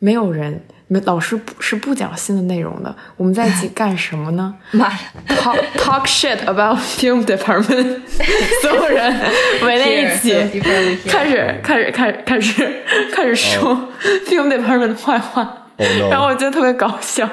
[0.00, 2.94] 没有人，没老师不是不讲新的内容的。
[3.16, 4.54] 我们在一起干什么呢？
[4.72, 4.98] 妈呀
[5.28, 8.00] ，？talk talk shit about film department，
[8.62, 9.20] 所有人
[9.62, 10.60] 围在一起
[11.08, 12.82] 开始开始开始开始
[13.12, 13.88] 开始说
[14.26, 15.42] film department 的坏话。
[15.76, 17.28] Oh no 然后我觉得特别搞笑，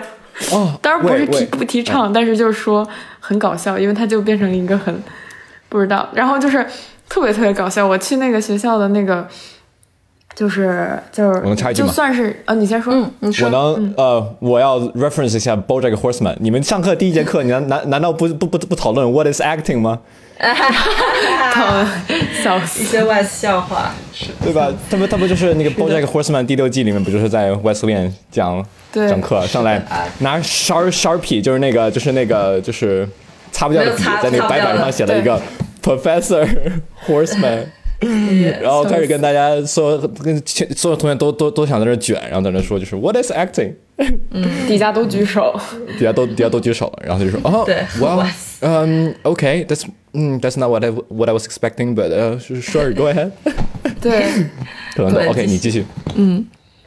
[0.52, 2.88] 哦，当然不是提不提倡，但是就是说
[3.20, 5.04] 很搞笑，因为它就变成了一个很
[5.70, 6.66] 不知道，然后就是
[7.08, 7.86] 特别特别搞笑。
[7.86, 9.28] 我去那个学校的那个，
[10.42, 16.36] 就是就是，我能插一句吗就算是呃，你先说，嗯，你我说，能呃，我要 reference 一下 BoJack Horseman。
[16.40, 20.00] 你们上课第一节课，你难难难道不不不不讨论 What is acting 吗？
[22.44, 22.86] 笑死一。
[22.88, 24.74] 些外笑话，是对吧？
[24.90, 29.86] 他们他不就是那个 BoJack Horseman 第六季里面不就是在 Wesleyan 讲对讲课上来
[30.22, 33.08] 拿 sharp Sharpie 就是那个就是那个就是
[33.52, 35.40] 擦不掉的笔在那个白板上写了一个
[35.84, 36.50] Professor
[37.06, 37.66] Horseman。
[38.62, 40.42] 然后开始跟大家说，跟
[40.76, 43.74] 所有同学都都都想在这卷，然后在那说就是 What is acting？
[44.32, 45.56] 嗯底下都举手，
[45.98, 49.84] 底下都底下都举手，然后他就说哦对，Well，was 嗯，OK，that's
[50.14, 53.32] 嗯，that's not what I what I was expecting，but 呃，sure，go ahead。
[54.02, 54.24] 对，
[54.96, 55.86] 可能都对 OK，你继续。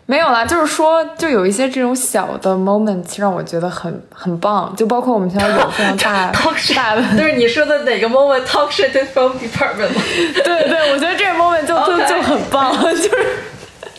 [0.07, 9.93] 没有啦，就是说，就有一些这种小的 moment 让我觉得很很棒，就包括我们学校有非常大 talk shit，大的， 就是你说的哪个 moment talk shit to film department
[10.45, 13.17] 对对，我觉得这个 moment 就就就很棒，就是。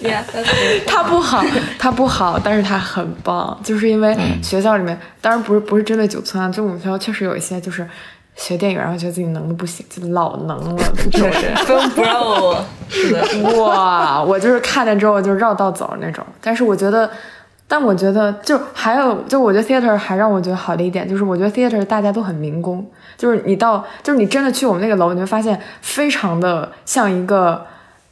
[0.04, 0.22] ？Yeah.
[0.86, 1.44] 它不好，
[1.80, 7.88] 他不好，但是他很棒，就是因为学校里面，当然不是不是针对九村啊，就我们学校确实有一些就是
[8.36, 11.56] 学电影，然后觉得自己能的不行，就老能了这种人。
[11.56, 12.58] film bro，
[12.90, 16.24] 是的，哇，我就是看了之后就绕道走那种。
[16.42, 17.10] 但是我觉得，
[17.68, 22.86] 但我觉得就还有，就我觉得 theater 还让我觉得好的一点，就是我觉得 theater 大家都很民工，
[23.18, 27.66] 就是你到，就是你真的去我们那个楼，你会发现非常的像一个。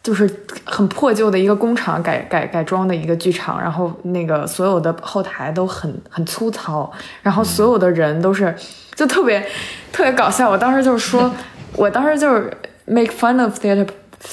[0.04, 0.30] 就是
[0.66, 6.92] 很破旧的一个工厂改改改装的一个剧场，然后那个所有的后台都很很粗糙，
[7.22, 8.54] 然后所有的人都是
[8.96, 9.46] 就特别
[9.92, 10.50] 特别搞笑。
[10.50, 11.34] 我当时就是说，
[11.76, 12.52] 我当时就是
[12.86, 13.88] make fun of theater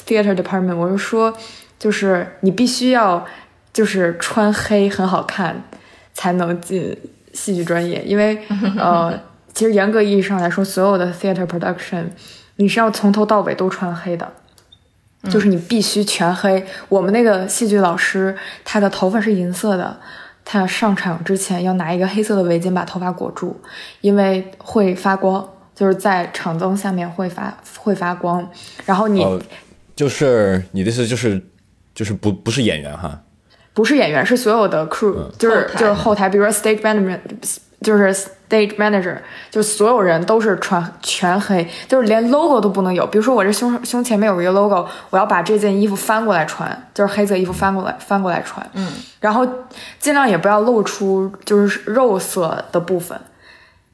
[0.07, 1.33] theater department，我就说，
[1.79, 3.25] 就是你必须要
[3.73, 5.63] 就是穿黑很好看
[6.13, 6.97] 才能进
[7.33, 8.37] 戏剧专业，因为
[8.77, 9.19] 呃，
[9.53, 12.05] 其实严格意义上来说，所有的 theater production
[12.57, 14.31] 你是要从头到尾都穿黑的。
[15.29, 16.65] 就是你必须全黑。
[16.89, 18.35] 我们那个戏剧老师，
[18.65, 19.95] 他的头发是银色的，
[20.43, 23.59] 他上场之前要拿一个黑色的围巾把头发裹住，
[24.01, 28.47] 因为会发光，就是在场灯下面会发会发光。
[28.85, 29.41] 然后你哦，
[29.95, 31.41] 就是你的意思就是
[31.93, 33.21] 就是不不是演员哈？
[33.73, 37.17] 不是演员，是所有的 crew，、就是就是后台，比如说 stage manager，
[37.81, 39.17] 就是 stage manager，
[39.49, 43.05] 就所有人都是穿全黑，就是连 logo 都不能有。
[43.07, 49.47] 比如说我这胸胸前面有一个 logo，我要把这件衣服翻过来穿，就是黑色衣服翻过来翻过来穿，嗯，然后
[49.99, 53.19] 尽量也不要露出就是肉色的部分。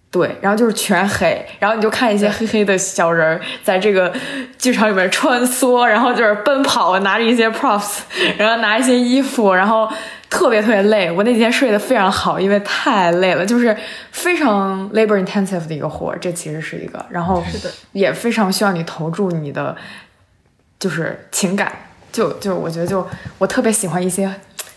[0.09, 4.11] 对，然后就是全黑，然后你就看一些黑黑的小人儿在这个
[4.57, 7.99] 剧场里面穿梭，然后就是奔跑，拿着一些 props，
[8.37, 9.87] 然后拿一些衣服，然后
[10.29, 11.11] 特别特别累。
[11.11, 13.75] 我那几天睡得非常好，因为太累了，就是
[14.11, 19.75] 非常 labor intensive 的一个活儿，这其实是一个，然后是的也非常需要你投注你的
[20.79, 21.71] 就是情感，
[22.11, 24.31] 就就我觉得就我特别喜欢一些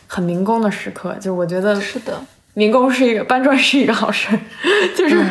[0.06, 2.20] 很民工的时刻，就我觉得是的，
[2.54, 4.38] 民工是一个搬砖是一个好事儿，
[4.96, 5.22] 就是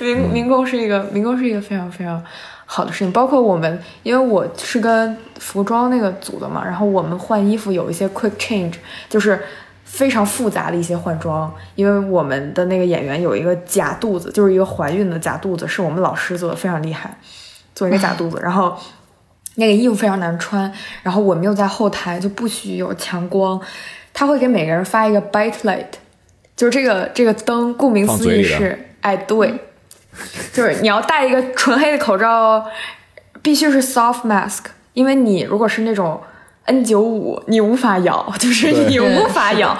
[0.00, 2.22] 民民工是一个民工是一个非常非常
[2.66, 3.10] 好的事情。
[3.12, 8.74] 包括我们，因为我是跟服装那个组的嘛，然后我们换衣服有一些 quick change，
[9.08, 9.40] 就是
[9.88, 11.52] 非常复杂的一些换装。
[11.74, 17.18] 因为我们的那个演员有一个假肚子，就是一个怀孕的假肚子，是我们老师做的，非常厉害，
[17.74, 18.76] 做一个假肚子，然后。
[19.60, 23.60] 那个衣服非常难穿，然后我们又在后台，就不许有强光，
[24.14, 25.84] 他会给每个人发一个 bite light，
[26.54, 29.52] 就是这个这个灯，顾名思义是，哎，对，
[30.52, 32.66] 就是你要戴一个纯黑的口罩哦，
[33.42, 36.20] 必须是 soft mask，因为你如果是那种
[36.68, 39.76] N 九五，你无法咬， 就是你无法咬，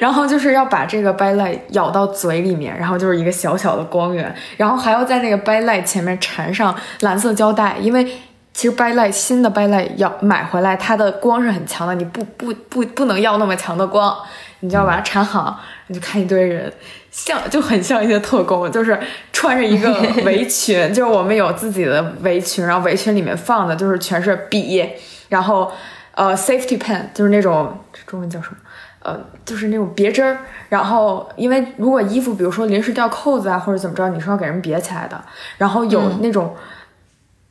[0.00, 8.04] 然后就是要把这个 light 咬到嘴里面，然后就是一个小小的光源，然后还要在那个 light 前面缠上蓝色胶带，因为
[8.52, 14.14] 其实 By Light 新的 By Light 要买回来，它的光是很强的，你不不不不能要那么强的光，
[14.60, 15.58] 你就要把它缠好。
[15.88, 16.72] 你就看一堆人，
[17.10, 18.98] 像就很像一些特工，就是
[19.32, 19.90] 穿着一个
[20.24, 24.86] 围裙，就是我们有自己的围裙，然后围裙里面放的就是全是笔，
[25.28, 25.70] 然后
[26.14, 27.76] 呃 safety pen 就是那种
[28.06, 28.56] 中文叫什么？
[29.02, 30.38] 呃，就是那种别针儿。
[30.68, 35.20] 然后因为如果衣服比如说临时掉扣子啊或者怎么着，你是要给人别起来的。
[35.58, 36.54] 然后有那种。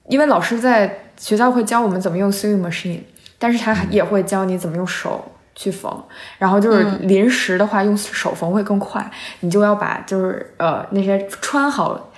[0.07, 2.99] 因为老师在学校会教我们怎么用 sewing machine，
[3.39, 6.03] 但是他也会教你怎么用手去缝。
[6.37, 9.09] 然后就是临时的话，用手缝会更快。
[9.39, 12.11] 你就要把就是呃那些穿好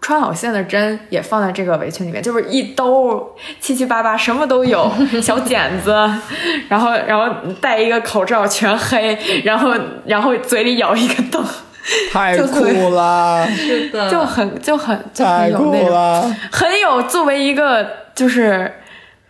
[0.00, 4.90] 穿好线的针也放在这个围裙里面，就是一兜七七八八什么都有，
[5.22, 5.92] 小剪子，
[6.68, 9.74] 然后然后戴一个口罩全黑，然后
[10.06, 11.44] 然后嘴里咬一个洞。
[12.12, 18.70] 太酷了， 是的，就很就很就很有那种很有作为一个就是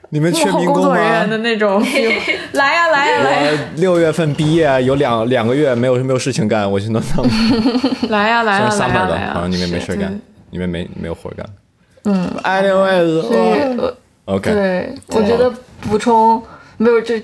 [0.09, 1.81] 你们幕后工作人员的那种，
[2.55, 3.51] 来呀来呀来！
[3.77, 7.25] 六月份毕业有两两个月没有没有事情干，我去弄弄。
[8.09, 9.31] 来呀来呀来呀来呀！
[9.35, 10.21] 好像你们没事干，
[10.51, 11.47] 你们没没有活干。
[12.05, 13.23] 嗯，anyways，
[13.77, 16.43] 我 OK，对，我觉得补充
[16.77, 17.23] 没有这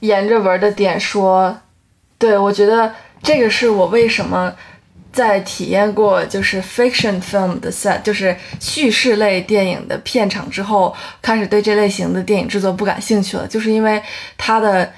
[0.00, 1.56] 沿着文的点说，
[2.18, 2.92] 对我觉得。
[3.24, 4.52] 这个是我为什么
[5.12, 14.02] 在体验过就是 fiction film 的 set，就是叙事类电影的片场之后，开始对这类型的电影制作不感兴趣了，就是因为
[14.36, 14.90] 它的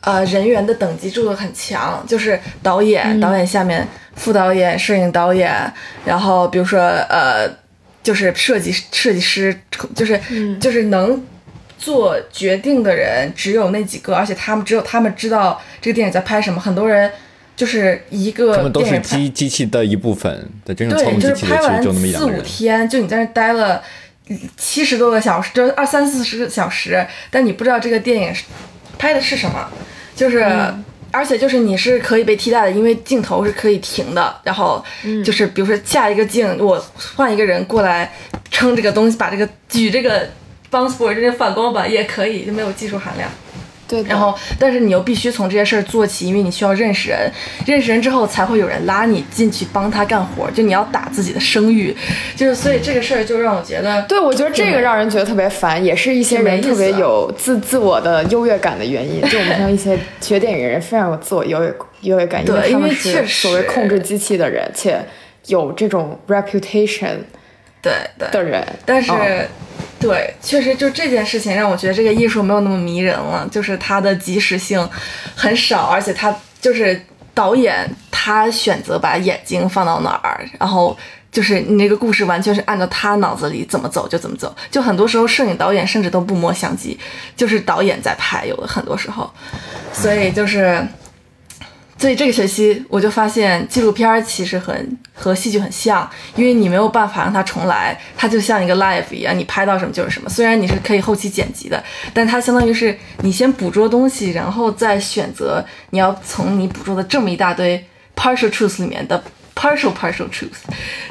[0.00, 3.86] 呃人员的等级制度很强，就是导演、导演下面
[4.18, 5.50] 副导演、摄影导演，
[6.04, 7.48] 然后比如说呃
[8.02, 9.58] 就是设计设计师，
[9.94, 10.20] 就是
[10.60, 11.24] 就是能
[11.78, 17.10] 做决定的人只有那几个，而且他们只有他们知道这个电影在拍什么，很多人。
[17.58, 23.82] 就是一个，他们都是机机器的一部分，对，真正操控机器的其实就那么一两四五天，就你在那待了
[24.56, 28.32] 七十多个小时，就二三四十个小时，但你不知道这个电影
[28.96, 29.68] 拍的是什么，
[30.14, 30.46] 就是，
[31.10, 34.84] 而且就是你是可以被替代的，因为镜头是可以停的，然后
[35.24, 36.82] 就是比如说下一个镜，我
[37.16, 38.12] 换一个人过来
[38.50, 40.28] 撑这个东西，把这个举这个
[40.70, 43.30] bounce board 这个反光板也可以，就没有技术含量。
[43.88, 47.32] 对，然后，但是你又必须从这些事儿做起，因为你需要认识人，
[47.66, 51.96] 认识人之后才会有人拉你进去帮他干活，就你要打自己的声誉，
[52.36, 65.02] 就是所以这个事儿就让我觉得，对我觉得这个让人觉得特别烦，也是一些人特别有自自我的优越感的原因， 就我们像一些学电影人非常有自我优越优越感，因为他们是所谓控制机器的人，且
[65.46, 67.16] 有这种 reputation，
[67.80, 68.28] 对对。
[68.30, 69.10] 的人，但是。
[70.00, 74.88] 对，确实就这件事情让我觉得这个艺术没有那么迷人了，就是它的即时性
[75.34, 77.04] 很少，而且他就是
[77.34, 80.96] 导演他选择把眼睛放到哪儿，然后
[81.32, 86.98] 就是你那个故事完全是按照他脑子里怎么走就怎么走，就很多时候摄影导演甚至都不摸相机，
[87.36, 89.28] 就是导演在拍，有的很多时候，
[89.92, 90.86] 所以就是。
[91.98, 100.30] 所以这个学期我就发现纪录片其实很和戏剧很像，因为你没有办法让它重来，它就像一个 live 一样，你拍到什么就是什么。
[100.30, 101.82] 虽然你是可以后期剪辑的，
[102.14, 107.84] 但它相当于是你先捕捉东西，然后再选择你要从你捕捉的这么一大堆
[108.14, 109.20] partial truth 里面的
[109.56, 110.60] partial partial truth，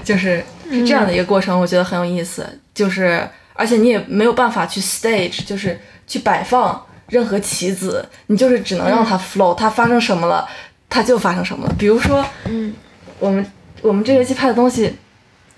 [0.06, 0.42] 就是
[0.72, 2.48] 是这样的一个过程，我觉得很有意思。
[2.74, 5.78] 就是而且你也没有办法去 stage，就是
[6.08, 10.48] 去摆放任何棋子，你就是只能让它 flow，它发生什么了。
[10.90, 11.76] 它就发生什么了？
[11.78, 12.74] 比如说，嗯，
[13.20, 13.46] 我们
[13.82, 14.96] 我们这学期拍的东西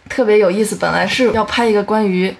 [0.09, 0.75] 特别有意思。
[0.75, 2.33] 本来是要拍一个关于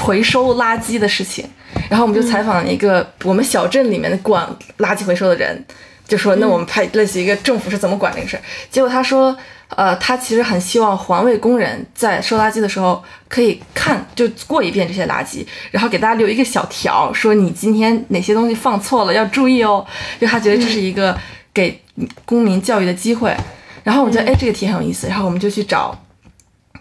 [0.00, 1.48] 回收垃圾的事情，
[1.88, 4.46] 然后我们就采访了一个我们小镇里面的管
[4.78, 5.64] 垃圾回收的人，
[6.06, 8.42] 就说那我们拍类似一个政府是怎么管这个事儿。
[8.70, 9.36] 结果他说，
[9.70, 19.84] 呃，他其实很希望环卫工人在收垃圾的时候可以看就过一遍这些垃圾，然后给大家留一个小条，说你今天哪些东西放错了要注意哦。
[20.20, 21.16] 就他觉得这是一个
[21.54, 21.80] 给。
[22.24, 23.36] 公民教育的机会，
[23.84, 25.94] 然后我觉得哎，这个题很有意思，然后我们就去找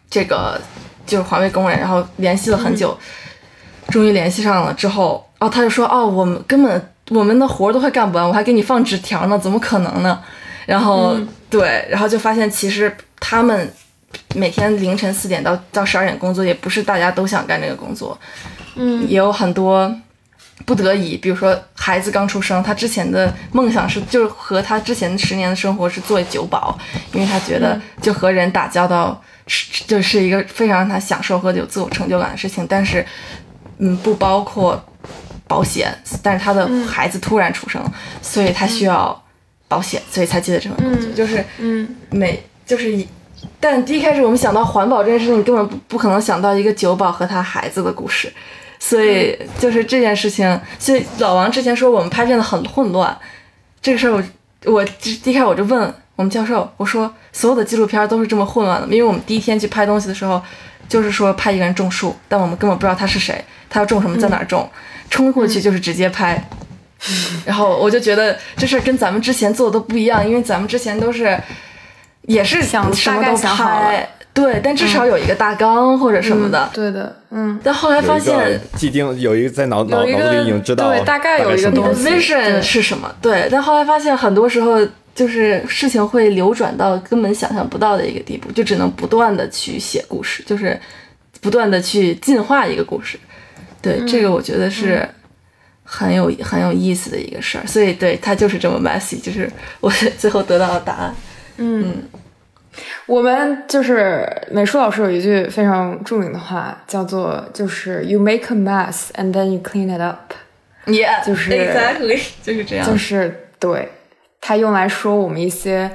[0.09, 0.57] 这个
[1.05, 2.97] 就是环卫工人，然后联系了很久，
[3.89, 10.17] 终于联系上了之后，哦，他就说哦，我们根本我们的活都快干不完，我还给你放纸条呢，怎么可能呢？
[10.65, 11.17] 然后
[11.49, 13.69] 对，然后就发现其实他们
[14.35, 18.17] 每天凌晨四点到到十二点工作，也不是大家都想干这个工作，
[18.75, 19.93] 嗯，也有很多。
[20.65, 26.77] 不得已，比如说孩子刚出生，他之前的梦想是，就是和他之前十年的生活是做酒保，
[27.13, 32.67] 因为他觉得就和人打交道是就是一个非常让他享受和有自我成就感的事情。
[32.69, 33.03] 但是，
[33.79, 34.79] 嗯，不包括
[35.47, 35.91] 保险。
[36.21, 37.83] 但是他的孩子突然出生，
[38.21, 39.23] 所以他需要
[39.67, 41.11] 保险，所以才接的这份工作。
[41.13, 43.07] 就是，嗯，每就是一，
[43.59, 48.31] 但第一开始我们想到环保这件事情，你根本不不可能想到一个酒保和他孩子的故事。
[48.79, 53.15] 所以就是这件事情，所以老王之前说我们拍片子很混乱，
[53.81, 54.23] 这个事儿我
[54.71, 58.93] 我一开始我就问我们教授，我说所有的纪录片都是这么混乱的吗？
[58.93, 60.41] 因为我们第一天去拍东西的时候，
[60.87, 64.69] 就是说拍一个人种树，但我们根本不知道他是谁，他要种什么，在哪儿种，
[65.09, 66.41] 冲过去就是直接拍。
[67.45, 71.39] 然后我就觉得这事儿跟咱们之前做的都不一样，因为咱们之前都是
[72.23, 76.69] 也是想什么都想好了拍，对，但至少有一个大纲或者什么的。
[76.73, 83.13] 对的，嗯，但后来发现既定有一个在脑脑有一个脑子里已经知道对大概有一个东西 vision 是什么？
[83.21, 84.79] 对，但后来发现很多时候
[85.13, 90.79] 就是事情会流转到根本想象不到的一个地步，就只能不断的去写故事，就是
[91.41, 93.19] 不断的去进化一个故事。
[93.81, 95.07] 对，这个我觉得是
[95.83, 97.67] 很有很有意思的一个事儿。
[97.67, 99.49] 所以对它就是这么 messy，就是
[99.79, 101.15] 我最后得到的答案。
[103.05, 112.85] 我们就是美术老师有一句非常著名的话，叫做就是 “You make a mess and then you clean it up”，Yeah，就是 exactly 就是这样。
[112.85, 113.89] 就是对
[114.41, 115.89] 他用来说我们一些，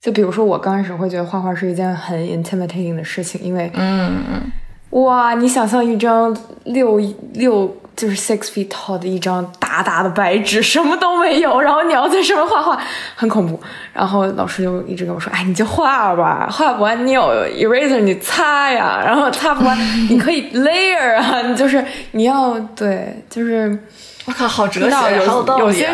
[0.00, 4.52] 就比如说我刚开始会觉得画画是一件很 intimidating 的事情，因为嗯嗯，
[4.90, 7.00] 哇，你想象一张六
[7.34, 12.76] 六就是 six feet tall 的一张大大的白纸，什么都没有，然后你要在上面画画，
[13.14, 13.60] 很恐怖。
[13.92, 17.22] 然后老师就一直跟我说：“哎，你就画吧，画不完你有
[17.56, 23.78] eraser 你擦呀，然后擦不完你可以 layer 啊，你就是你要对，就是
[24.24, 25.88] 我靠，好哲学，好有些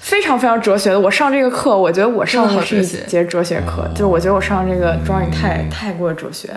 [0.00, 1.00] 非常非常哲学的。
[1.00, 6.50] 我上这个课，我觉得我上的是一节哲学课，就是我觉得我上这个 drawing 太太过哲学。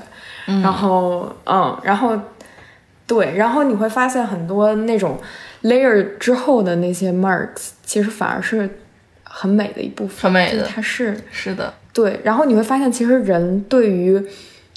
[0.45, 2.19] 然后嗯，然后
[3.07, 5.19] 对，然后你会发现很多那种
[5.63, 8.69] layer 之后的那些 marks，其实反而是
[9.23, 10.63] 很美的一部分，很美的。
[10.63, 14.23] 它是是的，对，然后你会发现，其实人对于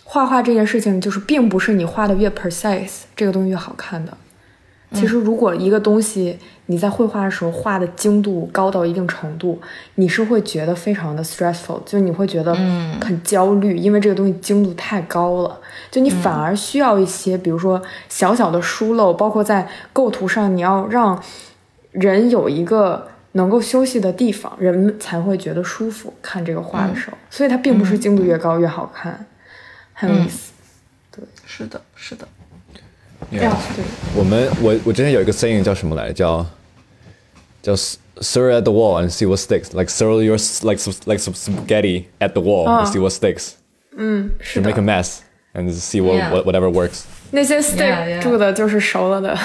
[0.05, 4.16] 画画这件事情，就是并不是你画的越 precise，这个东西越好看的。
[4.95, 6.39] 其实，如果一个东西
[6.70, 9.59] 你在绘画的时候画的精度高到一定程度，
[9.95, 12.55] 你是会觉得非常的 stressful，就你会觉得
[13.01, 15.59] 很焦虑，因为这个东西精度太高了。
[15.90, 17.81] 就你反而需要一些，比如说
[18.11, 21.19] 小小的疏漏，包括在构图上，你要让
[21.93, 27.16] 人有一个能够休息的地方，人们才会觉得舒服看这个画的时候。
[27.31, 29.24] 所以它并不是精度越高越好看，
[29.95, 30.53] 很有意思。
[31.11, 32.28] 对是的，是的。
[33.32, 33.53] Yeah
[34.15, 36.12] 我们我我之前有一个 saying 叫什么来？
[36.12, 36.47] 叫
[37.61, 39.73] 叫 throw at the wall and see what sticks.
[39.73, 43.11] Like throw your s- like some- like some spaghetti at the wall and see what
[43.11, 43.53] sticks.
[43.95, 45.19] 嗯，是 To 的 make a mess
[45.53, 46.31] and see what, Yeah.
[46.31, 47.03] what whatever works.
[47.31, 48.22] 那些 Yeah, stick yeah.
[48.22, 49.38] 住的就是熟了的。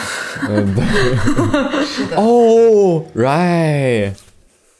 [2.17, 4.13] Oh, right.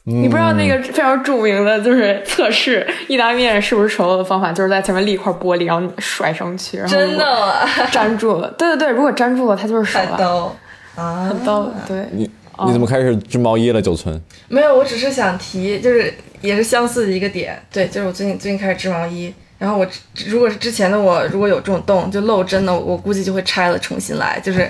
[0.05, 7.67] 你不知道那个非常着名的就是测试意大利面是不是熟了的方法，就是在前面立一块玻璃，然后甩上去，然后真的吗？
[7.93, 8.51] 粘住了。
[8.53, 10.07] 对对对，如果粘住了，它就是熟了。
[10.07, 10.57] 太逗
[10.97, 11.27] 啊！
[11.29, 12.07] 很逗，对。
[12.60, 14.22] 你你怎么开始织毛衣了，九村？
[14.48, 17.62] 没有，我只是想提，就是也是相似的一个点。
[17.72, 19.88] 对，就是我最近最近开始织毛衣，然后我
[20.28, 24.40] 如果是之前的我，如果有这种洞就漏针的，我估计就会拆了重新来。
[24.40, 24.70] 就是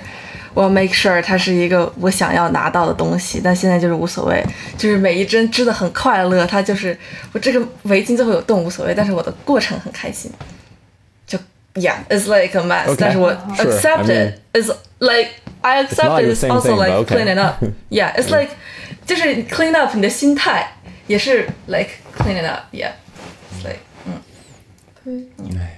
[0.53, 4.43] 我要 make sure 它是一个我想要拿到的东西，但现在就是无所谓，
[4.77, 6.97] 就是每一针织的很快乐，它就是
[7.31, 10.31] 我这个围巾最后有洞无所谓，但是我的过程很开心。
[11.25, 11.39] 就
[11.73, 12.95] yeah, it's like a mess，、Okay.
[12.99, 15.29] 但是我 accept I mean- it is like
[15.62, 17.16] I accept not it the is same also thing, like but okay.
[17.16, 17.62] clean it up.
[17.90, 18.50] Yeah, it's like
[19.06, 20.72] 就是 clean up 你的心态
[21.06, 22.64] 也是 like clean it up.
[22.72, 22.92] Yeah,
[23.52, 23.80] it's like
[25.04, 25.26] 嗯，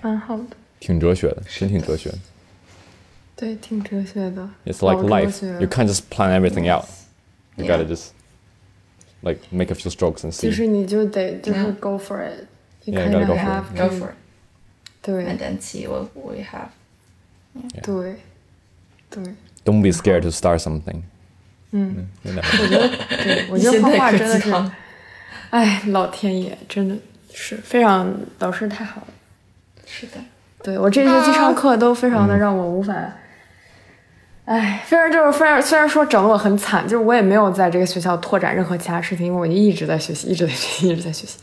[0.02, 2.18] 蛮好的，挺哲学的，真挺哲学的。
[3.36, 4.48] 对，挺哲学的。
[4.66, 5.30] It's like 老哲 life.
[5.30, 6.86] 学 You can't just plan everything out.
[7.56, 7.76] You Yeah.
[7.76, 8.08] gotta just
[9.22, 10.52] like make a few strokes and 就 see.
[10.52, 11.74] 是你就得就是 Yeah.
[11.80, 12.46] go for it.
[12.84, 13.76] You Yeah, kind gotta of go for have it.
[13.78, 14.14] go to- for it
[15.02, 16.68] 对 and then see what we have.
[17.82, 18.16] 对
[19.10, 19.22] 对
[19.65, 21.01] Don't be scared to start something.
[21.71, 22.89] 嗯，我觉得。
[23.23, 24.53] 对， 我觉得画画真的是，
[25.49, 26.95] 哎，老天爷真的
[27.33, 29.07] 是非常老师太好了。
[29.85, 30.13] 是的，
[30.63, 32.93] 对我这学期上课都非常的让我无法，
[34.45, 41.39] 哎，虽然就是虽然虽然说整的我很惨，就是我也没有在这个学校拓展任何其他事情，因为我就一直在学习，一直在学习，一直在学习，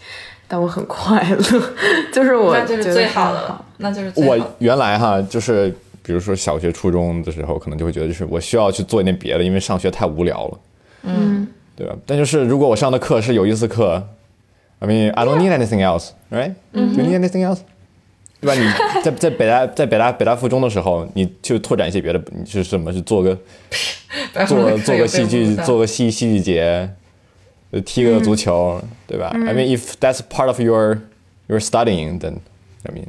[0.46, 1.36] 但我很快乐，
[2.12, 4.56] 就是我那就是觉得最好的，那就是最好我。
[4.60, 10.60] 原来哈，就是比如说小学、初中的时候，可能就会觉得，就是我需要去做一点别的，因为上学太无聊了，
[11.02, 11.46] 嗯，
[11.76, 11.94] 对吧？
[12.04, 14.08] 但就是如果我上的课是有意思课
[14.80, 16.54] ，I mean I don't need anything else, right?
[16.72, 17.60] Do you need anything else?
[18.40, 18.54] 对吧？
[18.54, 22.92] 你在在北大在北大北大附中的时候，你去拓展一些别的，你是什么？
[22.92, 23.38] 去做个
[24.48, 26.90] 做做个戏剧，做个戏戏剧节，
[27.70, 30.98] 呃踢个足球，对吧？I mean if that's part of your
[31.46, 32.38] your studying, then
[32.82, 33.06] I mean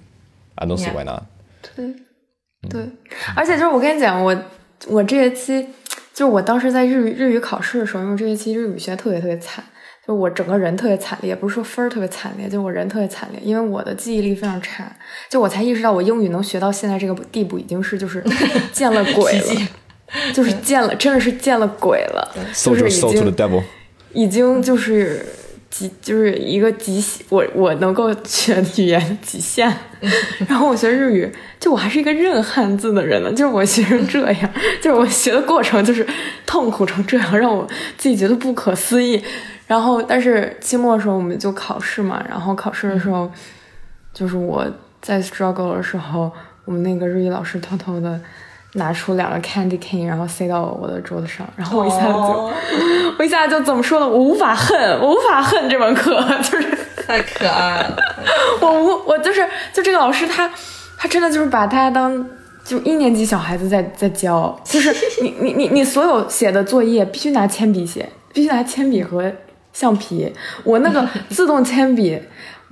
[0.53, 1.24] I don't see why not.
[1.76, 1.95] 对，
[3.35, 4.35] 而且就是我跟你讲，我
[4.88, 5.68] 我这学期
[6.14, 9.64] 就我当时在日语日语考试的时候，因为这学期日语学得特别特别惨，
[10.07, 14.91] 就我整个人特别惨烈，也不是说分儿特别惨烈，就我人特别惨烈，因为我的记忆力非常差，
[15.30, 18.23] 就我才意识到我英语能学到现在这个地步，已经是就是
[18.72, 19.68] 见了鬼了，
[20.34, 23.34] 就是见了，真的是见了鬼了，就是已经。
[24.15, 25.26] 已经就是
[25.73, 29.75] 极就是一个极限，我我能够学语言极限。
[30.47, 31.27] 然后我学日语，
[31.59, 36.05] 就我还是一个认汉字的人呢，就是我学成这样， 就是我学的过程就是
[36.45, 37.67] 痛苦成这样，让我
[37.97, 39.19] 自己觉得不可思议。
[39.65, 43.31] 然后，但是期末的时候我们就考试嘛，然后考试的时候，
[44.13, 44.63] 就是我
[45.01, 46.31] 在 struggle 的时候，
[46.65, 48.21] 我们那个日语老师偷偷的
[48.73, 52.13] 拿出两个 candy cane，然后塞到我的桌子上，然后我一下子就。
[52.13, 52.51] 哦
[53.19, 54.07] 我一下就怎么说呢？
[54.07, 57.95] 我无法恨，我无法恨这门课，就是 太可爱了。
[58.59, 60.49] 我无我就是就这个老师他
[60.97, 62.25] 他真的就是把大家当
[62.63, 64.91] 就一年级小孩子在在教，就是
[65.21, 69.31] 你你你你所有写的作业必须拿铅笔写，必须拿铅笔和
[69.71, 70.33] 橡皮。
[70.63, 72.19] 我那个自动铅笔。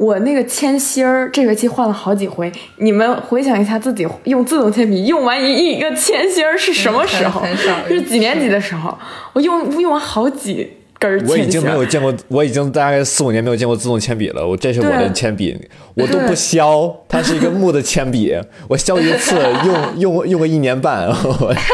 [0.01, 7.43] 我那个铅芯儿这学期换了好几回，你们回想一下自己用自动铅笔用完一一个铅芯儿是什么时候？
[7.87, 8.97] 是几年级的时候？
[9.33, 10.67] 我用用完好几
[10.97, 11.37] 根儿铅芯。
[11.37, 14.43] 我已经没有见过，我已经大概四五年没有见过自动铅笔了。
[14.43, 15.55] 我这是我的铅笔，
[15.93, 18.35] 我都不削， 它是一个木的铅笔，
[18.67, 21.07] 我削一次用用用个一年半。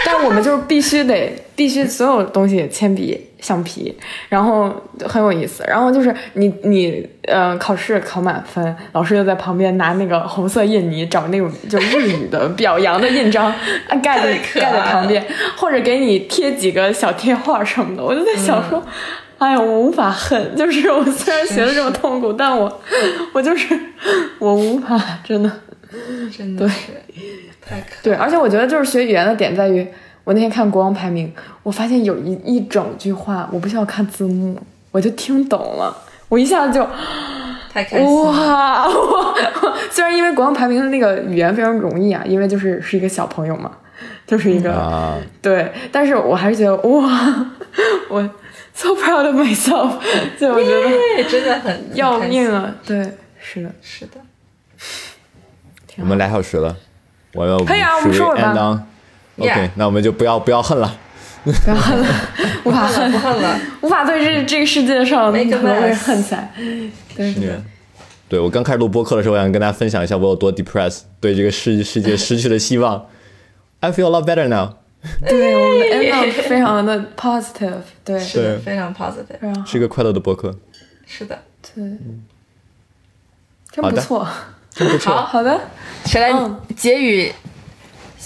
[0.05, 3.17] 但我们就是必须得必须所有东西铅笔、
[3.47, 3.95] 橡皮，
[4.27, 4.73] 然后
[5.05, 5.63] 很有意思。
[5.67, 13.45] 然后就是你你呃考试考满分，老师就在旁边拿那个红色印泥找那种就日语的 表扬的印章
[13.87, 15.25] 啊盖在盖在旁边，
[15.55, 18.03] 或者给你贴几个小贴画什么的。
[18.03, 18.83] 我就在想说。
[19.39, 22.81] 哎呀，我无法恨，就是我虽然学的这么痛苦，但我
[23.33, 23.79] 我就是
[24.39, 25.51] 我无法，真的。
[26.35, 26.75] 真的对
[27.61, 29.87] 太可对，而且我觉得就是学语言的点在于，
[30.27, 31.33] 我那天看国王排名，
[31.63, 34.59] 我发现有一一整句话我不需要看字幕，
[34.91, 35.95] 我就听懂了，
[36.27, 36.85] 我一下子就
[37.71, 38.23] 太开心了。
[38.33, 38.85] 哇！
[38.89, 39.33] 我
[39.89, 43.71] 虽然因为国王排名的那个语言非常容易啊，因为就是是一个小朋友嘛，
[44.25, 47.45] 就是一个、啊， 对，但是我还是觉得哇，
[48.09, 48.29] 我
[48.73, 49.91] so proud of myself，
[50.37, 52.51] 就我觉得对，真的很要命！
[52.51, 52.75] 啊！
[52.85, 54.19] 对，是的，是的，
[55.99, 56.75] 我们俩小时了，
[57.33, 58.83] 我要可以啊我们收尾吧。
[59.37, 60.97] OK，那我们就不要不要恨了。
[61.43, 62.07] 不要恨了，
[62.65, 63.59] 无法恨不，恨了。
[63.81, 65.39] 无法对这这个世界上的
[65.95, 66.51] 恨起来。
[67.15, 67.61] 对，对，
[68.27, 73.05] 对我刚开始录播客的时候，我想跟大家分享一下我有多 depressed，对这个世世界失去了希望。
[73.79, 74.73] I feel a lot better now。
[75.25, 79.65] 对，我们的 end up 非常的 positive，对，是非常 positive。
[79.65, 80.53] 是一个快乐的播客，
[81.05, 81.39] 是的，
[81.73, 81.83] 对，
[83.71, 84.27] 真不错。
[84.71, 85.13] 真不错。
[85.13, 85.59] 好好的，
[86.05, 87.31] 谁来嗯结语？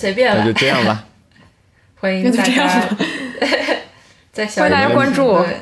[0.02, 1.06] 随便了那就，这样吧，
[2.02, 2.90] 欢迎大家
[4.32, 5.40] 在小欢迎大家关注。
[5.44, 5.58] 对。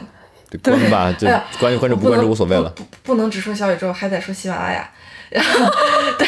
[0.51, 2.67] 对关吧，就哎呀关注关注不关注无所谓了。
[2.71, 4.89] 不不不能只说小宇宙，还得说喜马拉雅。
[5.29, 5.71] 然后，
[6.17, 6.27] 对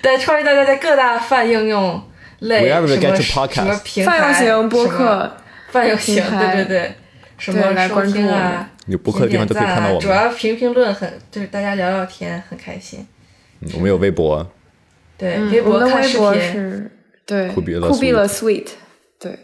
[0.00, 2.02] 对，欢迎大家在各大泛应用
[2.38, 5.36] 类什么什么平台、泛用型播什么客，
[5.68, 6.94] 泛用型，平台对对对，
[7.36, 10.08] 什么来关注听啊，有播客的地方都可以看到我主。
[10.08, 13.06] 要评评论很，就是大家聊聊天很开心。
[13.60, 14.50] 嗯我们有微博，
[15.18, 16.90] 对，嗯微博看视频，
[17.30, 18.66] 对酷毙了酷比了 sweet，
[19.20, 19.38] 对，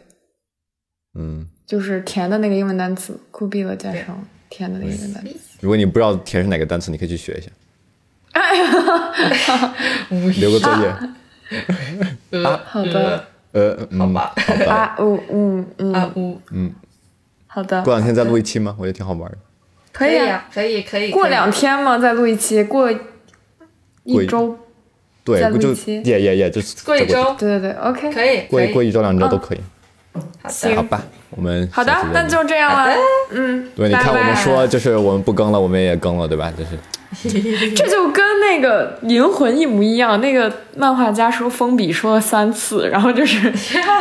[1.14, 5.30] 嗯，就是甜的那个英文单词，酷毙了加上甜的那个英文单词。
[5.60, 7.48] 如果你不知道甜是哪个单词，你可以去学一下，
[10.40, 10.92] 留个作业。
[12.64, 14.74] 好的，呃，嗯好吧好吧。
[14.74, 16.40] 啊，嗯嗯嗯，啊呜，
[17.46, 18.74] 好的过，两天再录一期吗？
[18.80, 19.38] 我觉得挺好玩的。
[19.92, 20.38] 可以啊。
[20.38, 21.12] 啊，可以可以。
[21.12, 24.58] 过两天吗，再录一期，过一周，
[25.26, 25.74] 对，不就
[26.04, 27.34] 也也也就是过一周。
[27.38, 29.58] 对对对，OK，可以，过一过一周两周都可以。
[30.42, 30.70] 好行。
[30.70, 32.94] 的，好吧，我们好的那就这样了。
[33.32, 36.50] 嗯，对，你看我们说就是我们不更了，我们也更了，对吧？
[36.56, 36.70] 就是。
[37.22, 43.50] 这就跟那个《银魂》一模一样，那个漫画家说封笔说了三次，然后就是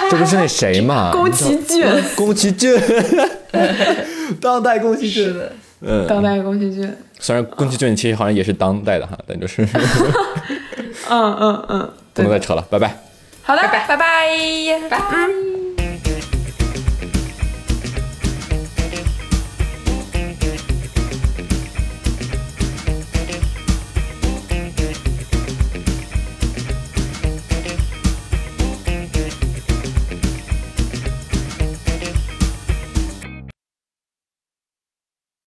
[0.10, 1.12] 这不是那谁嘛？
[1.14, 1.86] 宫崎骏，
[2.16, 2.74] 宫崎骏，
[4.42, 5.32] 当代宫崎骏。
[5.38, 9.66] 的，嗯，当代宫崎骏，虽然宫崎骏其实好像也是当代的哈，但就是
[11.10, 12.98] 嗯嗯嗯，不能再扯了，拜拜。
[13.44, 15.55] 好的，拜拜拜拜，拜。